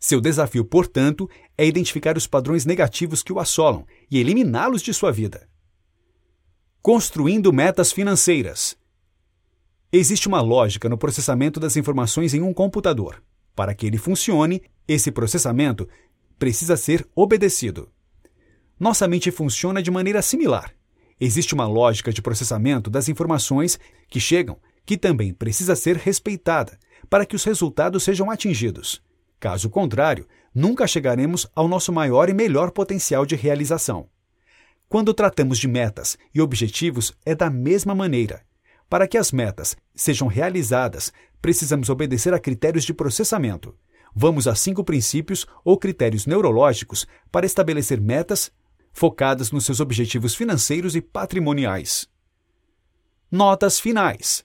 Seu 0.00 0.18
desafio, 0.18 0.64
portanto, 0.64 1.28
é 1.58 1.66
identificar 1.66 2.16
os 2.16 2.26
padrões 2.26 2.64
negativos 2.64 3.22
que 3.22 3.34
o 3.34 3.38
assolam 3.38 3.86
e 4.10 4.18
eliminá-los 4.18 4.80
de 4.80 4.94
sua 4.94 5.12
vida. 5.12 5.46
Construindo 6.80 7.52
metas 7.52 7.92
financeiras. 7.92 8.78
Existe 9.92 10.26
uma 10.26 10.40
lógica 10.40 10.88
no 10.88 10.96
processamento 10.96 11.60
das 11.60 11.76
informações 11.76 12.32
em 12.32 12.40
um 12.40 12.54
computador. 12.54 13.22
Para 13.54 13.74
que 13.74 13.86
ele 13.86 13.98
funcione, 13.98 14.62
esse 14.88 15.12
processamento 15.12 15.86
precisa 16.38 16.78
ser 16.78 17.06
obedecido. 17.14 17.90
Nossa 18.78 19.06
mente 19.06 19.30
funciona 19.30 19.82
de 19.82 19.90
maneira 19.90 20.22
similar. 20.22 20.74
Existe 21.20 21.52
uma 21.52 21.66
lógica 21.66 22.10
de 22.10 22.22
processamento 22.22 22.88
das 22.88 23.10
informações 23.10 23.78
que 24.08 24.18
chegam 24.18 24.58
que 24.86 24.96
também 24.96 25.34
precisa 25.34 25.76
ser 25.76 25.98
respeitada 25.98 26.78
para 27.10 27.26
que 27.26 27.36
os 27.36 27.44
resultados 27.44 28.02
sejam 28.02 28.30
atingidos. 28.30 29.02
Caso 29.40 29.70
contrário, 29.70 30.28
nunca 30.54 30.86
chegaremos 30.86 31.46
ao 31.54 31.66
nosso 31.66 31.90
maior 31.90 32.28
e 32.28 32.34
melhor 32.34 32.70
potencial 32.70 33.24
de 33.24 33.34
realização. 33.34 34.06
Quando 34.86 35.14
tratamos 35.14 35.58
de 35.58 35.66
metas 35.66 36.18
e 36.34 36.42
objetivos, 36.42 37.14
é 37.24 37.34
da 37.34 37.48
mesma 37.48 37.94
maneira. 37.94 38.42
Para 38.86 39.08
que 39.08 39.16
as 39.16 39.32
metas 39.32 39.78
sejam 39.94 40.28
realizadas, 40.28 41.10
precisamos 41.40 41.88
obedecer 41.88 42.34
a 42.34 42.38
critérios 42.38 42.84
de 42.84 42.92
processamento. 42.92 43.74
Vamos 44.14 44.46
a 44.46 44.54
cinco 44.54 44.84
princípios 44.84 45.46
ou 45.64 45.78
critérios 45.78 46.26
neurológicos 46.26 47.06
para 47.32 47.46
estabelecer 47.46 47.98
metas 47.98 48.52
focadas 48.92 49.50
nos 49.50 49.64
seus 49.64 49.80
objetivos 49.80 50.34
financeiros 50.34 50.94
e 50.94 51.00
patrimoniais. 51.00 52.06
Notas 53.30 53.80
finais. 53.80 54.44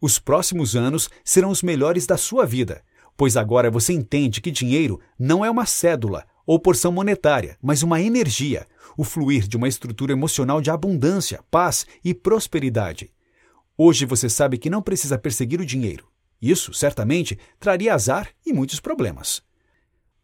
Os 0.00 0.20
próximos 0.20 0.76
anos 0.76 1.08
serão 1.24 1.50
os 1.50 1.62
melhores 1.62 2.06
da 2.06 2.16
sua 2.16 2.46
vida 2.46 2.84
pois 3.18 3.36
agora 3.36 3.68
você 3.68 3.92
entende 3.92 4.40
que 4.40 4.48
dinheiro 4.48 5.00
não 5.18 5.44
é 5.44 5.50
uma 5.50 5.66
cédula 5.66 6.24
ou 6.46 6.58
porção 6.58 6.92
monetária, 6.92 7.58
mas 7.60 7.82
uma 7.82 8.00
energia, 8.00 8.64
o 8.96 9.02
fluir 9.02 9.48
de 9.48 9.56
uma 9.56 9.66
estrutura 9.66 10.12
emocional 10.12 10.60
de 10.60 10.70
abundância, 10.70 11.42
paz 11.50 11.84
e 12.04 12.14
prosperidade. 12.14 13.10
Hoje 13.76 14.06
você 14.06 14.28
sabe 14.28 14.56
que 14.56 14.70
não 14.70 14.80
precisa 14.80 15.18
perseguir 15.18 15.60
o 15.60 15.66
dinheiro. 15.66 16.06
Isso, 16.40 16.72
certamente, 16.72 17.36
traria 17.58 17.92
azar 17.92 18.28
e 18.46 18.52
muitos 18.52 18.78
problemas. 18.78 19.42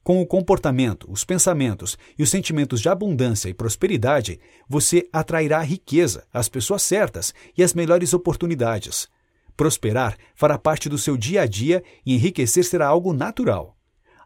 Com 0.05 0.23
o 0.23 0.27
comportamento, 0.27 1.11
os 1.11 1.25
pensamentos 1.25 1.99
e 2.17 2.23
os 2.23 2.31
sentimentos 2.31 2.81
de 2.81 2.89
abundância 2.89 3.49
e 3.49 3.55
prosperidade, 3.55 4.39
você 4.69 5.09
atrairá 5.13 5.59
a 5.59 5.65
riqueza, 5.65 6.25
as 6.33 6.49
pessoas 6.49 6.83
certas 6.83 7.35
e 7.59 7.63
as 7.63 7.75
melhores 7.75 8.15
oportunidades. 8.15 9.09
Prosperar 9.57 10.17
fará 10.35 10.59
parte 10.59 10.89
do 10.89 10.99
seu 10.99 11.17
dia 11.17 11.43
a 11.43 11.47
dia 11.47 11.83
e 12.05 12.15
enriquecer 12.15 12.65
será 12.65 12.87
algo 12.87 13.13
natural. 13.13 13.77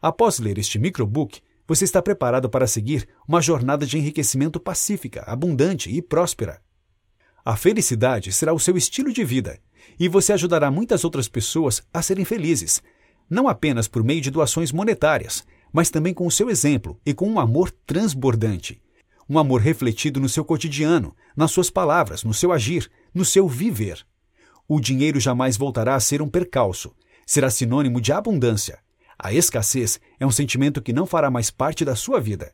Após 0.00 0.38
ler 0.38 0.58
este 0.58 0.78
microbook, 0.78 1.40
você 1.66 1.84
está 1.84 2.00
preparado 2.00 2.48
para 2.48 2.66
seguir 2.66 3.06
uma 3.26 3.42
jornada 3.42 3.84
de 3.84 3.98
enriquecimento 3.98 4.58
pacífica, 4.58 5.22
abundante 5.26 5.90
e 5.90 6.00
próspera. 6.00 6.62
A 7.44 7.56
felicidade 7.56 8.32
será 8.32 8.54
o 8.54 8.58
seu 8.58 8.76
estilo 8.76 9.12
de 9.12 9.24
vida 9.24 9.60
e 9.98 10.08
você 10.08 10.32
ajudará 10.32 10.70
muitas 10.70 11.04
outras 11.04 11.28
pessoas 11.28 11.82
a 11.92 12.00
serem 12.00 12.24
felizes, 12.24 12.82
não 13.28 13.48
apenas 13.48 13.86
por 13.86 14.02
meio 14.02 14.20
de 14.20 14.30
doações 14.30 14.72
monetárias, 14.72 15.44
mas 15.72 15.90
também 15.90 16.14
com 16.14 16.26
o 16.26 16.30
seu 16.30 16.48
exemplo 16.48 16.98
e 17.04 17.12
com 17.12 17.28
um 17.28 17.38
amor 17.38 17.70
transbordante. 17.86 18.80
Um 19.28 19.38
amor 19.38 19.60
refletido 19.60 20.18
no 20.18 20.28
seu 20.28 20.44
cotidiano, 20.44 21.14
nas 21.36 21.50
suas 21.50 21.68
palavras, 21.68 22.24
no 22.24 22.32
seu 22.32 22.50
agir, 22.50 22.90
no 23.12 23.24
seu 23.26 23.46
viver. 23.46 24.06
O 24.68 24.78
dinheiro 24.78 25.18
jamais 25.18 25.56
voltará 25.56 25.94
a 25.94 26.00
ser 26.00 26.20
um 26.20 26.28
percalço. 26.28 26.94
Será 27.26 27.48
sinônimo 27.48 28.02
de 28.02 28.12
abundância. 28.12 28.78
A 29.18 29.32
escassez 29.32 29.98
é 30.20 30.26
um 30.26 30.30
sentimento 30.30 30.82
que 30.82 30.92
não 30.92 31.06
fará 31.06 31.30
mais 31.30 31.50
parte 31.50 31.86
da 31.86 31.96
sua 31.96 32.20
vida. 32.20 32.52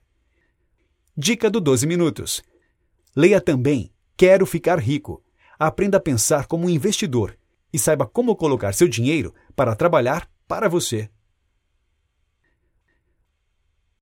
Dica 1.16 1.50
do 1.50 1.60
12 1.60 1.86
Minutos. 1.88 2.40
Leia 3.16 3.40
também 3.40 3.92
Quero 4.16 4.46
Ficar 4.46 4.78
Rico. 4.78 5.22
Aprenda 5.58 5.96
a 5.96 6.00
pensar 6.00 6.46
como 6.46 6.66
um 6.66 6.70
investidor 6.70 7.36
e 7.72 7.78
saiba 7.80 8.06
como 8.06 8.36
colocar 8.36 8.72
seu 8.72 8.86
dinheiro 8.86 9.34
para 9.56 9.74
trabalhar 9.74 10.30
para 10.46 10.68
você. 10.68 11.10